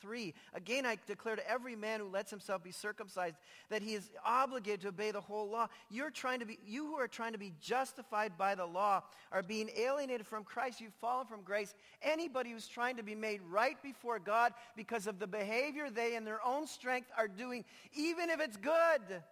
3. 0.00 0.34
Again, 0.54 0.86
I 0.86 0.96
declare 1.06 1.36
to 1.36 1.50
every 1.50 1.76
man 1.76 2.00
who 2.00 2.08
lets 2.08 2.30
himself 2.30 2.62
be 2.62 2.72
circumcised 2.72 3.36
that 3.68 3.82
he 3.82 3.94
is 3.94 4.10
obligated 4.24 4.80
to 4.82 4.88
obey 4.88 5.10
the 5.10 5.20
whole 5.20 5.48
law. 5.48 5.68
You're 5.90 6.10
trying 6.10 6.40
to 6.40 6.46
be, 6.46 6.58
you 6.66 6.86
who 6.86 6.94
are 6.94 7.08
trying 7.08 7.32
to 7.32 7.38
be 7.38 7.52
justified 7.60 8.36
by 8.38 8.54
the 8.54 8.66
law 8.66 9.02
are 9.30 9.42
being 9.42 9.70
alienated 9.76 10.26
from 10.26 10.44
Christ. 10.44 10.80
You've 10.80 10.94
fallen 11.00 11.26
from 11.26 11.42
grace. 11.42 11.74
Anybody 12.02 12.50
who's 12.50 12.66
trying 12.66 12.96
to 12.96 13.02
be 13.02 13.14
made 13.14 13.40
right 13.50 13.80
before 13.82 14.18
God 14.18 14.52
because 14.76 15.06
of 15.06 15.18
the 15.18 15.26
behavior 15.26 15.90
they 15.90 16.16
in 16.16 16.24
their 16.24 16.44
own 16.44 16.66
strength 16.66 17.10
are 17.16 17.28
doing, 17.28 17.64
even 17.94 18.30
if 18.30 18.40
it's 18.40 18.56
good. 18.56 19.22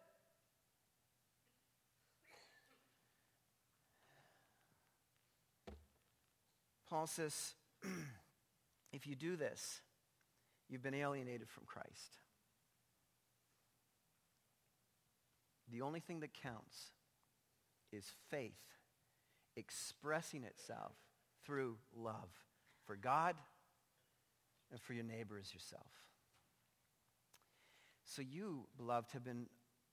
Paul 6.88 7.06
says, 7.06 7.54
if 8.92 9.06
you 9.06 9.14
do 9.14 9.36
this, 9.36 9.80
you've 10.68 10.82
been 10.82 10.94
alienated 10.94 11.48
from 11.48 11.64
Christ. 11.66 12.18
The 15.70 15.82
only 15.82 16.00
thing 16.00 16.20
that 16.20 16.32
counts 16.32 16.92
is 17.92 18.04
faith 18.30 18.52
expressing 19.56 20.44
itself 20.44 20.92
through 21.44 21.76
love 21.94 22.30
for 22.86 22.96
God 22.96 23.34
and 24.70 24.80
for 24.80 24.92
your 24.94 25.04
neighbor 25.04 25.38
as 25.38 25.52
yourself. 25.52 25.90
So 28.04 28.22
you, 28.22 28.66
beloved, 28.76 29.12
have 29.12 29.24
been 29.24 29.46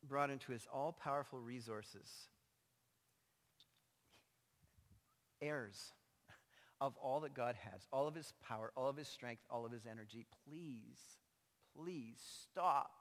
brought 0.08 0.30
into 0.30 0.52
his 0.52 0.68
all-powerful 0.72 1.40
resources, 1.40 2.10
heirs 5.42 5.92
of 6.82 6.96
all 6.98 7.22
that 7.22 7.34
God 7.34 7.56
has, 7.72 7.88
all 7.92 8.08
of 8.08 8.16
his 8.16 8.34
power, 8.48 8.72
all 8.76 8.90
of 8.90 8.98
his 8.98 9.08
strength, 9.08 9.44
all 9.50 9.66
of 9.66 9.72
his 9.72 9.86
energy, 9.90 10.26
please, 10.48 11.00
please 11.78 12.20
stop 12.44 12.92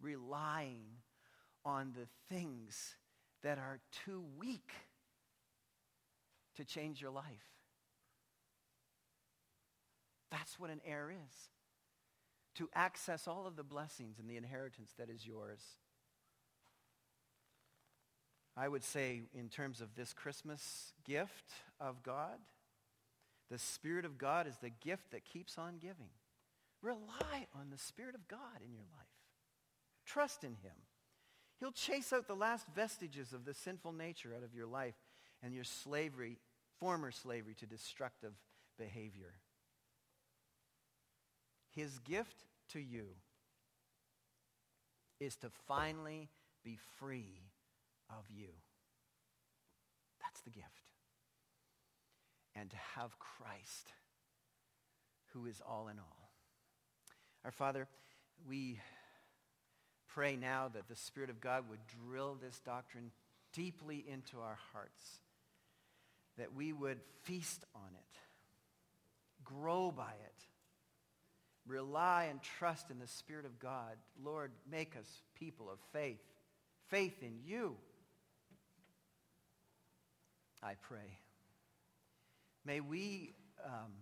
relying 0.00 0.82
on 1.64 1.92
the 1.92 2.06
things 2.34 2.96
that 3.42 3.58
are 3.58 3.80
too 4.04 4.24
weak 4.38 4.72
to 6.56 6.64
change 6.64 7.00
your 7.00 7.10
life. 7.10 7.24
That's 10.30 10.58
what 10.58 10.70
an 10.70 10.80
heir 10.84 11.10
is. 11.10 11.34
To 12.56 12.68
access 12.74 13.28
all 13.28 13.46
of 13.46 13.56
the 13.56 13.62
blessings 13.62 14.18
and 14.18 14.28
the 14.28 14.36
inheritance 14.36 14.92
that 14.98 15.08
is 15.08 15.26
yours. 15.26 15.60
I 18.56 18.68
would 18.68 18.84
say 18.84 19.22
in 19.34 19.48
terms 19.48 19.80
of 19.80 19.94
this 19.94 20.12
Christmas 20.12 20.92
gift 21.04 21.52
of 21.80 22.02
God, 22.02 22.38
the 23.52 23.58
Spirit 23.58 24.06
of 24.06 24.16
God 24.16 24.46
is 24.46 24.56
the 24.56 24.70
gift 24.70 25.10
that 25.10 25.26
keeps 25.26 25.58
on 25.58 25.74
giving. 25.78 26.08
Rely 26.80 27.46
on 27.54 27.68
the 27.70 27.76
Spirit 27.76 28.14
of 28.14 28.26
God 28.26 28.62
in 28.64 28.72
your 28.72 28.86
life. 28.90 29.06
Trust 30.06 30.42
in 30.42 30.54
him. 30.54 30.72
He'll 31.60 31.70
chase 31.70 32.14
out 32.14 32.26
the 32.26 32.34
last 32.34 32.66
vestiges 32.74 33.34
of 33.34 33.44
the 33.44 33.52
sinful 33.52 33.92
nature 33.92 34.32
out 34.34 34.42
of 34.42 34.54
your 34.54 34.66
life 34.66 34.94
and 35.42 35.52
your 35.54 35.64
slavery, 35.64 36.38
former 36.80 37.10
slavery 37.10 37.54
to 37.58 37.66
destructive 37.66 38.32
behavior. 38.78 39.34
His 41.76 41.98
gift 41.98 42.46
to 42.70 42.80
you 42.80 43.04
is 45.20 45.36
to 45.36 45.50
finally 45.68 46.30
be 46.64 46.78
free 46.98 47.42
of 48.08 48.24
you. 48.30 48.48
That's 50.22 50.40
the 50.40 50.50
gift 50.50 50.91
and 52.54 52.70
to 52.70 52.76
have 52.96 53.18
Christ, 53.18 53.92
who 55.32 55.46
is 55.46 55.60
all 55.66 55.88
in 55.88 55.98
all. 55.98 56.30
Our 57.44 57.50
Father, 57.50 57.88
we 58.46 58.80
pray 60.08 60.36
now 60.36 60.68
that 60.72 60.88
the 60.88 60.96
Spirit 60.96 61.30
of 61.30 61.40
God 61.40 61.64
would 61.70 61.80
drill 61.86 62.36
this 62.40 62.60
doctrine 62.60 63.10
deeply 63.52 64.04
into 64.06 64.38
our 64.38 64.58
hearts, 64.72 65.20
that 66.38 66.54
we 66.54 66.72
would 66.72 67.00
feast 67.22 67.64
on 67.74 67.90
it, 67.94 68.18
grow 69.44 69.90
by 69.90 70.12
it, 70.12 70.46
rely 71.66 72.28
and 72.30 72.40
trust 72.42 72.90
in 72.90 72.98
the 72.98 73.06
Spirit 73.06 73.46
of 73.46 73.58
God. 73.58 73.96
Lord, 74.22 74.52
make 74.70 74.96
us 74.96 75.22
people 75.34 75.70
of 75.70 75.78
faith, 75.92 76.20
faith 76.88 77.22
in 77.22 77.38
you. 77.44 77.76
I 80.62 80.74
pray. 80.80 81.18
May 82.64 82.80
we 82.80 83.34
um, 83.64 83.92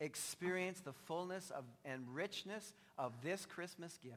experience 0.00 0.80
the 0.80 0.92
fullness 0.92 1.50
of, 1.50 1.64
and 1.84 2.02
richness 2.14 2.74
of 2.98 3.12
this 3.22 3.46
Christmas 3.46 3.98
gift. 4.02 4.16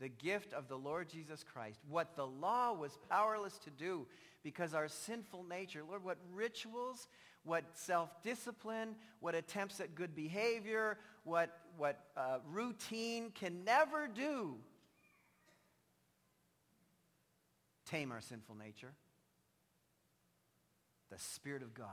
The 0.00 0.08
gift 0.08 0.52
of 0.52 0.68
the 0.68 0.76
Lord 0.76 1.08
Jesus 1.08 1.44
Christ. 1.44 1.80
What 1.88 2.14
the 2.14 2.26
law 2.26 2.72
was 2.72 2.96
powerless 3.10 3.58
to 3.58 3.70
do 3.70 4.06
because 4.44 4.72
our 4.72 4.88
sinful 4.88 5.44
nature, 5.44 5.82
Lord, 5.88 6.04
what 6.04 6.18
rituals, 6.32 7.08
what 7.44 7.64
self-discipline, 7.74 8.94
what 9.20 9.34
attempts 9.34 9.80
at 9.80 9.94
good 9.94 10.14
behavior, 10.14 10.98
what, 11.24 11.58
what 11.76 11.98
uh, 12.16 12.38
routine 12.46 13.32
can 13.34 13.64
never 13.64 14.06
do 14.06 14.56
tame 17.86 18.12
our 18.12 18.20
sinful 18.20 18.54
nature. 18.54 18.92
The 21.10 21.18
Spirit 21.18 21.62
of 21.62 21.74
God 21.74 21.86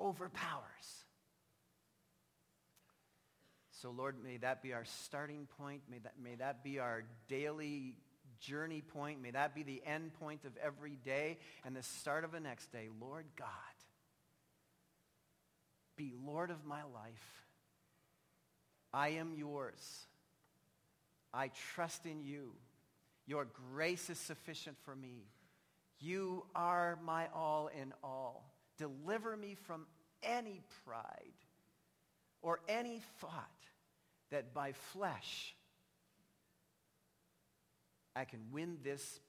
overpowers. 0.00 1.04
So, 3.70 3.90
Lord, 3.90 4.16
may 4.22 4.36
that 4.38 4.62
be 4.62 4.72
our 4.74 4.84
starting 4.84 5.46
point. 5.58 5.82
May 5.90 5.98
that, 6.00 6.14
may 6.22 6.34
that 6.34 6.62
be 6.62 6.78
our 6.78 7.04
daily 7.28 7.96
journey 8.38 8.82
point. 8.82 9.22
May 9.22 9.30
that 9.30 9.54
be 9.54 9.62
the 9.62 9.82
end 9.86 10.12
point 10.14 10.44
of 10.44 10.52
every 10.62 10.98
day 11.04 11.38
and 11.64 11.74
the 11.74 11.82
start 11.82 12.24
of 12.24 12.32
the 12.32 12.40
next 12.40 12.72
day. 12.72 12.88
Lord 13.00 13.24
God, 13.36 13.48
be 15.96 16.12
Lord 16.24 16.50
of 16.50 16.64
my 16.64 16.82
life. 16.94 17.44
I 18.92 19.10
am 19.10 19.34
yours. 19.34 20.06
I 21.32 21.50
trust 21.74 22.06
in 22.06 22.22
you. 22.22 22.52
Your 23.26 23.46
grace 23.72 24.10
is 24.10 24.18
sufficient 24.18 24.76
for 24.84 24.96
me. 24.96 25.28
You 26.00 26.44
are 26.54 26.98
my 27.04 27.28
all 27.34 27.68
in 27.68 27.92
all. 28.02 28.49
Deliver 28.80 29.36
me 29.36 29.54
from 29.66 29.86
any 30.22 30.62
pride 30.86 31.04
or 32.40 32.60
any 32.66 33.02
thought 33.20 33.50
that 34.30 34.54
by 34.54 34.72
flesh 34.72 35.54
I 38.16 38.24
can 38.24 38.40
win 38.50 38.78
this 38.82 39.20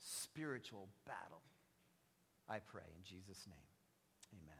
spiritual 0.00 0.88
battle. 1.06 1.42
I 2.48 2.58
pray 2.58 2.82
in 2.96 3.04
Jesus' 3.04 3.46
name. 3.46 3.56
Amen. 4.42 4.56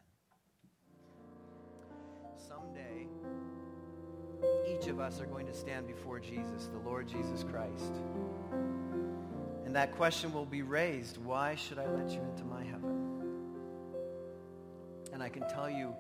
Someday, 2.49 3.09
each 4.73 4.87
of 4.87 5.01
us 5.01 5.21
are 5.21 5.27
going 5.27 5.47
to 5.47 5.55
stand 5.55 5.89
before 5.89 6.21
Jesus, 6.21 6.69
the 6.73 6.79
Lord 6.89 7.09
Jesus 7.09 7.43
Christ. 7.43 7.95
And 9.67 9.75
that 9.75 9.97
question 9.97 10.33
will 10.33 10.47
be 10.47 10.63
raised, 10.63 11.19
why 11.19 11.57
should 11.57 11.79
I 11.79 11.89
let 11.89 12.11
you 12.11 12.21
into 12.21 12.45
my 12.45 12.63
heaven? 12.63 12.98
And 15.19 15.25
I 15.25 15.31
can 15.31 15.49
tell 15.49 15.69
you 15.69 15.97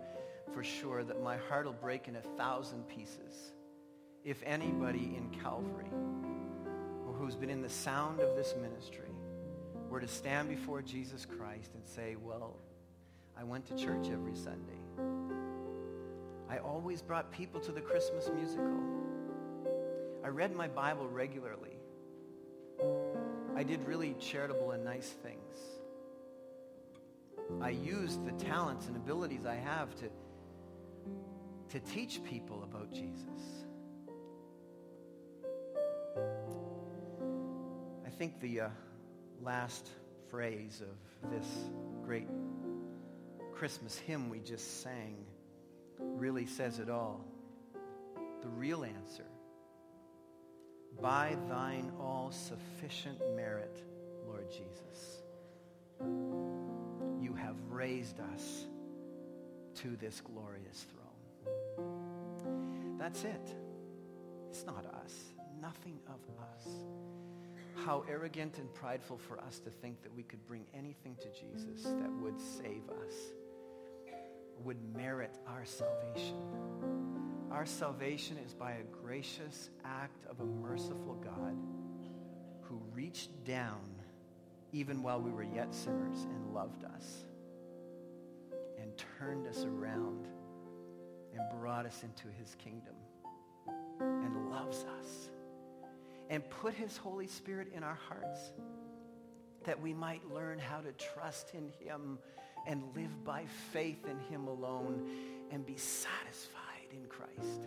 for 0.54 0.62
sure 0.62 1.02
that 1.02 1.20
my 1.20 1.38
heart 1.48 1.66
will 1.66 1.72
break 1.72 2.06
in 2.06 2.14
a 2.14 2.20
thousand 2.20 2.86
pieces 2.86 3.50
if 4.22 4.40
anybody 4.46 5.16
in 5.16 5.28
Calvary 5.42 5.90
or 7.04 7.12
who's 7.14 7.34
been 7.34 7.50
in 7.50 7.60
the 7.60 7.68
sound 7.68 8.20
of 8.20 8.36
this 8.36 8.54
ministry 8.62 9.10
were 9.90 9.98
to 9.98 10.06
stand 10.06 10.48
before 10.48 10.82
Jesus 10.82 11.26
Christ 11.26 11.72
and 11.74 11.84
say, 11.84 12.14
well, 12.14 12.54
I 13.36 13.42
went 13.42 13.66
to 13.66 13.74
church 13.74 14.06
every 14.12 14.36
Sunday. 14.36 14.78
I 16.48 16.58
always 16.58 17.02
brought 17.02 17.32
people 17.32 17.60
to 17.62 17.72
the 17.72 17.80
Christmas 17.80 18.30
musical. 18.32 18.78
I 20.24 20.28
read 20.28 20.54
my 20.54 20.68
Bible 20.68 21.08
regularly. 21.08 21.76
I 23.56 23.64
did 23.64 23.84
really 23.84 24.14
charitable 24.20 24.70
and 24.70 24.84
nice 24.84 25.08
things. 25.08 25.77
I 27.60 27.70
use 27.70 28.18
the 28.24 28.32
talents 28.32 28.86
and 28.86 28.96
abilities 28.96 29.46
I 29.46 29.56
have 29.56 29.94
to, 29.96 30.08
to 31.70 31.80
teach 31.80 32.22
people 32.22 32.62
about 32.62 32.92
Jesus. 32.92 33.64
I 38.06 38.10
think 38.10 38.40
the 38.40 38.60
uh, 38.60 38.68
last 39.42 39.88
phrase 40.30 40.82
of 40.82 41.30
this 41.30 41.46
great 42.04 42.28
Christmas 43.54 43.98
hymn 43.98 44.28
we 44.28 44.40
just 44.40 44.82
sang 44.82 45.16
really 45.98 46.46
says 46.46 46.78
it 46.78 46.90
all. 46.90 47.24
The 48.42 48.48
real 48.48 48.84
answer. 48.84 49.24
By 51.00 51.36
thine 51.48 51.92
all 51.98 52.30
sufficient 52.30 53.18
merit, 53.34 53.82
Lord 54.26 54.50
Jesus 54.50 55.22
raised 57.68 58.20
us 58.34 58.66
to 59.76 59.96
this 59.96 60.20
glorious 60.20 60.86
throne. 60.90 61.08
That's 62.98 63.24
it. 63.24 63.54
It's 64.50 64.64
not 64.66 64.84
us. 65.04 65.14
Nothing 65.60 65.98
of 66.08 66.20
us. 66.42 66.68
How 67.84 68.04
arrogant 68.10 68.58
and 68.58 68.72
prideful 68.74 69.18
for 69.18 69.38
us 69.40 69.60
to 69.60 69.70
think 69.70 70.02
that 70.02 70.14
we 70.14 70.24
could 70.24 70.44
bring 70.46 70.66
anything 70.74 71.16
to 71.20 71.28
Jesus 71.28 71.84
that 71.84 72.10
would 72.20 72.40
save 72.40 72.82
us, 73.06 73.14
would 74.64 74.78
merit 74.96 75.38
our 75.46 75.64
salvation. 75.64 76.42
Our 77.52 77.66
salvation 77.66 78.36
is 78.44 78.52
by 78.52 78.72
a 78.72 78.82
gracious 79.02 79.70
act 79.84 80.26
of 80.28 80.40
a 80.40 80.44
merciful 80.44 81.16
God 81.22 81.56
who 82.62 82.80
reached 82.94 83.44
down 83.44 83.80
even 84.72 85.02
while 85.02 85.20
we 85.20 85.30
were 85.30 85.44
yet 85.44 85.74
sinners 85.74 86.26
and 86.34 86.52
loved 86.52 86.84
us 86.84 87.24
turned 89.18 89.46
us 89.46 89.64
around 89.64 90.26
and 91.34 91.60
brought 91.60 91.86
us 91.86 92.02
into 92.02 92.28
his 92.38 92.54
kingdom 92.56 92.94
and 94.00 94.50
loves 94.50 94.84
us 95.00 95.30
and 96.30 96.48
put 96.50 96.74
his 96.74 96.96
Holy 96.96 97.26
Spirit 97.26 97.68
in 97.74 97.82
our 97.82 97.98
hearts 98.08 98.52
that 99.64 99.80
we 99.80 99.92
might 99.92 100.22
learn 100.32 100.58
how 100.58 100.80
to 100.80 100.92
trust 100.92 101.52
in 101.54 101.70
him 101.84 102.18
and 102.66 102.82
live 102.94 103.24
by 103.24 103.44
faith 103.72 104.06
in 104.06 104.18
him 104.32 104.46
alone 104.46 105.08
and 105.50 105.64
be 105.64 105.76
satisfied 105.76 106.88
in 106.92 107.06
Christ. 107.08 107.66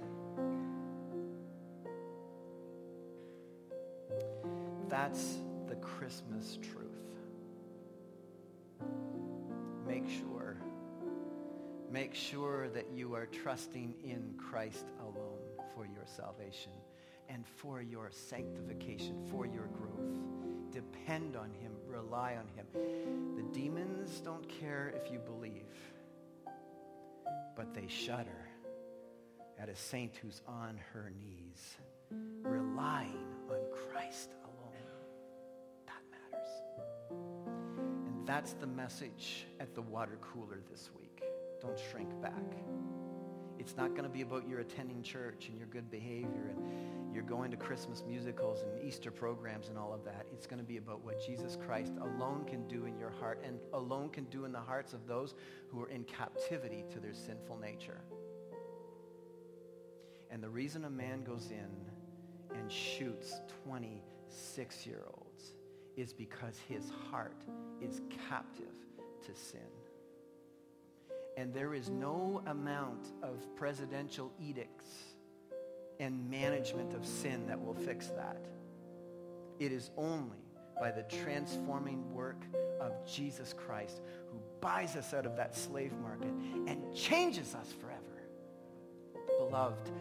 That's 4.89 5.37
the 5.67 5.75
Christmas 5.75 6.57
truth. 6.61 6.87
Make 9.87 10.07
sure, 10.09 10.40
make 11.91 12.15
sure 12.15 12.69
that 12.69 12.87
you 12.93 13.13
are 13.15 13.25
trusting 13.25 13.93
in 14.03 14.33
Christ 14.37 14.85
alone 15.01 15.39
for 15.75 15.85
your 15.85 16.05
salvation 16.05 16.71
and 17.27 17.45
for 17.45 17.81
your 17.81 18.09
sanctification, 18.11 19.27
for 19.29 19.45
your 19.45 19.67
growth. 19.67 20.71
Depend 20.71 21.35
on 21.35 21.51
him, 21.51 21.73
rely 21.85 22.37
on 22.37 22.47
him. 22.55 22.65
The 23.35 23.43
demons 23.59 24.21
don't 24.21 24.47
care 24.47 24.93
if 24.95 25.11
you 25.11 25.19
believe, 25.19 25.67
but 27.55 27.73
they 27.73 27.87
shudder 27.87 28.47
at 29.59 29.67
a 29.67 29.75
saint 29.75 30.15
who's 30.15 30.41
on 30.47 30.79
her 30.93 31.11
knees, 31.19 31.77
relying 32.41 33.25
on 33.49 33.59
Christ 33.91 34.31
alone. 34.43 34.71
That 35.87 36.01
matters. 36.09 36.49
And 38.07 38.25
that's 38.25 38.53
the 38.53 38.67
message 38.67 39.45
at 39.59 39.75
the 39.75 39.81
water 39.81 40.17
cooler 40.21 40.61
this 40.71 40.89
week. 40.97 41.10
Don't 41.61 41.79
shrink 41.91 42.09
back. 42.21 42.33
It's 43.59 43.77
not 43.77 43.91
going 43.91 44.03
to 44.03 44.09
be 44.09 44.21
about 44.21 44.47
your 44.49 44.61
attending 44.61 45.03
church 45.03 45.47
and 45.49 45.57
your 45.57 45.67
good 45.67 45.91
behavior 45.91 46.49
and 46.49 47.13
you're 47.13 47.21
going 47.23 47.51
to 47.51 47.57
Christmas 47.57 48.03
musicals 48.07 48.63
and 48.63 48.83
Easter 48.83 49.11
programs 49.11 49.67
and 49.67 49.77
all 49.77 49.93
of 49.93 50.03
that. 50.05 50.25
It's 50.33 50.47
going 50.47 50.59
to 50.59 50.65
be 50.65 50.77
about 50.77 51.03
what 51.05 51.23
Jesus 51.23 51.57
Christ 51.63 51.93
alone 52.01 52.45
can 52.45 52.67
do 52.67 52.85
in 52.85 52.97
your 52.97 53.11
heart 53.11 53.43
and 53.45 53.59
alone 53.73 54.09
can 54.09 54.23
do 54.25 54.45
in 54.45 54.51
the 54.51 54.59
hearts 54.59 54.93
of 54.93 55.05
those 55.05 55.35
who 55.69 55.79
are 55.83 55.89
in 55.89 56.03
captivity 56.05 56.83
to 56.91 56.99
their 56.99 57.13
sinful 57.13 57.57
nature. 57.57 58.01
And 60.31 60.41
the 60.41 60.49
reason 60.49 60.85
a 60.85 60.89
man 60.89 61.23
goes 61.23 61.51
in 61.51 62.57
and 62.57 62.71
shoots 62.71 63.33
26-year-olds 63.69 65.53
is 65.97 66.13
because 66.13 66.57
his 66.67 66.89
heart 67.11 67.43
is 67.81 68.01
captive 68.29 68.73
to 69.25 69.35
sin. 69.35 69.59
And 71.37 71.53
there 71.53 71.73
is 71.73 71.89
no 71.89 72.41
amount 72.45 73.07
of 73.23 73.55
presidential 73.55 74.31
edicts 74.39 74.89
and 75.99 76.29
management 76.29 76.93
of 76.93 77.05
sin 77.05 77.45
that 77.47 77.59
will 77.63 77.73
fix 77.73 78.07
that. 78.07 78.45
It 79.59 79.71
is 79.71 79.91
only 79.95 80.39
by 80.79 80.91
the 80.91 81.03
transforming 81.03 82.11
work 82.13 82.43
of 82.79 82.93
Jesus 83.05 83.53
Christ 83.53 84.01
who 84.31 84.39
buys 84.59 84.95
us 84.95 85.13
out 85.13 85.27
of 85.27 85.35
that 85.37 85.55
slave 85.55 85.93
market 86.01 86.33
and 86.67 86.95
changes 86.95 87.53
us 87.53 87.67
forever. 87.79 88.01
Beloved, 89.37 89.91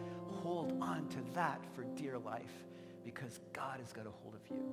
hold 0.41 0.75
on 0.81 1.07
to 1.09 1.17
that 1.35 1.61
for 1.75 1.83
dear 1.95 2.17
life 2.17 2.63
because 3.05 3.39
God 3.53 3.79
has 3.79 3.93
got 3.93 4.07
a 4.07 4.11
hold 4.23 4.35
of 4.35 4.41
you. 4.49 4.63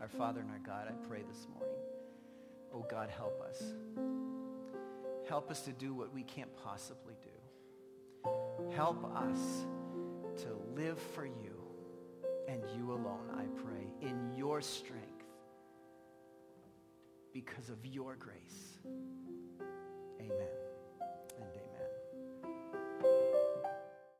Our 0.00 0.08
Father 0.08 0.40
and 0.40 0.50
our 0.50 0.58
God, 0.58 0.86
I 0.88 1.06
pray 1.08 1.22
this 1.28 1.46
morning, 1.54 1.78
oh 2.74 2.86
God, 2.90 3.08
help 3.10 3.40
us. 3.42 3.62
Help 5.30 5.48
us 5.48 5.60
to 5.60 5.70
do 5.70 5.94
what 5.94 6.12
we 6.12 6.24
can't 6.24 6.50
possibly 6.56 7.14
do. 7.22 8.30
Help 8.74 9.04
us 9.14 9.64
to 10.38 10.48
live 10.74 10.98
for 11.14 11.24
you 11.24 11.54
and 12.48 12.60
you 12.76 12.90
alone, 12.90 13.30
I 13.32 13.44
pray, 13.62 13.92
in 14.02 14.34
your 14.36 14.60
strength 14.60 15.06
because 17.32 17.68
of 17.68 17.86
your 17.86 18.16
grace. 18.16 18.80
Amen. 20.20 20.59